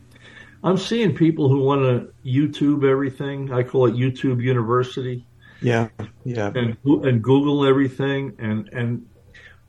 I'm 0.64 0.78
seeing 0.78 1.14
people 1.14 1.50
who 1.50 1.60
want 1.60 1.82
to 1.82 2.14
YouTube 2.26 2.90
everything. 2.90 3.52
I 3.52 3.64
call 3.64 3.88
it 3.88 3.96
YouTube 3.96 4.42
University. 4.42 5.26
Yeah, 5.62 5.90
yeah. 6.24 6.52
And 6.56 6.78
and 6.86 7.22
Google 7.22 7.66
everything, 7.66 8.36
and 8.40 8.70
and 8.70 9.06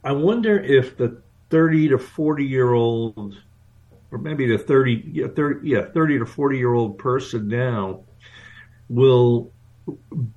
I 0.05 0.13
wonder 0.13 0.59
if 0.59 0.97
the 0.97 1.21
30 1.51 1.89
to 1.89 1.99
40 1.99 2.45
year 2.45 2.73
old, 2.73 3.37
or 4.11 4.19
maybe 4.19 4.47
the 4.47 4.59
30 4.59 5.11
yeah 5.13 5.27
30 5.29 5.69
yeah 5.69 5.87
30 5.93 6.21
to 6.21 6.27
40 6.27 6.59
year 6.59 6.75
old 6.75 6.99
person 6.99 7.49
now 7.49 8.01
will 8.89 9.54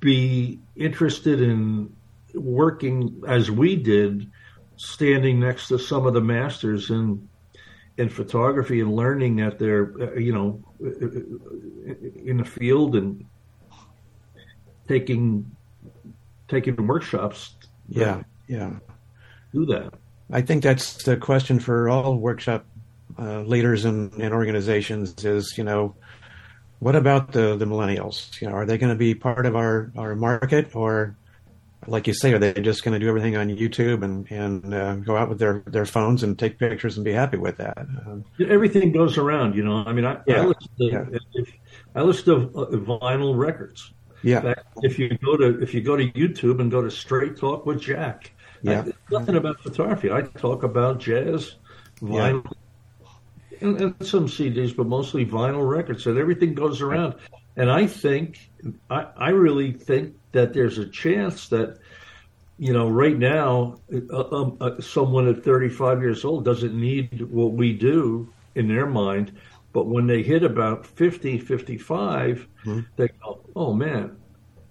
be 0.00 0.58
interested 0.76 1.40
in 1.40 1.94
working 2.34 3.22
as 3.26 3.50
we 3.50 3.76
did, 3.76 4.30
standing 4.76 5.40
next 5.40 5.68
to 5.68 5.78
some 5.78 6.06
of 6.06 6.14
the 6.14 6.20
masters 6.20 6.90
in 6.90 7.28
in 7.96 8.08
photography 8.08 8.80
and 8.80 8.94
learning 8.94 9.36
that 9.36 9.58
they're 9.58 9.92
uh, 10.00 10.14
you 10.14 10.32
know 10.32 10.62
in 10.80 12.36
the 12.36 12.44
field 12.44 12.94
and 12.94 13.24
taking 14.86 15.50
taking 16.48 16.86
workshops. 16.86 17.54
Yeah 17.88 18.22
yeah. 18.48 18.72
Do 19.52 19.66
that. 19.66 19.94
I 20.30 20.42
think 20.42 20.62
that's 20.62 21.04
the 21.04 21.16
question 21.16 21.60
for 21.60 21.88
all 21.88 22.16
workshop 22.16 22.66
uh, 23.18 23.42
leaders 23.42 23.84
and, 23.84 24.12
and 24.14 24.34
organizations 24.34 25.24
is 25.24 25.56
you 25.56 25.64
know 25.64 25.94
what 26.80 26.96
about 26.96 27.32
the 27.32 27.56
the 27.56 27.64
millennials 27.64 28.40
you 28.40 28.48
know 28.48 28.54
are 28.54 28.66
they 28.66 28.78
going 28.78 28.92
to 28.92 28.98
be 28.98 29.14
part 29.14 29.46
of 29.46 29.56
our 29.56 29.90
our 29.96 30.14
market 30.14 30.74
or 30.74 31.16
like 31.86 32.06
you 32.06 32.14
say, 32.14 32.32
are 32.32 32.38
they 32.38 32.52
just 32.54 32.82
going 32.82 32.92
to 32.92 32.98
do 32.98 33.08
everything 33.08 33.36
on 33.36 33.48
YouTube 33.48 34.02
and 34.02 34.30
and 34.30 34.74
uh, 34.74 34.96
go 34.96 35.16
out 35.16 35.28
with 35.28 35.38
their 35.38 35.62
their 35.66 35.86
phones 35.86 36.22
and 36.22 36.38
take 36.38 36.58
pictures 36.58 36.96
and 36.96 37.04
be 37.04 37.12
happy 37.12 37.36
with 37.36 37.56
that? 37.58 37.78
Um, 37.78 38.24
everything 38.40 38.92
goes 38.92 39.16
around, 39.16 39.54
you 39.54 39.64
know. 39.64 39.84
I 39.86 39.92
mean, 39.92 40.04
I, 40.04 40.18
yeah, 40.26 40.42
I 40.42 40.44
listen 40.46 40.68
to 40.78 40.84
yeah. 40.84 41.04
if, 41.34 41.48
I 41.94 42.02
listen 42.02 42.24
to 42.24 42.58
uh, 42.58 42.66
vinyl 42.70 43.36
records. 43.36 43.92
Yeah. 44.22 44.54
If 44.82 44.98
you 44.98 45.16
go 45.18 45.36
to 45.36 45.62
if 45.62 45.72
you 45.72 45.80
go 45.80 45.96
to 45.96 46.10
YouTube 46.12 46.60
and 46.60 46.70
go 46.70 46.82
to 46.82 46.90
Straight 46.90 47.36
Talk 47.36 47.64
with 47.64 47.80
Jack, 47.80 48.32
yeah, 48.62 48.84
I, 48.86 48.92
nothing 49.10 49.36
about 49.36 49.60
photography. 49.60 50.10
I 50.10 50.22
talk 50.22 50.64
about 50.64 50.98
jazz, 50.98 51.54
vinyl. 52.00 52.52
And, 53.60 53.80
and 53.80 54.06
some 54.06 54.26
CDs, 54.26 54.74
but 54.76 54.86
mostly 54.86 55.26
vinyl 55.26 55.68
records, 55.68 56.06
and 56.06 56.18
everything 56.18 56.54
goes 56.54 56.80
around. 56.80 57.14
And 57.56 57.70
I 57.70 57.86
think, 57.86 58.50
I, 58.88 59.06
I 59.16 59.28
really 59.30 59.72
think 59.72 60.14
that 60.32 60.52
there's 60.52 60.78
a 60.78 60.86
chance 60.86 61.48
that 61.48 61.78
you 62.58 62.72
know, 62.72 62.88
right 62.88 63.16
now, 63.16 63.78
uh, 64.12 64.34
um, 64.34 64.56
uh, 64.60 64.80
someone 64.80 65.28
at 65.28 65.44
35 65.44 66.00
years 66.00 66.24
old 66.24 66.44
doesn't 66.44 66.78
need 66.78 67.22
what 67.30 67.52
we 67.52 67.72
do 67.72 68.32
in 68.56 68.68
their 68.68 68.86
mind. 68.86 69.32
But 69.72 69.86
when 69.86 70.06
they 70.08 70.22
hit 70.22 70.42
about 70.42 70.84
50, 70.84 71.38
55, 71.38 72.48
mm-hmm. 72.64 72.80
they 72.96 73.08
go, 73.22 73.40
oh 73.54 73.72
man, 73.72 74.16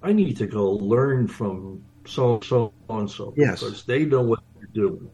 I 0.03 0.11
need 0.11 0.37
to 0.37 0.47
go 0.47 0.71
learn 0.71 1.27
from 1.27 1.83
so 2.05 2.39
so 2.41 2.73
and 2.89 3.09
so 3.09 3.33
yes. 3.37 3.61
because 3.61 3.83
they 3.83 4.05
know 4.05 4.21
what 4.21 4.39
they're 4.55 4.67
doing. 4.73 5.09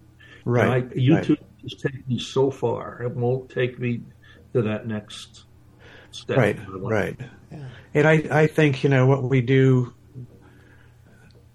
Right. 0.46 0.84
I, 0.84 0.96
YouTube 0.96 1.30
right. 1.30 1.53
Has 1.64 1.74
taken 1.76 2.04
me 2.08 2.20
so 2.20 2.52
far; 2.52 3.02
it 3.02 3.16
won't 3.16 3.50
take 3.50 3.80
me 3.80 4.02
to 4.54 4.62
that 4.64 4.88
next 4.88 5.46
step. 6.12 6.38
Right. 6.38 6.60
Right. 6.70 7.20
Yeah. 7.52 7.66
And 7.94 8.08
I 8.08 8.14
I 8.32 8.48
think 8.48 8.84
you 8.84 8.90
know 8.90 9.06
what 9.06 9.24
we 9.24 9.42
do. 9.42 9.94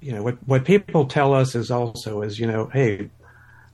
You 0.00 0.12
know 0.12 0.22
what 0.22 0.36
what 0.46 0.64
people 0.64 1.06
tell 1.06 1.34
us 1.34 1.54
is 1.54 1.70
also 1.70 2.22
is 2.22 2.38
you 2.38 2.46
know 2.46 2.70
hey 2.72 3.10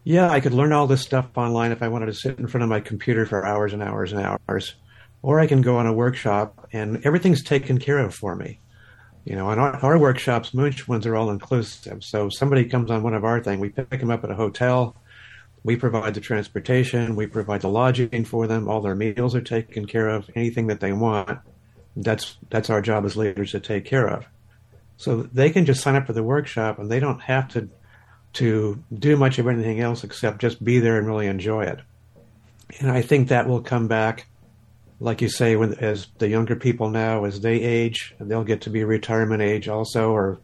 yeah 0.05 0.31
I 0.31 0.41
could 0.41 0.55
learn 0.55 0.73
all 0.73 0.87
this 0.87 1.03
stuff 1.03 1.29
online 1.37 1.73
if 1.73 1.83
I 1.83 1.89
wanted 1.89 2.07
to 2.07 2.15
sit 2.15 2.39
in 2.39 2.47
front 2.47 2.63
of 2.63 2.71
my 2.71 2.81
computer 2.81 3.27
for 3.27 3.45
hours 3.45 3.73
and 3.73 3.83
hours 3.83 4.13
and 4.13 4.39
hours, 4.49 4.75
or 5.23 5.41
I 5.41 5.47
can 5.47 5.63
go 5.63 5.77
on 5.77 5.87
a 5.87 5.93
workshop 5.93 6.69
and 6.73 7.05
everything's 7.05 7.43
taken 7.43 7.79
care 7.79 7.99
of 7.99 8.15
for 8.15 8.35
me. 8.35 8.61
You 9.25 9.37
know, 9.37 9.49
and 9.49 9.59
our, 9.59 9.77
our 9.77 9.99
workshops, 9.99 10.53
Muench 10.53 10.87
ones 10.87 11.07
are 11.07 11.17
all 11.17 11.31
inclusive. 11.31 12.05
So 12.05 12.29
somebody 12.29 12.67
comes 12.67 12.91
on 12.91 13.03
one 13.03 13.15
of 13.15 13.25
our 13.25 13.43
thing, 13.43 13.59
we 13.59 13.71
pick 13.71 13.89
them 14.01 14.11
up 14.11 14.23
at 14.23 14.31
a 14.31 14.35
hotel, 14.35 14.97
we 15.65 15.77
provide 15.77 16.15
the 16.15 16.21
transportation, 16.21 17.17
we 17.17 17.27
provide 17.27 17.63
the 17.63 17.69
lodging 17.69 18.25
for 18.25 18.47
them, 18.47 18.69
all 18.69 18.81
their 18.81 18.95
meals 18.95 19.35
are 19.35 19.41
taken 19.41 19.87
care 19.87 20.09
of, 20.09 20.31
anything 20.37 20.69
that 20.69 20.81
they 20.81 20.93
want. 20.93 21.39
That's 21.97 22.37
that's 22.51 22.71
our 22.71 22.83
job 22.83 23.05
as 23.05 23.17
leaders 23.17 23.53
to 23.53 23.61
take 23.61 23.85
care 23.85 24.07
of. 24.07 24.27
So 24.97 25.23
they 25.23 25.51
can 25.51 25.65
just 25.65 25.81
sign 25.81 25.97
up 25.97 26.07
for 26.07 26.13
the 26.13 26.23
workshop 26.23 26.79
and 26.79 26.91
they 26.91 27.01
don't 27.01 27.21
have 27.23 27.49
to 27.49 27.69
to 28.35 28.83
do 28.93 29.17
much 29.17 29.39
of 29.39 29.47
anything 29.47 29.81
else 29.81 30.05
except 30.05 30.41
just 30.41 30.63
be 30.63 30.81
there 30.81 30.99
and 30.99 31.07
really 31.07 31.27
enjoy 31.27 31.65
it. 31.65 31.81
And 32.81 32.91
I 32.91 33.03
think 33.03 33.29
that 33.29 33.49
will 33.49 33.61
come 33.63 33.89
back 33.89 34.27
like 35.01 35.21
you 35.21 35.29
say, 35.29 35.57
when 35.57 35.75
as 35.75 36.07
the 36.19 36.29
younger 36.29 36.57
people 36.57 36.89
now, 36.89 37.25
as 37.25 37.41
they 37.41 37.61
age, 37.61 38.15
they'll 38.21 38.45
get 38.45 38.63
to 38.63 38.71
be 38.71 38.85
retirement 38.85 39.43
age 39.43 39.69
also, 39.69 40.11
or 40.11 40.41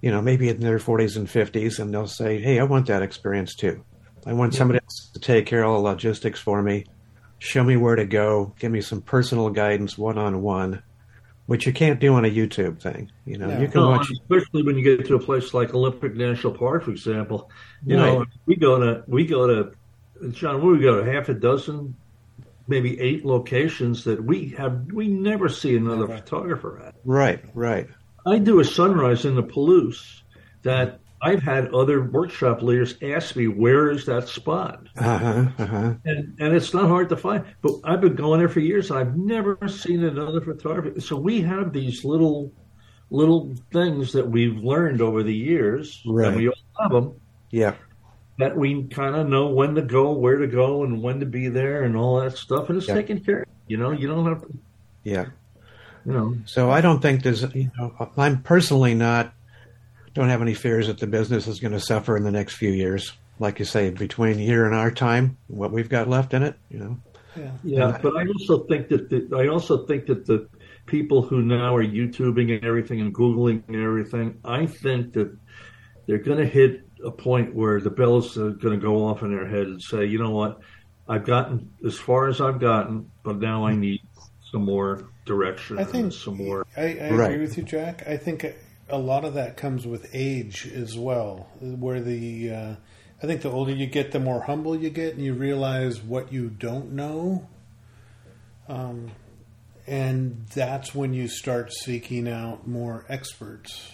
you 0.00 0.10
know, 0.10 0.20
maybe 0.20 0.48
in 0.50 0.60
their 0.60 0.78
40s 0.78 1.16
and 1.16 1.26
50s, 1.26 1.78
and 1.78 1.92
they'll 1.92 2.06
say, 2.06 2.38
"Hey, 2.40 2.60
I 2.60 2.64
want 2.64 2.86
that 2.86 3.02
experience 3.02 3.54
too. 3.54 3.82
I 4.26 4.32
want 4.32 4.52
yeah. 4.52 4.58
somebody 4.58 4.80
else 4.82 5.10
to 5.14 5.20
take 5.20 5.46
care 5.46 5.64
of 5.64 5.72
the 5.72 5.78
logistics 5.80 6.40
for 6.40 6.62
me, 6.62 6.86
show 7.38 7.62
me 7.62 7.76
where 7.76 7.96
to 7.96 8.06
go, 8.06 8.54
give 8.58 8.72
me 8.72 8.80
some 8.80 9.02
personal 9.02 9.50
guidance, 9.50 9.98
one 9.98 10.18
on 10.18 10.42
one." 10.42 10.82
Which 11.46 11.66
you 11.66 11.74
can't 11.74 12.00
do 12.00 12.14
on 12.14 12.24
a 12.24 12.30
YouTube 12.30 12.80
thing, 12.80 13.12
you 13.26 13.36
know. 13.36 13.60
You 13.60 13.68
can 13.68 13.82
no, 13.82 13.90
watch, 13.90 14.10
especially 14.10 14.62
when 14.62 14.78
you 14.78 14.82
get 14.82 15.06
to 15.08 15.14
a 15.16 15.18
place 15.18 15.52
like 15.52 15.74
Olympic 15.74 16.14
National 16.14 16.54
Park, 16.54 16.84
for 16.84 16.90
example. 16.90 17.50
You 17.84 17.98
right. 17.98 18.14
know, 18.14 18.24
we 18.46 18.56
go 18.56 18.78
to 18.78 19.04
we 19.06 19.26
go 19.26 19.46
to 19.46 20.30
John. 20.30 20.66
We 20.66 20.78
go 20.78 21.04
to 21.04 21.12
half 21.12 21.28
a 21.28 21.34
dozen 21.34 21.96
maybe 22.66 22.98
eight 23.00 23.24
locations 23.24 24.04
that 24.04 24.22
we 24.22 24.48
have 24.50 24.90
we 24.92 25.08
never 25.08 25.48
see 25.48 25.76
another 25.76 26.08
never. 26.08 26.16
photographer 26.16 26.82
at. 26.86 26.94
Right, 27.04 27.44
right. 27.54 27.88
I 28.26 28.38
do 28.38 28.60
a 28.60 28.64
sunrise 28.64 29.24
in 29.24 29.34
the 29.34 29.42
Palouse 29.42 30.22
that 30.62 31.00
I've 31.22 31.42
had 31.42 31.72
other 31.72 32.02
workshop 32.02 32.60
leaders 32.60 32.96
ask 33.02 33.34
me 33.34 33.48
where 33.48 33.90
is 33.90 34.04
that 34.06 34.28
spot, 34.28 34.86
uh-huh, 34.96 35.46
uh-huh. 35.58 35.94
and 36.04 36.36
and 36.38 36.54
it's 36.54 36.74
not 36.74 36.88
hard 36.88 37.08
to 37.08 37.16
find. 37.16 37.44
But 37.62 37.76
I've 37.84 38.00
been 38.00 38.14
going 38.14 38.40
there 38.40 38.48
for 38.48 38.60
years. 38.60 38.90
And 38.90 38.98
I've 38.98 39.16
never 39.16 39.58
seen 39.68 40.04
another 40.04 40.40
photographer. 40.40 41.00
So 41.00 41.16
we 41.16 41.40
have 41.42 41.72
these 41.72 42.04
little 42.04 42.52
little 43.10 43.54
things 43.72 44.12
that 44.12 44.28
we've 44.28 44.56
learned 44.56 45.00
over 45.00 45.22
the 45.22 45.34
years, 45.34 46.02
right. 46.04 46.28
and 46.28 46.36
we 46.36 46.48
all 46.48 46.54
have 46.80 46.90
them. 46.90 47.20
Yeah 47.50 47.74
that 48.38 48.56
we 48.56 48.84
kind 48.84 49.14
of 49.14 49.28
know 49.28 49.46
when 49.48 49.74
to 49.76 49.82
go, 49.82 50.12
where 50.12 50.38
to 50.38 50.46
go, 50.46 50.84
and 50.84 51.02
when 51.02 51.20
to 51.20 51.26
be 51.26 51.48
there, 51.48 51.84
and 51.84 51.96
all 51.96 52.20
that 52.20 52.36
stuff, 52.36 52.68
and 52.68 52.78
it's 52.78 52.88
yeah. 52.88 52.94
taken 52.94 53.20
care 53.20 53.42
of. 53.42 53.48
You 53.68 53.76
know, 53.76 53.92
you 53.92 54.08
don't 54.08 54.26
have 54.26 54.42
to. 54.42 54.58
Yeah. 55.04 55.26
You 56.04 56.12
know. 56.12 56.36
So 56.46 56.70
I 56.70 56.80
don't 56.80 57.00
think 57.00 57.22
there's. 57.22 57.42
You 57.54 57.70
know, 57.78 58.10
I'm 58.16 58.42
personally 58.42 58.94
not. 58.94 59.32
Don't 60.14 60.28
have 60.28 60.42
any 60.42 60.54
fears 60.54 60.86
that 60.86 60.98
the 60.98 61.06
business 61.06 61.46
is 61.46 61.60
going 61.60 61.72
to 61.72 61.80
suffer 61.80 62.16
in 62.16 62.24
the 62.24 62.30
next 62.30 62.54
few 62.54 62.70
years. 62.70 63.12
Like 63.40 63.58
you 63.58 63.64
say, 63.64 63.90
between 63.90 64.38
here 64.38 64.64
and 64.64 64.74
our 64.74 64.90
time, 64.90 65.36
what 65.48 65.72
we've 65.72 65.88
got 65.88 66.08
left 66.08 66.34
in 66.34 66.44
it, 66.44 66.56
you 66.70 66.78
know. 66.78 66.98
Yeah. 67.36 67.50
Yeah, 67.64 67.98
but 68.00 68.16
I 68.16 68.26
also 68.26 68.64
think 68.64 68.88
that 68.88 69.10
the, 69.10 69.36
I 69.36 69.48
also 69.48 69.86
think 69.86 70.06
that 70.06 70.24
the 70.24 70.48
people 70.86 71.22
who 71.22 71.42
now 71.42 71.74
are 71.74 71.84
YouTubing 71.84 72.54
and 72.54 72.64
everything 72.64 73.00
and 73.00 73.12
Googling 73.12 73.62
and 73.66 73.76
everything, 73.76 74.38
I 74.44 74.66
think 74.66 75.14
that 75.14 75.36
they're 76.06 76.18
going 76.18 76.38
to 76.38 76.46
hit 76.46 76.82
a 77.04 77.10
point 77.10 77.54
where 77.54 77.80
the 77.80 77.90
bells 77.90 78.38
are 78.38 78.50
going 78.50 78.78
to 78.78 78.84
go 78.84 79.06
off 79.06 79.22
in 79.22 79.34
their 79.34 79.48
head 79.48 79.66
and 79.66 79.82
say, 79.82 80.04
you 80.04 80.18
know 80.18 80.30
what, 80.30 80.60
I've 81.08 81.24
gotten 81.24 81.72
as 81.84 81.98
far 81.98 82.28
as 82.28 82.40
I've 82.40 82.60
gotten, 82.60 83.10
but 83.22 83.38
now 83.38 83.66
I 83.66 83.74
need 83.74 84.00
some 84.52 84.64
more 84.64 85.08
direction. 85.24 85.78
I 85.78 85.84
think 85.84 86.12
some 86.12 86.36
more. 86.36 86.66
I, 86.76 86.82
I 86.82 87.10
right. 87.10 87.32
agree 87.32 87.40
with 87.40 87.56
you, 87.56 87.62
Jack. 87.62 88.06
I 88.06 88.16
think 88.16 88.44
a 88.88 88.98
lot 88.98 89.24
of 89.24 89.34
that 89.34 89.56
comes 89.56 89.86
with 89.86 90.10
age 90.12 90.70
as 90.72 90.96
well, 90.96 91.48
where 91.60 92.00
the 92.00 92.50
uh, 92.50 92.74
I 93.22 93.26
think 93.26 93.42
the 93.42 93.50
older 93.50 93.72
you 93.72 93.86
get, 93.86 94.12
the 94.12 94.20
more 94.20 94.42
humble 94.42 94.76
you 94.76 94.90
get, 94.90 95.14
and 95.14 95.24
you 95.24 95.34
realize 95.34 96.02
what 96.02 96.32
you 96.32 96.50
don't 96.50 96.92
know. 96.92 97.48
Um, 98.68 99.10
and 99.86 100.46
that's 100.54 100.94
when 100.94 101.12
you 101.12 101.28
start 101.28 101.72
seeking 101.72 102.26
out 102.26 102.66
more 102.66 103.04
experts 103.08 103.92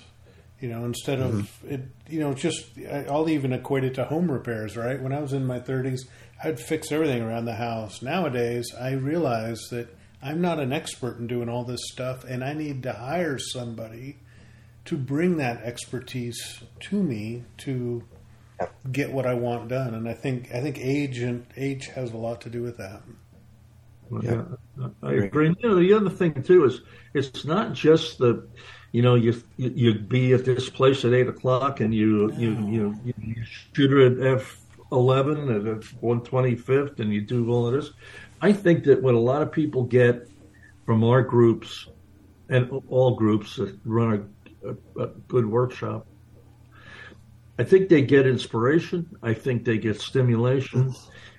you 0.60 0.68
know, 0.68 0.84
instead 0.84 1.20
of 1.20 1.32
mm-hmm. 1.32 1.74
it, 1.74 1.80
you 2.08 2.20
know, 2.20 2.34
just 2.34 2.66
I'll 3.08 3.30
even 3.30 3.52
equate 3.52 3.84
it 3.84 3.94
to 3.94 4.04
home 4.04 4.30
repairs, 4.30 4.76
right? 4.76 5.00
When 5.00 5.12
I 5.12 5.20
was 5.20 5.32
in 5.32 5.46
my 5.46 5.58
30s, 5.58 6.00
I'd 6.44 6.60
fix 6.60 6.92
everything 6.92 7.22
around 7.22 7.46
the 7.46 7.54
house. 7.54 8.02
Nowadays, 8.02 8.66
I 8.78 8.92
realize 8.92 9.60
that 9.70 9.96
I'm 10.22 10.42
not 10.42 10.60
an 10.60 10.72
expert 10.72 11.18
in 11.18 11.26
doing 11.26 11.48
all 11.48 11.64
this 11.64 11.80
stuff, 11.90 12.24
and 12.24 12.44
I 12.44 12.52
need 12.52 12.82
to 12.82 12.92
hire 12.92 13.38
somebody 13.38 14.18
to 14.90 14.96
bring 14.96 15.36
that 15.36 15.62
expertise 15.62 16.60
to 16.80 17.00
me 17.00 17.44
to 17.58 18.02
get 18.90 19.12
what 19.12 19.24
I 19.24 19.34
want 19.34 19.68
done. 19.68 19.94
And 19.94 20.08
I 20.08 20.14
think 20.14 20.52
I 20.52 20.60
think 20.60 20.80
age 20.80 21.20
and 21.20 21.46
age 21.56 21.86
has 21.94 22.10
a 22.10 22.16
lot 22.16 22.40
to 22.40 22.50
do 22.50 22.60
with 22.60 22.78
that. 22.78 23.02
Yeah, 24.20 24.42
I 25.00 25.12
agree. 25.12 25.54
You 25.60 25.68
know, 25.68 25.78
the 25.78 25.92
other 25.92 26.10
thing 26.10 26.42
too 26.42 26.64
is 26.64 26.80
it's 27.14 27.44
not 27.44 27.72
just 27.72 28.18
the 28.18 28.48
you 28.90 29.02
know, 29.02 29.14
you 29.14 29.40
you'd 29.56 30.08
be 30.08 30.32
at 30.32 30.44
this 30.44 30.68
place 30.68 31.04
at 31.04 31.12
eight 31.12 31.28
o'clock, 31.28 31.78
and 31.78 31.94
you 31.94 32.32
you 32.32 32.50
you, 32.66 33.14
you 33.16 33.44
shoot 33.72 33.92
at 33.92 34.26
F 34.26 34.60
eleven 34.90 35.68
at 35.68 35.84
one 36.02 36.22
twenty 36.22 36.56
fifth, 36.56 36.98
and 36.98 37.14
you 37.14 37.20
do 37.20 37.48
all 37.48 37.68
of 37.68 37.74
this. 37.74 37.92
I 38.40 38.52
think 38.52 38.82
that 38.86 39.00
what 39.00 39.14
a 39.14 39.20
lot 39.20 39.42
of 39.42 39.52
people 39.52 39.84
get 39.84 40.28
from 40.84 41.04
our 41.04 41.22
groups 41.22 41.86
and 42.48 42.68
all 42.88 43.14
groups 43.14 43.54
that 43.54 43.78
run 43.84 44.34
a, 44.64 45.00
a, 45.00 45.06
good 45.28 45.46
workshop, 45.46 46.06
I 47.58 47.64
think 47.64 47.88
they 47.88 48.02
get 48.02 48.26
inspiration. 48.26 49.16
I 49.22 49.34
think 49.34 49.64
they 49.64 49.78
get 49.78 50.00
stimulation, 50.00 50.94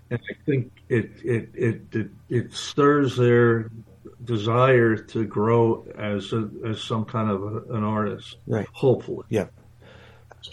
and 0.09 0.19
I 0.29 0.33
think 0.45 0.71
it 0.89 1.11
it 1.23 1.49
it 1.53 1.81
it, 1.91 2.09
it 2.29 2.53
stirs 2.53 3.15
their 3.15 3.71
desire 4.23 4.95
to 4.95 5.25
grow 5.25 5.85
as 5.97 6.31
a, 6.33 6.49
as 6.65 6.81
some 6.81 7.05
kind 7.05 7.29
of 7.29 7.41
a, 7.43 7.73
an 7.73 7.83
artist. 7.83 8.37
Right. 8.45 8.67
Hopefully. 8.73 9.25
Yeah. 9.29 9.47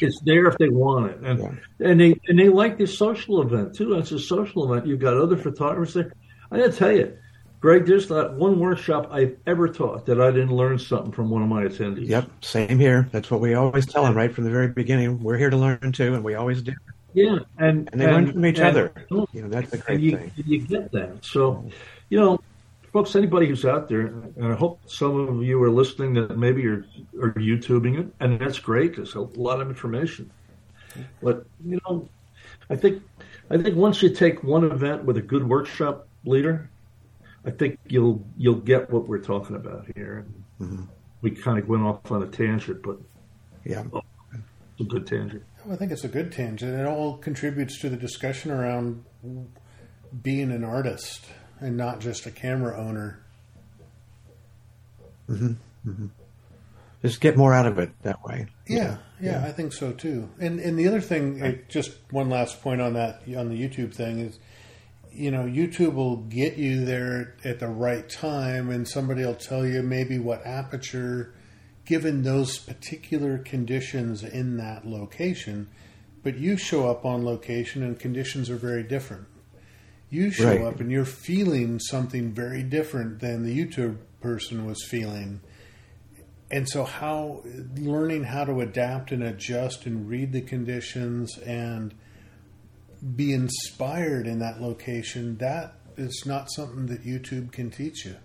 It's 0.01 0.21
there 0.21 0.47
if 0.47 0.59
they 0.59 0.69
want 0.69 1.11
it, 1.11 1.19
and 1.23 1.39
yeah. 1.39 1.91
and 1.91 2.01
they 2.01 2.21
and 2.29 2.39
they 2.39 2.51
like 2.51 2.77
this 2.77 2.97
social 2.97 3.41
event 3.41 3.75
too. 3.75 3.95
It's 3.95 4.13
a 4.13 4.19
social 4.19 4.71
event. 4.71 4.87
You've 4.87 5.01
got 5.01 5.17
other 5.17 5.37
photographers 5.37 5.95
there. 5.95 6.13
I 6.51 6.59
got 6.59 6.73
to 6.73 6.77
tell 6.77 6.93
you, 6.93 7.17
Greg, 7.61 7.87
there's 7.87 8.09
not 8.09 8.35
one 8.35 8.61
workshop 8.61 9.09
I've 9.11 9.37
ever 9.47 9.69
taught 9.69 10.07
that 10.07 10.21
I 10.21 10.31
didn't 10.31 10.55
learn 10.55 10.79
something 10.79 11.11
from 11.11 11.29
one 11.29 11.43
of 11.43 11.49
my 11.49 11.65
attendees. 11.65 12.09
Yep, 12.09 12.31
same 12.45 12.79
here. 12.79 13.09
That's 13.11 13.31
what 13.31 13.41
we 13.41 13.55
always 13.55 13.85
tell 13.85 14.05
them 14.05 14.17
right 14.17 14.33
from 14.33 14.45
the 14.45 14.51
very 14.51 14.69
beginning. 14.69 15.21
We're 15.21 15.39
here 15.39 15.51
to 15.51 15.57
learn 15.57 15.91
too, 15.93 16.15
and 16.15 16.23
we 16.23 16.35
always 16.35 16.63
do. 16.63 16.73
Yeah, 17.15 17.39
and 17.59 17.89
and 17.91 18.01
they 18.01 18.05
and, 18.05 18.15
learn 18.15 18.33
from 18.33 18.47
each 18.47 18.59
and, 18.59 18.69
other. 18.69 18.93
You 19.11 19.43
know, 19.43 19.49
that's 19.49 19.71
the 19.71 19.79
great 19.79 20.01
you, 20.01 20.17
thing. 20.17 20.33
You 20.37 20.61
get 20.61 20.93
that. 20.93 21.25
So, 21.25 21.69
you 22.11 22.21
know, 22.21 22.39
folks, 22.93 23.17
anybody 23.17 23.49
who's 23.49 23.65
out 23.65 23.89
there, 23.89 24.03
and 24.03 24.53
I 24.53 24.55
hope 24.55 24.81
some 24.87 25.17
of 25.29 25.43
you 25.43 25.61
are 25.65 25.71
listening 25.71 26.15
that 26.15 26.39
maybe 26.39 26.63
you're 26.63 26.85
are 27.21 27.33
YouTubing 27.33 27.99
it, 27.99 28.07
and 28.21 28.39
that's 28.39 28.61
great 28.61 28.95
because 28.95 29.17
a 29.17 29.21
lot 29.21 29.61
of 29.61 29.69
information. 29.69 30.31
But 31.21 31.45
you 31.65 31.81
know, 31.89 32.09
I 32.71 32.77
think 32.77 33.03
I 33.51 33.57
think 33.57 33.77
once 33.77 34.01
you 34.01 34.11
take 34.11 34.45
one 34.45 34.63
event 34.63 35.05
with 35.05 35.17
a 35.17 35.23
good 35.23 35.49
workshop 35.49 36.07
leader, 36.25 36.71
I 37.45 37.51
think 37.51 37.79
you'll 37.87 38.25
you'll 38.37 38.57
get 38.57 38.91
what 38.91 39.09
we're 39.09 39.23
talking 39.23 39.57
about 39.57 39.87
here. 39.95 40.27
Mm-hmm. 40.61 40.85
We 41.23 41.31
kind 41.33 41.59
of 41.59 41.69
went 41.69 41.83
off 41.83 42.11
on 42.11 42.23
a 42.23 42.27
tangent, 42.27 42.83
but 42.83 42.99
yeah, 43.65 43.85
oh, 43.93 44.03
it's 44.33 44.81
a 44.81 44.85
good 44.85 45.07
tangent. 45.07 45.43
I 45.71 45.77
think 45.77 45.93
it's 45.93 46.05
a 46.05 46.09
good 46.09 46.33
tangent. 46.33 46.79
It 46.79 46.87
all 46.87 47.19
contributes 47.19 47.81
to 47.81 47.89
the 47.89 47.97
discussion 47.97 48.51
around 48.51 49.05
being 50.23 50.51
an 50.51 50.65
artist 50.65 51.27
and 51.61 51.77
not 51.77 52.01
just 52.01 52.27
a 52.27 52.31
camera 52.31 52.79
owner. 52.79 53.21
Mm-hmm. 55.29 55.91
Mm-hmm. 55.91 56.07
just 57.03 57.21
get 57.21 57.37
more 57.37 57.53
out 57.53 57.67
of 57.67 57.79
it 57.79 57.91
that 58.03 58.25
way. 58.25 58.47
Yeah, 58.67 58.97
yeah, 59.21 59.45
I 59.45 59.53
think 59.53 59.73
so 59.73 59.93
too. 59.93 60.31
And 60.41 60.59
and 60.59 60.79
the 60.79 60.89
other 60.89 61.01
thing, 61.01 61.43
uh, 61.43 61.53
just 61.69 61.93
one 62.11 62.31
last 62.31 62.63
point 62.63 62.81
on 62.81 62.95
that 62.95 63.23
on 63.37 63.49
the 63.49 63.61
YouTube 63.61 63.95
thing 63.95 64.21
is, 64.21 64.39
you 65.19 65.31
know, 65.31 65.45
YouTube 65.45 65.95
will 65.95 66.17
get 66.17 66.57
you 66.57 66.85
there 66.85 67.35
at 67.45 67.59
the 67.61 67.69
right 67.69 68.09
time, 68.09 68.71
and 68.71 68.87
somebody 68.89 69.25
will 69.25 69.35
tell 69.35 69.67
you 69.67 69.83
maybe 69.83 70.19
what 70.19 70.47
aperture, 70.47 71.35
given 71.85 72.23
those 72.23 72.59
particular 72.59 73.39
conditions 73.39 74.23
in 74.23 74.57
that 74.59 74.87
location. 74.87 75.69
But 76.23 76.39
you 76.39 76.57
show 76.57 76.89
up 76.89 77.05
on 77.05 77.25
location, 77.25 77.83
and 77.83 77.99
conditions 77.99 78.49
are 78.51 78.57
very 78.57 78.83
different. 78.83 79.27
You 80.11 80.31
show 80.31 80.47
Right. 80.47 80.61
up, 80.63 80.81
and 80.81 80.91
you're 80.91 81.05
feeling 81.05 81.79
something 81.81 82.33
very 82.33 82.63
different 82.63 83.21
than 83.21 83.43
the 83.45 83.57
YouTube 83.59 83.97
person 84.21 84.65
was 84.67 84.83
feeling 84.85 85.41
and 86.51 86.69
so 86.69 86.85
how 86.85 87.43
learning 87.77 88.25
how 88.25 88.45
to 88.45 88.61
adapt 88.61 89.13
and 89.13 89.23
adjust 89.23 89.87
and 89.87 90.09
read 90.09 90.33
the 90.33 90.41
conditions 90.41 91.37
and 91.39 91.95
be 93.17 93.33
inspired 93.33 94.27
in 94.27 94.39
that 94.41 94.61
location 94.61 95.37
that 95.39 95.75
is 95.97 96.25
not 96.27 96.51
something 96.51 96.87
that 96.87 97.05
youtube 97.05 97.53
can 97.53 97.71
teach 97.71 98.05
you 98.05 98.17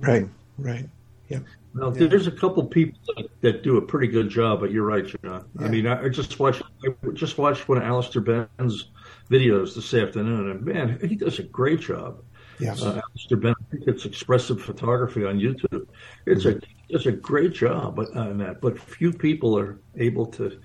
Right, 0.00 0.28
right. 0.58 0.88
Yep. 1.28 1.44
Well, 1.74 1.96
Yeah. 1.98 2.06
there's 2.06 2.26
a 2.28 2.32
couple 2.32 2.64
people 2.66 2.98
that, 3.16 3.26
that 3.40 3.62
do 3.62 3.76
a 3.78 3.82
pretty 3.82 4.06
good 4.06 4.28
job, 4.30 4.60
but 4.60 4.70
you're 4.70 4.86
right, 4.86 5.04
John. 5.24 5.44
I 5.58 5.68
mean, 5.68 5.86
I, 5.86 6.04
I 6.04 6.08
just 6.08 6.38
watched 6.38 6.62
I 6.84 6.90
just 7.14 7.36
watched 7.36 7.68
one 7.68 7.78
of 7.78 7.84
Alister 7.84 8.20
Benn's 8.20 8.90
videos 9.30 9.74
this 9.74 9.92
afternoon, 9.92 10.50
and 10.50 10.64
man, 10.64 10.98
he 11.06 11.16
does 11.16 11.38
a 11.40 11.42
great 11.42 11.80
job. 11.80 12.22
Yes. 12.60 12.82
Uh, 12.82 13.00
Alister 13.10 13.36
Benn, 13.36 13.54
I 13.60 13.70
think 13.70 13.88
it's 13.88 14.04
expressive 14.04 14.62
photography 14.62 15.24
on 15.24 15.38
YouTube. 15.38 15.86
It's 16.26 16.44
a 16.44 16.60
it's 16.88 17.06
a 17.06 17.12
great 17.12 17.52
job 17.52 17.98
on 18.14 18.38
that, 18.38 18.60
but 18.60 18.78
few 18.78 19.12
people 19.12 19.58
are 19.58 19.80
able 19.96 20.26
to, 20.26 20.58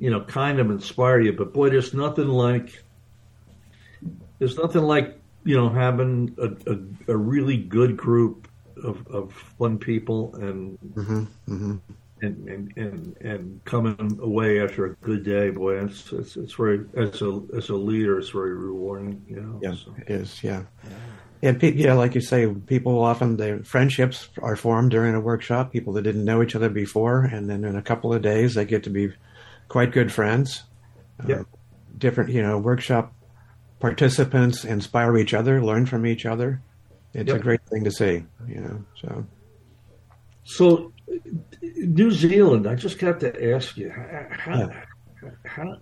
you 0.00 0.10
know, 0.10 0.22
kind 0.22 0.58
of 0.58 0.70
inspire 0.70 1.20
you. 1.20 1.32
But 1.32 1.52
boy, 1.52 1.70
there's 1.70 1.94
nothing 1.94 2.28
like 2.28 2.82
there's 4.38 4.56
nothing 4.56 4.82
like 4.82 5.20
you 5.44 5.56
know 5.56 5.68
having 5.68 6.34
a, 6.38 6.72
a, 6.72 7.12
a 7.12 7.16
really 7.16 7.58
good 7.58 7.96
group 7.96 8.48
of, 8.82 9.06
of 9.08 9.32
fun 9.58 9.78
people 9.78 10.34
and 10.36 10.78
hmm 10.94 11.24
hmm 11.46 11.76
and, 12.22 12.48
and, 12.48 12.76
and, 12.76 13.16
and 13.22 13.64
coming 13.64 14.18
away 14.20 14.60
after 14.60 14.84
a 14.84 14.94
good 14.96 15.24
day, 15.24 15.48
boy, 15.48 15.82
it's, 15.82 16.12
it's, 16.12 16.36
it's 16.36 16.52
very, 16.52 16.84
as 16.94 17.22
a, 17.22 17.42
as 17.56 17.70
a 17.70 17.74
leader, 17.74 18.18
it's 18.18 18.28
very 18.28 18.54
rewarding, 18.54 19.24
you 19.26 19.36
know. 19.36 19.58
Yeah, 19.62 19.74
so. 19.74 19.94
it 20.06 20.10
is. 20.10 20.44
Yeah. 20.44 20.64
And 21.42 21.58
pe- 21.58 21.72
yeah, 21.72 21.94
like 21.94 22.14
you 22.14 22.20
say, 22.20 22.46
people 22.46 23.02
often 23.02 23.38
their 23.38 23.64
friendships 23.64 24.28
are 24.42 24.56
formed 24.56 24.90
during 24.90 25.14
a 25.14 25.20
workshop. 25.20 25.72
People 25.72 25.94
that 25.94 26.02
didn't 26.02 26.24
know 26.24 26.42
each 26.42 26.54
other 26.54 26.68
before, 26.68 27.24
and 27.24 27.48
then 27.48 27.64
in 27.64 27.76
a 27.76 27.82
couple 27.82 28.12
of 28.12 28.20
days, 28.20 28.54
they 28.54 28.66
get 28.66 28.84
to 28.84 28.90
be 28.90 29.12
quite 29.70 29.92
good 29.92 30.12
friends. 30.12 30.64
Yeah. 31.26 31.36
Uh, 31.40 31.44
different, 31.96 32.30
you 32.30 32.42
know, 32.42 32.58
workshop 32.58 33.14
participants 33.78 34.64
inspire 34.64 35.16
each 35.16 35.32
other, 35.32 35.62
learn 35.64 35.86
from 35.86 36.04
each 36.04 36.26
other. 36.26 36.60
It's 37.14 37.32
a 37.32 37.38
great 37.38 37.60
thing 37.70 37.84
to 37.84 37.90
see, 37.90 38.24
you 38.46 38.60
know. 38.60 38.84
So 39.00 39.26
So, 40.44 40.92
New 41.62 42.10
Zealand, 42.10 42.66
I 42.66 42.74
just 42.74 42.98
got 42.98 43.20
to 43.20 43.52
ask 43.54 43.76
you, 43.76 43.90
how, 43.90 44.58
Yeah. 44.58 44.70
how, 45.44 45.76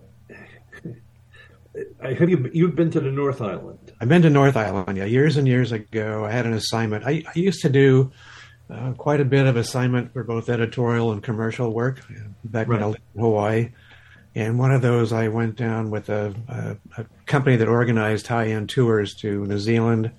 how 2.01 2.09
have 2.15 2.29
you, 2.29 2.49
you've 2.53 2.75
been 2.75 2.91
to 2.91 2.99
the 2.99 3.11
North 3.11 3.41
Island? 3.41 3.93
I've 4.01 4.09
been 4.09 4.21
to 4.23 4.29
North 4.29 4.57
Island, 4.57 4.97
yeah, 4.97 5.05
years 5.05 5.37
and 5.37 5.47
years 5.47 5.71
ago. 5.71 6.25
I 6.25 6.31
had 6.31 6.45
an 6.45 6.53
assignment. 6.53 7.05
I, 7.05 7.23
I 7.33 7.39
used 7.39 7.61
to 7.61 7.69
do 7.69 8.11
uh, 8.69 8.93
quite 8.93 9.19
a 9.21 9.25
bit 9.25 9.47
of 9.47 9.55
assignment 9.57 10.13
for 10.13 10.23
both 10.23 10.49
editorial 10.49 11.11
and 11.11 11.23
commercial 11.23 11.73
work 11.73 11.99
uh, 12.09 12.19
back 12.43 12.67
when 12.67 12.77
I 12.77 12.81
Right. 12.81 12.87
lived 12.91 13.01
in 13.15 13.21
Hawaii. 13.21 13.69
And 14.35 14.59
one 14.59 14.71
of 14.71 14.81
those, 14.81 15.11
I 15.11 15.27
went 15.27 15.55
down 15.55 15.89
with 15.89 16.09
a, 16.09 16.33
a, 16.47 17.01
a 17.01 17.05
company 17.25 17.55
that 17.55 17.67
organized 17.67 18.27
high-end 18.27 18.69
tours 18.69 19.15
to 19.15 19.45
New 19.45 19.57
Zealand 19.57 20.11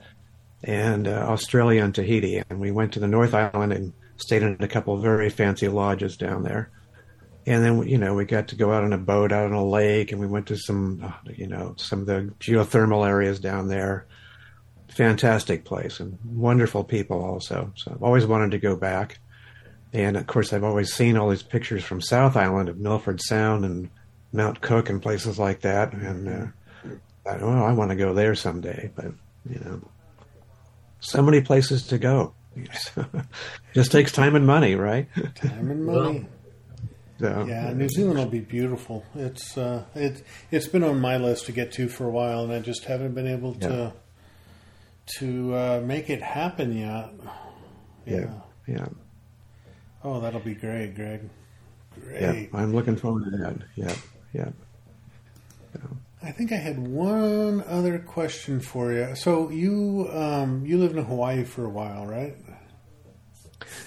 and 0.64 1.06
uh, 1.06 1.26
Australia 1.28 1.84
and 1.84 1.94
Tahiti. 1.94 2.42
And 2.50 2.60
we 2.60 2.72
went 2.72 2.92
to 2.94 3.00
the 3.00 3.06
North 3.06 3.34
Island 3.34 3.72
and 3.72 3.92
stayed 4.16 4.42
in 4.42 4.56
a 4.60 4.68
couple 4.68 4.94
of 4.94 5.02
very 5.02 5.30
fancy 5.30 5.68
lodges 5.68 6.16
down 6.16 6.42
there. 6.42 6.70
And 7.46 7.64
then, 7.64 7.88
you 7.88 7.96
know, 7.98 8.14
we 8.14 8.24
got 8.26 8.48
to 8.48 8.56
go 8.56 8.72
out 8.72 8.84
on 8.84 8.92
a 8.92 8.98
boat 8.98 9.32
out 9.32 9.46
on 9.46 9.52
a 9.52 9.64
lake 9.64 10.12
and 10.12 10.20
we 10.20 10.26
went 10.26 10.48
to 10.48 10.56
some, 10.56 11.00
uh, 11.02 11.30
you 11.36 11.46
know, 11.46 11.74
some 11.78 12.00
of 12.00 12.06
the 12.06 12.32
geothermal 12.40 13.06
areas 13.08 13.38
down 13.40 13.68
there. 13.68 14.06
Fantastic 14.90 15.64
place 15.64 16.00
and 16.00 16.18
wonderful 16.24 16.84
people 16.84 17.22
also. 17.24 17.72
So 17.76 17.92
I've 17.92 18.02
always 18.02 18.26
wanted 18.26 18.50
to 18.52 18.58
go 18.58 18.76
back. 18.76 19.18
And 19.92 20.16
of 20.16 20.26
course, 20.26 20.52
I've 20.52 20.64
always 20.64 20.92
seen 20.92 21.16
all 21.16 21.30
these 21.30 21.42
pictures 21.42 21.82
from 21.84 22.00
South 22.00 22.36
Island 22.36 22.68
of 22.68 22.78
Milford 22.78 23.20
Sound 23.20 23.64
and 23.64 23.88
Mount 24.32 24.60
Cook 24.60 24.88
and 24.88 25.02
places 25.02 25.38
like 25.38 25.60
that. 25.62 25.92
And 25.92 26.28
uh, 26.28 26.90
I, 27.28 27.36
well, 27.38 27.64
I 27.64 27.72
want 27.72 27.90
to 27.90 27.96
go 27.96 28.14
there 28.14 28.34
someday, 28.34 28.90
but 28.94 29.12
you 29.48 29.58
know, 29.60 29.80
so 31.00 31.22
many 31.22 31.40
places 31.40 31.86
to 31.88 31.98
go. 31.98 32.34
Just 33.74 33.92
takes 33.92 34.12
time 34.12 34.34
and 34.36 34.46
money, 34.46 34.74
right? 34.74 35.08
time 35.36 35.70
and 35.70 35.86
money 35.86 36.26
So, 37.20 37.44
yeah 37.48 37.72
new 37.72 37.88
zealand 37.88 38.18
will 38.18 38.26
be 38.26 38.40
beautiful 38.40 39.04
it's 39.14 39.56
uh 39.58 39.84
it, 39.94 40.24
it's 40.50 40.66
been 40.66 40.82
on 40.82 41.00
my 41.00 41.16
list 41.18 41.46
to 41.46 41.52
get 41.52 41.70
to 41.72 41.86
for 41.88 42.06
a 42.06 42.10
while 42.10 42.44
and 42.44 42.52
i 42.52 42.60
just 42.60 42.86
haven't 42.86 43.14
been 43.14 43.26
able 43.26 43.54
to 43.56 43.92
to 45.18 45.54
uh, 45.54 45.82
make 45.84 46.10
it 46.10 46.22
happen 46.22 46.76
yet 46.76 47.10
yeah, 48.06 48.30
yeah, 48.66 48.88
oh 50.04 50.20
that'll 50.20 50.40
be 50.40 50.54
great 50.54 50.94
greg 50.94 51.28
yeah. 52.12 52.32
great 52.32 52.50
I'm 52.52 52.72
looking 52.72 52.96
forward 52.96 53.24
to 53.24 53.30
that. 53.38 53.56
Yeah, 53.76 53.94
yeah. 54.32 54.50
I 56.22 56.32
think 56.32 56.52
I 56.52 56.56
had 56.56 56.78
one 56.78 57.64
other 57.66 57.98
question 57.98 58.60
for 58.60 58.92
you. 58.92 59.14
So 59.16 59.50
you 59.50 60.08
um, 60.12 60.66
you 60.66 60.78
lived 60.78 60.96
in 60.96 61.04
Hawaii 61.04 61.44
for 61.44 61.64
a 61.64 61.70
while, 61.70 62.06
right? 62.06 62.36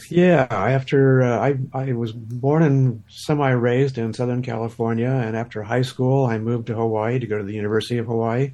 Yeah, 0.09 0.47
after 0.49 1.21
uh, 1.21 1.39
I 1.39 1.57
I 1.74 1.93
was 1.93 2.11
born 2.11 2.63
and 2.63 3.03
semi 3.07 3.51
raised 3.51 3.97
in 3.97 4.13
Southern 4.13 4.41
California, 4.41 5.09
and 5.09 5.36
after 5.36 5.61
high 5.61 5.84
school, 5.84 6.26
I 6.26 6.39
moved 6.39 6.67
to 6.67 6.76
Hawaii 6.76 7.19
to 7.19 7.28
go 7.28 7.38
to 7.38 7.43
the 7.43 7.53
University 7.53 7.99
of 7.99 8.07
Hawaii, 8.07 8.53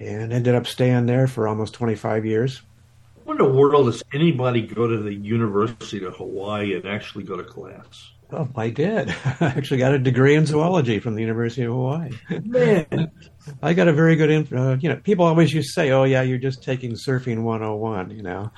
and 0.00 0.32
ended 0.32 0.54
up 0.54 0.66
staying 0.66 1.06
there 1.06 1.26
for 1.26 1.48
almost 1.48 1.74
25 1.74 2.26
years. 2.26 2.62
What 3.24 3.40
in 3.40 3.46
the 3.46 3.52
world 3.52 3.86
does 3.86 4.02
anybody 4.12 4.62
go 4.62 4.86
to 4.86 4.98
the 4.98 5.14
University 5.14 6.04
of 6.04 6.16
Hawaii 6.16 6.74
and 6.74 6.86
actually 6.86 7.24
go 7.24 7.36
to 7.36 7.42
class? 7.42 8.12
Oh, 8.32 8.48
I 8.56 8.70
did. 8.70 9.10
I 9.40 9.46
actually 9.46 9.78
got 9.78 9.94
a 9.94 9.98
degree 9.98 10.34
in 10.34 10.46
zoology 10.46 10.98
from 10.98 11.14
the 11.14 11.22
University 11.22 11.62
of 11.62 11.72
Hawaii. 11.72 12.10
Man, 12.44 13.10
I 13.62 13.72
got 13.72 13.88
a 13.88 13.92
very 13.92 14.16
good, 14.16 14.30
inf- 14.30 14.52
uh, 14.52 14.76
you 14.80 14.88
know, 14.88 14.96
people 14.96 15.24
always 15.24 15.52
used 15.52 15.68
to 15.68 15.72
say, 15.72 15.90
oh, 15.90 16.04
yeah, 16.04 16.22
you're 16.22 16.38
just 16.38 16.62
taking 16.62 16.92
surfing 16.92 17.42
101, 17.42 18.10
you 18.10 18.22
know. 18.22 18.50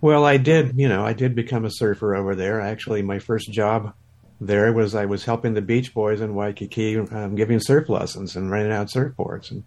Well, 0.00 0.24
I 0.24 0.36
did, 0.36 0.78
you 0.78 0.88
know, 0.88 1.04
I 1.04 1.12
did 1.12 1.34
become 1.34 1.64
a 1.64 1.70
surfer 1.70 2.14
over 2.14 2.34
there. 2.34 2.60
Actually, 2.60 3.02
my 3.02 3.18
first 3.18 3.50
job 3.50 3.94
there 4.40 4.72
was 4.72 4.94
I 4.94 5.06
was 5.06 5.24
helping 5.24 5.54
the 5.54 5.62
Beach 5.62 5.94
Boys 5.94 6.20
in 6.20 6.34
Waikiki, 6.34 6.98
um, 6.98 7.36
giving 7.36 7.60
surf 7.60 7.88
lessons 7.88 8.34
and 8.34 8.50
renting 8.50 8.72
out 8.72 8.88
surfboards. 8.88 9.50
And, 9.52 9.62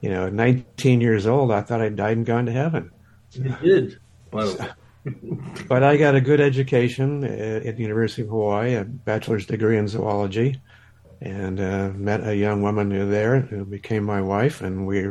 you 0.00 0.10
know, 0.10 0.28
19 0.28 1.00
years 1.00 1.26
old, 1.26 1.50
I 1.52 1.60
thought 1.62 1.80
I'd 1.80 1.96
died 1.96 2.16
and 2.16 2.26
gone 2.26 2.46
to 2.46 2.52
heaven. 2.52 2.90
you 3.32 3.54
did. 3.62 3.98
By 4.30 4.44
the 4.44 4.54
way. 4.54 4.68
But 5.66 5.82
I 5.82 5.96
got 5.96 6.14
a 6.14 6.20
good 6.20 6.42
education 6.42 7.24
at, 7.24 7.64
at 7.64 7.76
the 7.76 7.82
University 7.82 8.20
of 8.20 8.28
Hawaii, 8.28 8.74
a 8.74 8.84
bachelor's 8.84 9.46
degree 9.46 9.78
in 9.78 9.88
zoology, 9.88 10.60
and 11.22 11.58
uh, 11.58 11.90
met 11.94 12.26
a 12.26 12.36
young 12.36 12.60
woman 12.60 12.90
who 12.90 13.08
there 13.10 13.40
who 13.40 13.64
became 13.64 14.04
my 14.04 14.20
wife, 14.20 14.60
and 14.60 14.86
we 14.86 15.06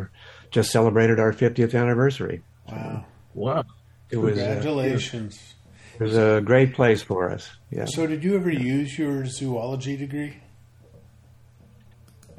just 0.52 0.72
celebrated 0.72 1.20
our 1.20 1.34
50th 1.34 1.74
anniversary. 1.74 2.44
Wow! 2.72 3.06
Wow. 3.34 3.64
It 4.12 4.18
was 4.18 4.38
uh, 4.38 4.46
Congratulations. 4.46 5.56
it 6.00 6.04
was 6.04 6.16
a 6.18 6.40
great 6.46 6.76
place 6.76 7.02
for 7.02 7.32
us. 7.32 7.50
Yeah. 7.72 7.86
So, 7.86 8.06
did 8.06 8.24
you 8.24 8.36
ever 8.36 8.52
use 8.52 8.98
your 8.98 9.26
zoology 9.26 9.98
degree? 9.98 10.38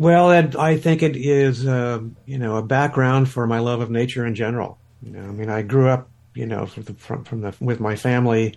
Well, 0.01 0.31
I 0.31 0.79
think 0.79 1.03
it 1.03 1.15
is, 1.15 1.67
uh, 1.67 2.01
you 2.25 2.39
know, 2.39 2.57
a 2.57 2.63
background 2.63 3.29
for 3.29 3.47
my 3.47 3.59
love 3.59 3.83
of 3.83 3.91
nature 3.91 4.25
in 4.25 4.35
general. 4.35 4.79
You 5.03 5.11
know, 5.11 5.21
I 5.21 5.31
mean, 5.31 5.51
I 5.51 5.61
grew 5.61 5.91
up, 5.91 6.09
you 6.35 6.47
know, 6.47 6.65
from 6.65 6.85
the, 6.85 6.95
from, 6.95 7.25
from 7.25 7.43
the 7.43 7.55
with 7.61 7.81
my 7.81 7.97
family 7.97 8.57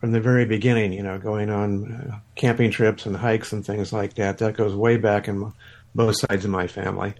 from 0.00 0.10
the 0.10 0.20
very 0.20 0.46
beginning. 0.46 0.92
You 0.92 1.04
know, 1.04 1.16
going 1.16 1.48
on 1.48 1.92
uh, 1.92 2.18
camping 2.34 2.72
trips 2.72 3.06
and 3.06 3.16
hikes 3.16 3.52
and 3.52 3.64
things 3.64 3.92
like 3.92 4.14
that. 4.14 4.38
That 4.38 4.56
goes 4.56 4.74
way 4.74 4.96
back 4.96 5.28
in 5.28 5.36
m- 5.36 5.54
both 5.94 6.16
sides 6.16 6.44
of 6.44 6.50
my 6.50 6.66
family. 6.66 7.14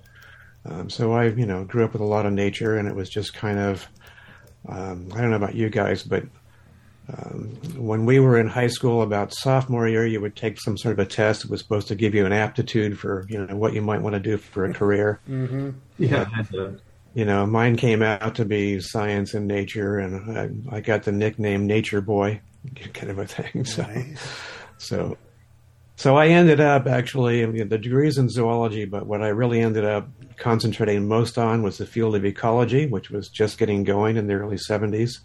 Um, 0.64 0.90
so 0.90 1.12
I, 1.12 1.26
you 1.26 1.46
know, 1.46 1.62
grew 1.62 1.84
up 1.84 1.92
with 1.92 2.02
a 2.02 2.04
lot 2.04 2.26
of 2.26 2.32
nature, 2.32 2.76
and 2.76 2.88
it 2.88 2.96
was 2.96 3.08
just 3.08 3.34
kind 3.34 3.60
of, 3.60 3.86
um, 4.68 5.12
I 5.14 5.20
don't 5.20 5.30
know 5.30 5.36
about 5.36 5.54
you 5.54 5.68
guys, 5.68 6.02
but 6.02 6.24
um, 7.12 7.48
when 7.76 8.04
we 8.06 8.20
were 8.20 8.38
in 8.38 8.46
high 8.48 8.66
school, 8.68 9.02
about 9.02 9.32
sophomore 9.32 9.88
year, 9.88 10.06
you 10.06 10.20
would 10.20 10.36
take 10.36 10.60
some 10.60 10.76
sort 10.78 10.92
of 10.92 10.98
a 10.98 11.06
test. 11.08 11.44
It 11.44 11.50
was 11.50 11.60
supposed 11.60 11.88
to 11.88 11.94
give 11.94 12.14
you 12.14 12.26
an 12.26 12.32
aptitude 12.32 12.98
for 12.98 13.26
you 13.28 13.44
know 13.46 13.56
what 13.56 13.72
you 13.72 13.82
might 13.82 14.02
want 14.02 14.14
to 14.14 14.20
do 14.20 14.36
for 14.36 14.64
a 14.64 14.72
career. 14.72 15.20
Mm-hmm. 15.28 15.70
Yeah. 15.98 16.26
and, 16.52 16.80
You 17.14 17.24
know, 17.24 17.44
mine 17.46 17.76
came 17.76 18.02
out 18.02 18.36
to 18.36 18.44
be 18.44 18.80
science 18.80 19.34
and 19.34 19.46
nature, 19.48 19.98
and 19.98 20.38
I, 20.70 20.76
I 20.76 20.80
got 20.80 21.02
the 21.02 21.12
nickname 21.12 21.66
Nature 21.66 22.00
Boy. 22.00 22.40
kind 22.94 23.10
of 23.10 23.18
a 23.18 23.26
thing. 23.26 23.64
So, 23.64 23.82
Nice. 23.82 24.20
so, 24.78 25.16
so 25.96 26.16
I 26.16 26.28
ended 26.28 26.60
up 26.60 26.86
actually 26.86 27.42
I 27.42 27.46
mean, 27.46 27.68
the 27.68 27.78
degrees 27.78 28.18
in 28.18 28.28
zoology, 28.28 28.84
but 28.84 29.06
what 29.06 29.22
I 29.22 29.28
really 29.28 29.60
ended 29.60 29.84
up 29.84 30.08
concentrating 30.36 31.08
most 31.08 31.36
on 31.38 31.62
was 31.62 31.78
the 31.78 31.86
field 31.86 32.14
of 32.16 32.24
ecology, 32.24 32.86
which 32.86 33.10
was 33.10 33.28
just 33.28 33.58
getting 33.58 33.82
going 33.84 34.16
in 34.16 34.26
the 34.26 34.34
early 34.34 34.56
'70s, 34.56 35.18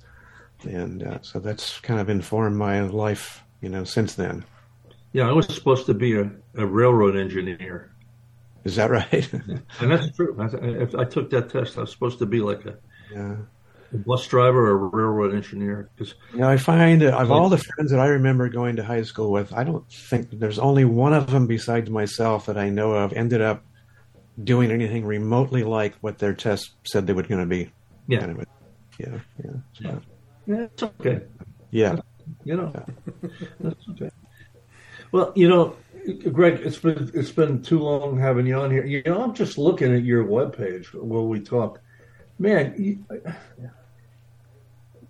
and 0.63 1.03
uh, 1.03 1.19
so 1.21 1.39
that's 1.39 1.79
kind 1.79 1.99
of 1.99 2.09
informed 2.09 2.57
my 2.57 2.81
life, 2.81 3.43
you 3.61 3.69
know, 3.69 3.83
since 3.83 4.15
then. 4.15 4.43
Yeah, 5.13 5.29
I 5.29 5.31
was 5.31 5.47
supposed 5.47 5.85
to 5.85 5.93
be 5.93 6.17
a, 6.17 6.29
a 6.55 6.65
railroad 6.65 7.15
engineer, 7.15 7.91
Is 8.65 8.75
that 8.75 8.91
right? 8.91 9.31
and 9.79 9.91
that's 9.91 10.13
true. 10.15 10.35
I, 10.39 10.47
if 10.65 10.93
I 10.93 11.05
took 11.05 11.29
that 11.29 11.49
test, 11.49 11.77
I 11.77 11.81
was 11.81 11.91
supposed 11.91 12.19
to 12.19 12.25
be 12.25 12.41
like 12.41 12.65
a, 12.65 12.75
yeah. 13.13 13.35
a 13.93 13.97
bus 13.97 14.27
driver 14.27 14.71
or 14.71 14.71
a 14.71 14.89
railroad 14.89 15.33
engineer. 15.33 15.89
Because 15.95 16.15
You 16.33 16.39
know, 16.39 16.49
I 16.49 16.57
find 16.57 17.01
uh, 17.01 17.17
of 17.17 17.31
all 17.31 17.47
the 17.47 17.57
friends 17.57 17.91
that 17.91 17.99
I 18.01 18.07
remember 18.07 18.49
going 18.49 18.75
to 18.75 18.83
high 18.83 19.03
school 19.03 19.31
with, 19.31 19.53
I 19.53 19.63
don't 19.63 19.89
think 19.89 20.31
there's 20.31 20.59
only 20.59 20.83
one 20.83 21.13
of 21.13 21.31
them 21.31 21.47
besides 21.47 21.89
myself 21.89 22.47
that 22.47 22.57
I 22.57 22.69
know 22.69 22.91
of 22.91 23.13
ended 23.13 23.41
up 23.41 23.63
doing 24.43 24.69
anything 24.69 25.05
remotely 25.05 25.63
like 25.63 25.95
what 26.01 26.17
their 26.17 26.33
test 26.33 26.71
said 26.83 27.07
they 27.07 27.13
were 27.13 27.23
going 27.23 27.39
to 27.39 27.47
be. 27.47 27.71
yeah, 28.07 28.19
Kind 28.19 28.31
of 28.31 28.39
a, 28.39 28.45
yeah, 28.99 29.19
yeah, 29.43 29.51
so, 29.73 29.79
yeah, 29.79 29.99
it's 30.47 30.83
okay. 30.83 31.21
yeah. 31.71 31.97
You 32.43 32.57
know, 32.57 32.85
that's 33.59 33.89
okay. 33.91 34.09
Well, 35.11 35.31
you 35.35 35.47
know, 35.47 35.75
Greg, 36.31 36.59
it's 36.63 36.77
been 36.77 37.11
it's 37.13 37.31
been 37.31 37.61
too 37.61 37.79
long 37.79 38.17
having 38.19 38.45
you 38.47 38.55
on 38.55 38.71
here. 38.71 38.85
You 38.85 39.03
know, 39.05 39.23
I'm 39.23 39.33
just 39.33 39.57
looking 39.57 39.93
at 39.93 40.03
your 40.03 40.25
webpage 40.25 40.93
while 40.93 41.27
we 41.27 41.39
talk. 41.39 41.81
Man, 42.37 42.75
you, 42.77 43.03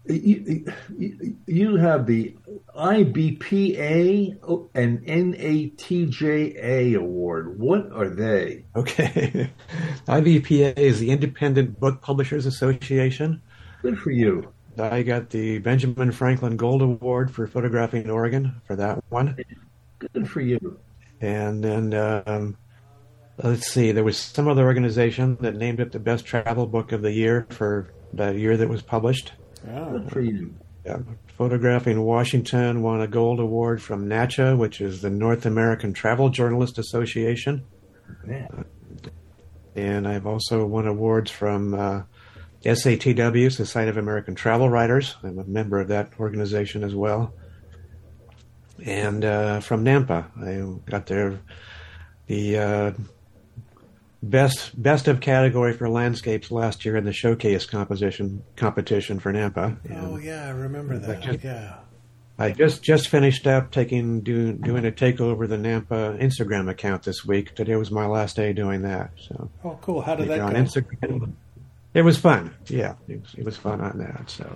you, 0.07 0.65
you, 0.97 1.37
you 1.47 1.75
have 1.77 2.05
the 2.05 2.35
IBPA 2.75 4.67
and 4.75 4.99
NATJA 5.05 6.95
award. 6.95 7.59
What 7.59 7.91
are 7.91 8.09
they? 8.09 8.65
Okay. 8.75 9.49
IBPA 10.07 10.77
is 10.77 10.99
the 10.99 11.09
Independent 11.09 11.79
Book 11.79 12.01
Publishers 12.01 12.45
Association. 12.45 13.41
Good 13.81 13.97
for 13.97 14.11
you. 14.11 14.53
I 14.77 15.03
got 15.03 15.29
the 15.29 15.59
Benjamin 15.59 16.11
Franklin 16.11 16.57
Gold 16.57 16.81
Award 16.81 17.31
for 17.31 17.47
photographing 17.47 18.09
Oregon 18.09 18.61
for 18.65 18.75
that 18.75 19.03
one. 19.09 19.37
Good 19.99 20.29
for 20.29 20.41
you. 20.41 20.79
And 21.21 21.63
then, 21.63 21.93
um, 21.93 22.57
let's 23.41 23.67
see, 23.67 23.91
there 23.91 24.03
was 24.03 24.17
some 24.17 24.47
other 24.47 24.65
organization 24.65 25.37
that 25.41 25.55
named 25.55 25.79
it 25.79 25.91
the 25.91 25.99
best 25.99 26.25
travel 26.25 26.67
book 26.67 26.91
of 26.91 27.01
the 27.01 27.11
year 27.11 27.47
for 27.49 27.93
the 28.13 28.31
year 28.31 28.57
that 28.57 28.67
was 28.67 28.81
published. 28.81 29.33
Oh, 29.69 29.97
Good 29.97 30.11
for 30.11 30.21
you. 30.21 30.53
Yeah. 30.85 30.99
Photographing 31.37 32.01
Washington 32.01 32.81
won 32.81 33.01
a 33.01 33.07
gold 33.07 33.39
award 33.39 33.81
from 33.81 34.07
NATJA, 34.07 34.57
which 34.57 34.81
is 34.81 35.01
the 35.01 35.09
North 35.09 35.45
American 35.45 35.93
Travel 35.93 36.29
Journalist 36.29 36.77
Association. 36.77 37.65
Man. 38.23 38.65
And 39.75 40.07
I've 40.07 40.27
also 40.27 40.65
won 40.65 40.87
awards 40.87 41.31
from 41.31 41.73
uh, 41.73 42.03
SATW, 42.65 43.51
Society 43.51 43.89
of 43.89 43.97
American 43.97 44.35
Travel 44.35 44.69
Writers. 44.69 45.15
I'm 45.23 45.37
a 45.39 45.43
member 45.43 45.79
of 45.79 45.87
that 45.89 46.11
organization 46.19 46.83
as 46.83 46.95
well. 46.95 47.33
And 48.83 49.23
uh, 49.23 49.59
from 49.61 49.85
NANPA, 49.85 50.25
I 50.85 50.89
got 50.89 51.05
their 51.05 51.39
the 52.27 52.57
uh, 52.57 52.91
best 54.23 54.81
best 54.81 55.07
of 55.07 55.21
category 55.21 55.73
for 55.73 55.87
landscapes 55.87 56.51
last 56.51 56.83
year 56.83 56.97
in 56.97 57.05
the 57.05 57.13
showcase 57.13 57.65
composition 57.65 58.43
competition 58.55 59.19
for 59.19 59.31
NANPA. 59.31 59.77
oh 59.91 60.15
And 60.15 60.23
yeah, 60.23 60.47
I 60.47 60.49
remember 60.49 60.97
that. 60.97 61.21
just- 61.21 61.43
Yeah. 61.43 61.75
I 62.37 62.51
just 62.51 62.83
just 62.83 63.07
finished 63.07 63.47
up 63.47 63.71
taking 63.71 64.19
doing 64.19 64.57
doing 64.57 64.85
a 64.85 64.91
takeover 64.91 65.43
of 65.45 65.49
the 65.51 65.55
NANPA 65.55 66.19
Instagram 66.21 66.69
account 66.69 67.03
this 67.03 67.23
week. 67.23 67.55
Today 67.55 67.77
was 67.77 67.91
my 67.91 68.07
last 68.07 68.35
day 68.35 68.51
doing 68.51 68.81
that. 68.81 69.11
So 69.29 69.49
Oh, 69.63 69.77
cool. 69.81 70.01
How 70.01 70.15
did 70.15 70.27
that 70.27 70.41
on 70.41 70.51
go? 70.51 70.59
Instagram. 70.59 71.31
It 71.95 72.03
was 72.03 72.17
fun. 72.17 72.53
Yeah, 72.67 72.93
it 73.07 73.21
was, 73.21 73.33
it 73.35 73.45
was 73.45 73.57
fun 73.57 73.81
on 73.81 73.97
that. 73.97 74.29
So 74.29 74.53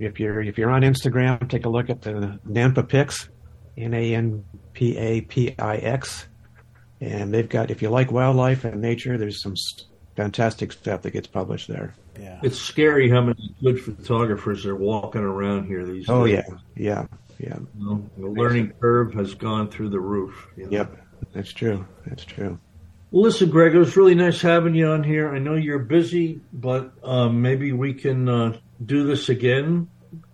if 0.00 0.18
you're 0.18 0.40
if 0.40 0.58
you're 0.58 0.70
on 0.70 0.82
Instagram, 0.82 1.48
take 1.48 1.64
a 1.66 1.68
look 1.68 1.90
at 1.90 2.02
the 2.02 2.40
NANPA 2.48 2.88
Pics, 2.88 3.28
N 3.76 3.94
A 3.94 4.14
N 4.14 4.44
P 4.72 4.96
A 4.96 5.20
P 5.20 5.54
I 5.58 5.76
X, 5.76 6.26
and 7.00 7.32
they've 7.32 7.48
got 7.48 7.70
if 7.70 7.82
you 7.82 7.90
like 7.90 8.10
wildlife 8.10 8.64
and 8.64 8.80
nature, 8.80 9.18
there's 9.18 9.42
some 9.42 9.54
fantastic 10.16 10.72
stuff 10.72 11.02
that 11.02 11.10
gets 11.10 11.26
published 11.26 11.68
there. 11.68 11.94
Yeah. 12.18 12.40
It's 12.42 12.58
scary 12.58 13.10
how 13.10 13.20
many 13.20 13.54
good 13.62 13.78
photographers 13.78 14.64
are 14.64 14.74
walking 14.74 15.20
around 15.20 15.66
here 15.66 15.84
these 15.84 16.06
Oh 16.08 16.26
days. 16.26 16.42
yeah, 16.48 16.56
yeah, 16.74 17.06
yeah. 17.38 17.58
You 17.78 17.84
know, 17.86 18.10
the 18.16 18.28
learning 18.28 18.72
curve 18.80 19.12
has 19.12 19.34
gone 19.34 19.68
through 19.68 19.90
the 19.90 20.00
roof. 20.00 20.48
you 20.56 20.64
know. 20.64 20.70
Yep, 20.70 20.96
that's 21.34 21.52
true. 21.52 21.86
That's 22.06 22.24
true. 22.24 22.58
Well, 23.16 23.24
listen, 23.24 23.48
Greg, 23.48 23.74
it 23.74 23.78
was 23.78 23.96
really 23.96 24.14
nice 24.14 24.42
having 24.42 24.74
you 24.74 24.88
on 24.88 25.02
here. 25.02 25.34
I 25.34 25.38
know 25.38 25.54
you're 25.54 25.78
busy, 25.78 26.38
but 26.52 26.92
um, 27.02 27.40
maybe 27.40 27.72
we 27.72 27.94
can 27.94 28.28
uh, 28.28 28.58
do 28.84 29.06
this 29.06 29.30
again, 29.30 29.88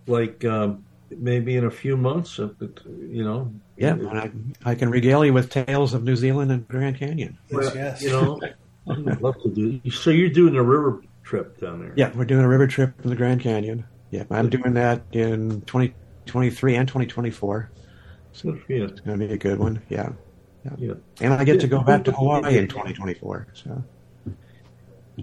like 0.09 0.45
um, 0.45 0.85
maybe 1.09 1.55
in 1.55 1.65
a 1.65 1.71
few 1.71 1.97
months. 1.97 2.41
If 2.41 2.61
it, 2.61 2.81
you 2.85 3.23
know. 3.23 3.55
Yeah, 3.77 3.93
and 3.93 4.19
I, 4.19 4.33
I 4.65 4.75
can 4.75 4.91
regale 4.91 5.25
you 5.25 5.33
with 5.33 5.49
tales 5.49 5.95
of 5.95 6.03
New 6.03 6.17
Zealand 6.17 6.51
and 6.51 6.67
Grand 6.67 6.99
Canyon. 6.99 7.39
Yes, 7.51 7.73
yes. 7.73 8.03
You 8.03 8.11
know, 8.11 8.41
I'd 8.89 9.23
love 9.23 9.41
to 9.45 9.49
do. 9.49 9.89
So 9.93 10.11
you're 10.11 10.29
doing 10.29 10.57
a 10.57 10.63
river 10.65 11.05
trip 11.23 11.61
down 11.61 11.79
there? 11.79 11.93
Yeah, 11.95 12.11
we're 12.17 12.25
doing 12.25 12.43
a 12.43 12.49
river 12.49 12.67
trip 12.67 12.95
in 13.05 13.11
the 13.11 13.17
Grand 13.17 13.43
Canyon. 13.43 13.85
Yeah, 14.11 14.25
I'm 14.29 14.51
doing 14.51 14.75
that 14.75 15.03
in 15.13 15.61
2023 15.67 16.75
and 16.75 16.89
2024. 16.89 17.71
So 18.33 18.57
for. 18.57 18.73
It's 18.73 19.01
going 19.03 19.21
to 19.21 19.29
be 19.29 19.33
a 19.33 19.39
good 19.39 19.61
one. 19.61 19.81
Yeah. 19.89 20.09
Yeah. 20.79 20.95
And 21.21 21.35
I 21.35 21.45
get 21.45 21.61
to 21.61 21.67
go 21.67 21.83
back 21.83 22.05
to 22.05 22.13
Hawaii 22.13 22.59
in 22.59 22.69
2024. 22.69 23.49
So 23.55 23.85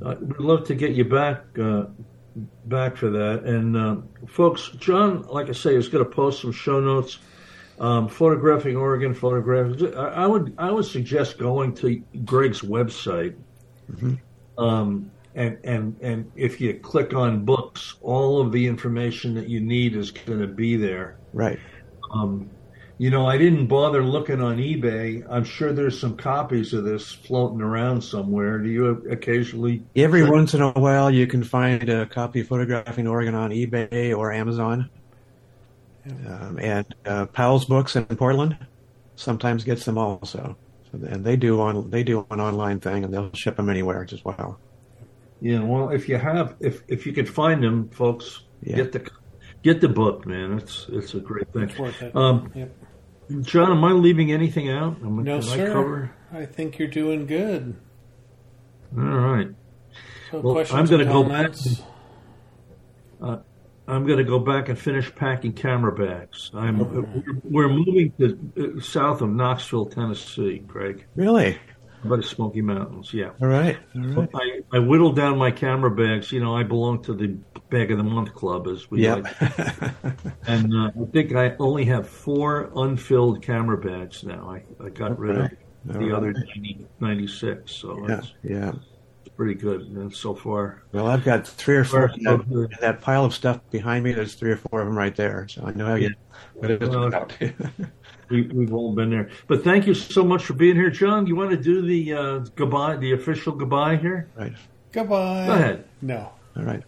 Uh, 0.02 0.16
we'd 0.22 0.40
love 0.40 0.66
to 0.68 0.76
get 0.76 0.92
you 0.92 1.06
back 1.06 1.44
uh, 1.60 1.86
back 2.66 2.96
for 2.98 3.10
that. 3.10 3.44
And 3.44 3.76
uh, 3.76 3.96
folks, 4.28 4.70
John, 4.78 5.24
like 5.24 5.50
I 5.50 5.54
say, 5.54 5.76
is 5.76 5.88
going 5.88 6.04
to 6.04 6.10
post 6.10 6.42
some 6.42 6.52
show 6.52 6.80
notes. 6.80 7.20
Um, 7.80 8.10
photographing 8.10 8.76
Oregon, 8.76 9.14
photographing. 9.14 9.96
I, 9.96 10.24
I 10.24 10.28
would 10.28 10.54
I 10.58 10.70
would 10.70 10.86
suggest 10.86 11.38
going 11.38 11.74
to 11.76 12.04
Greg's 12.26 12.62
website, 12.62 13.36
um, 14.58 15.10
and 15.34 15.58
and 15.64 15.96
and 16.02 16.30
if 16.36 16.60
you 16.60 16.74
click 16.74 17.14
on 17.14 17.46
books, 17.46 17.96
all 18.02 18.42
of 18.42 18.52
the 18.52 18.68
information 18.68 19.34
that 19.36 19.48
you 19.48 19.62
need 19.62 19.96
is 19.96 20.12
going 20.12 20.40
to 20.40 20.48
be 20.48 20.76
there. 20.76 21.18
right. 21.34 21.60
Um, 22.14 22.50
you 23.00 23.10
know, 23.10 23.26
I 23.26 23.38
didn't 23.38 23.68
bother 23.68 24.04
looking 24.04 24.42
on 24.42 24.58
eBay. 24.58 25.26
I'm 25.30 25.46
sure 25.46 25.72
there's 25.72 25.98
some 26.00 26.18
copies 26.18 26.74
of 26.74 26.84
this 26.84 27.12
floating 27.14 27.62
around 27.62 28.02
somewhere. 28.04 28.58
Do 28.60 28.70
you 28.70 28.88
occasionally? 29.10 29.84
Every 29.96 30.30
once 30.30 30.54
in 30.54 30.62
a 30.62 30.72
while, 30.72 31.10
you 31.10 31.26
can 31.26 31.44
find 31.44 31.90
a 31.90 32.06
copy 32.06 32.42
of 32.42 32.48
Photographing 32.48 33.08
Oregon 33.08 33.36
on 33.36 33.52
eBay 33.52 34.16
or 34.16 34.34
Amazon. 34.34 34.90
Um, 36.28 36.60
and 36.60 36.94
uh, 37.06 37.26
Powell's 37.28 37.66
Books 37.66 37.96
in 37.96 38.06
Portland 38.06 38.58
sometimes 39.16 39.64
gets 39.64 39.86
them 39.86 39.98
also. 39.98 40.58
So, 40.92 40.98
and 41.08 41.24
they 41.24 41.38
do 41.38 41.62
on 41.62 41.90
they 41.90 42.04
do 42.04 42.26
an 42.32 42.42
online 42.42 42.80
thing, 42.82 43.04
and 43.06 43.14
they'll 43.14 43.32
ship 43.34 43.56
them 43.58 43.70
anywhere 43.70 44.06
as 44.12 44.26
well. 44.26 44.60
Yeah. 45.40 45.62
Well, 45.62 45.90
if 45.90 46.10
you 46.10 46.18
have, 46.18 46.56
if 46.60 46.82
if 46.90 47.06
you 47.06 47.14
could 47.14 47.30
find 47.30 47.64
them, 47.64 47.90
folks, 47.90 48.42
Yeah. 48.62 48.76
get 48.78 48.92
the 48.92 49.10
get 49.64 49.80
the 49.82 49.88
book, 49.90 50.26
man. 50.26 50.58
It's 50.58 50.88
it's 50.90 51.14
a 51.14 51.20
great 51.22 51.52
thing. 51.54 51.64
It's 51.64 51.80
worth 51.80 52.02
it. 52.02 52.14
Um, 52.16 52.52
Yep. 52.56 52.76
John, 53.42 53.72
am 53.72 53.84
I 53.84 53.92
leaving 53.92 54.32
anything 54.32 54.70
out? 54.70 54.98
Am, 55.04 55.24
No, 55.24 55.42
sir. 55.42 55.70
I 55.70 55.74
cover? 55.74 56.12
I 56.32 56.46
think 56.46 56.80
you're 56.80 56.88
doing 56.88 57.26
good. 57.26 57.76
All 58.98 59.04
right. 59.04 59.50
So 60.32 60.40
Well, 60.40 60.54
questions 60.56 60.80
I'm 60.80 60.86
gonna 60.86 61.06
go 61.06 61.24
back 61.24 61.54
comments? 61.54 61.82
I'm 63.90 64.06
going 64.06 64.20
to 64.20 64.24
go 64.24 64.38
back 64.38 64.70
and 64.70 64.78
finish 64.78 65.14
packing 65.16 65.54
camera 65.54 65.92
bags. 65.92 66.52
I'm 66.54 66.78
we're 67.44 67.70
moving 67.70 68.14
to 68.20 68.78
uh, 68.78 68.82
south 68.82 69.22
of 69.22 69.30
Knoxville, 69.30 69.88
Tennessee, 69.88 70.60
Greg, 70.60 71.06
Really? 71.16 71.58
By 72.04 72.16
the 72.18 72.24
Smoky 72.24 72.62
Mountains. 72.62 73.14
Yeah. 73.14 73.32
All 73.42 73.48
right. 73.48 73.78
All 73.96 74.02
right. 74.02 74.30
I, 74.34 74.78
I 74.78 74.80
whittled 74.80 75.16
down 75.16 75.38
my 75.38 75.52
camera 75.52 75.92
bags. 75.92 76.32
You 76.32 76.40
know, 76.40 76.56
I 76.56 76.64
belong 76.64 77.02
to 77.04 77.14
the 77.14 77.38
Bag 77.70 77.92
of 77.92 77.98
the 77.98 78.04
Month 78.04 78.34
Club, 78.34 78.68
as 78.68 78.90
we 78.90 79.04
Yep. 79.04 79.24
like. 79.24 79.92
And 80.48 80.74
uh, 80.74 80.92
I 81.00 81.06
think 81.12 81.36
I 81.36 81.56
only 81.60 81.86
have 81.86 82.10
four 82.10 82.72
unfilled 82.76 83.42
camera 83.44 83.78
bags 83.78 84.24
now. 84.24 84.50
I, 84.50 84.64
I 84.84 84.90
got 84.90 85.20
rid 85.20 85.38
of 85.38 85.46
Okay. 85.46 85.56
the 85.86 86.12
All 86.12 86.16
other 86.18 86.34
90, 86.34 86.86
96, 87.00 87.72
so 87.72 88.08
yeah. 88.08 88.18
it's 88.20 88.34
Yeah. 88.44 88.72
pretty 89.36 89.54
good 89.54 89.82
and 89.82 90.14
so 90.14 90.34
far. 90.36 90.84
Well, 90.92 91.06
I've 91.08 91.24
got 91.24 91.48
three 91.48 91.76
or 91.78 91.84
four 91.86 92.08
in 92.18 92.24
that, 92.24 92.78
that 92.82 93.02
pile 93.02 93.24
of 93.26 93.34
stuff 93.34 93.60
behind 93.72 94.04
me. 94.04 94.12
There's 94.14 94.34
three 94.36 94.52
or 94.52 94.58
four 94.58 94.82
of 94.82 94.88
them 94.88 94.98
right 94.98 95.16
there, 95.16 95.48
so 95.48 95.64
I 95.66 95.72
know 95.74 95.86
how 95.86 95.96
you. 95.96 96.10
What 96.56 96.72
it 96.72 96.82
is 96.84 96.90
Well, 96.90 97.04
about. 97.06 97.34
We, 98.30 98.44
we've 98.44 98.74
all 98.74 98.94
been 98.94 99.10
there. 99.10 99.30
But 99.48 99.64
thank 99.64 99.88
you 99.88 99.94
so 99.94 100.24
much 100.24 100.44
for 100.44 100.54
being 100.54 100.76
here, 100.76 100.90
John. 100.90 101.28
You 101.28 101.36
want 101.36 101.52
to 101.52 101.58
do 101.58 101.82
the 101.82 102.14
uh, 102.14 102.38
goodbye, 102.56 102.98
the 102.98 103.14
official 103.14 103.54
goodbye 103.54 103.98
here? 103.98 104.30
right. 104.36 104.54
Goodbye. 104.92 105.46
Go 105.46 105.54
ahead. 105.54 105.86
No. 106.02 106.32
All 106.58 106.64
right. 106.64 106.84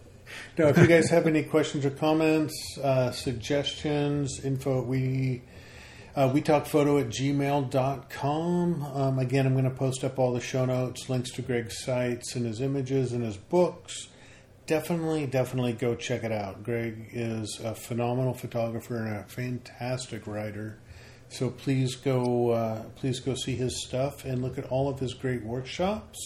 no, 0.58 0.68
if 0.68 0.78
you 0.78 0.86
guys 0.86 1.08
have 1.10 1.26
any 1.26 1.42
questions 1.42 1.84
or 1.84 1.90
comments, 1.90 2.78
uh, 2.82 3.10
suggestions, 3.12 4.44
info, 4.44 4.82
we 4.82 5.42
uh, 6.14 6.30
we 6.32 6.42
talk 6.42 6.66
photo 6.66 6.98
at 6.98 7.08
gmail.com. 7.08 8.82
Um, 8.82 9.18
again, 9.18 9.46
I'm 9.46 9.52
going 9.52 9.64
to 9.64 9.70
post 9.70 10.04
up 10.04 10.18
all 10.18 10.32
the 10.32 10.40
show 10.40 10.64
notes, 10.64 11.08
links 11.08 11.30
to 11.32 11.42
Greg's 11.42 11.82
sites 11.82 12.34
and 12.36 12.44
his 12.44 12.60
images 12.60 13.12
and 13.12 13.24
his 13.24 13.36
books. 13.36 14.08
Definitely, 14.66 15.26
definitely 15.26 15.72
go 15.72 15.94
check 15.94 16.22
it 16.22 16.30
out. 16.30 16.62
Greg 16.62 17.08
is 17.12 17.60
a 17.64 17.74
phenomenal 17.74 18.34
photographer 18.34 18.96
and 18.96 19.16
a 19.16 19.24
fantastic 19.24 20.26
writer. 20.26 20.78
So 21.32 21.48
please 21.48 21.96
go, 21.96 22.50
uh, 22.50 22.82
please 22.96 23.18
go 23.20 23.34
see 23.34 23.56
his 23.56 23.82
stuff 23.82 24.26
and 24.26 24.42
look 24.42 24.58
at 24.58 24.66
all 24.66 24.90
of 24.90 25.00
his 25.00 25.14
great 25.14 25.42
workshops. 25.42 26.18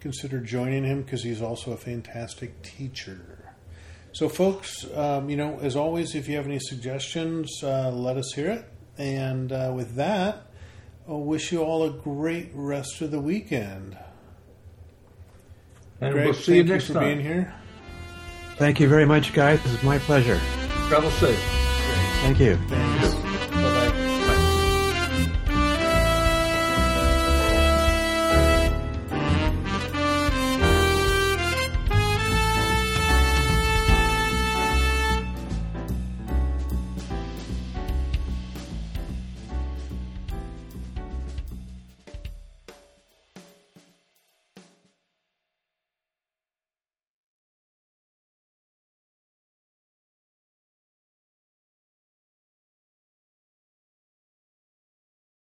Consider 0.00 0.40
joining 0.40 0.82
him 0.82 1.02
because 1.02 1.22
he's 1.22 1.42
also 1.42 1.72
a 1.72 1.76
fantastic 1.76 2.62
teacher. 2.62 3.54
So, 4.12 4.30
folks, 4.30 4.86
um, 4.94 5.28
you 5.28 5.36
know, 5.36 5.58
as 5.60 5.76
always, 5.76 6.14
if 6.14 6.26
you 6.26 6.36
have 6.36 6.46
any 6.46 6.58
suggestions, 6.58 7.62
uh, 7.62 7.90
let 7.90 8.16
us 8.16 8.32
hear 8.34 8.50
it. 8.50 8.64
And 8.96 9.52
uh, 9.52 9.72
with 9.74 9.96
that, 9.96 10.46
I 11.06 11.12
wish 11.12 11.52
you 11.52 11.62
all 11.62 11.84
a 11.84 11.90
great 11.90 12.50
rest 12.54 13.02
of 13.02 13.10
the 13.10 13.20
weekend. 13.20 13.98
And 16.00 16.14
Greg, 16.14 16.24
we'll 16.24 16.34
see 16.34 16.56
you 16.56 16.60
thank 16.62 16.70
next 16.70 16.86
for 16.86 16.94
time. 16.94 17.04
being 17.04 17.20
here. 17.20 17.54
Thank 18.56 18.80
you 18.80 18.88
very 18.88 19.04
much, 19.04 19.34
guys. 19.34 19.62
This 19.64 19.74
is 19.74 19.82
my 19.82 19.98
pleasure. 19.98 20.40
Travel 20.88 21.10
safe. 21.10 21.38
Thank 22.22 22.40
you. 22.40 22.56
Thank 22.68 22.94
you. 22.94 22.99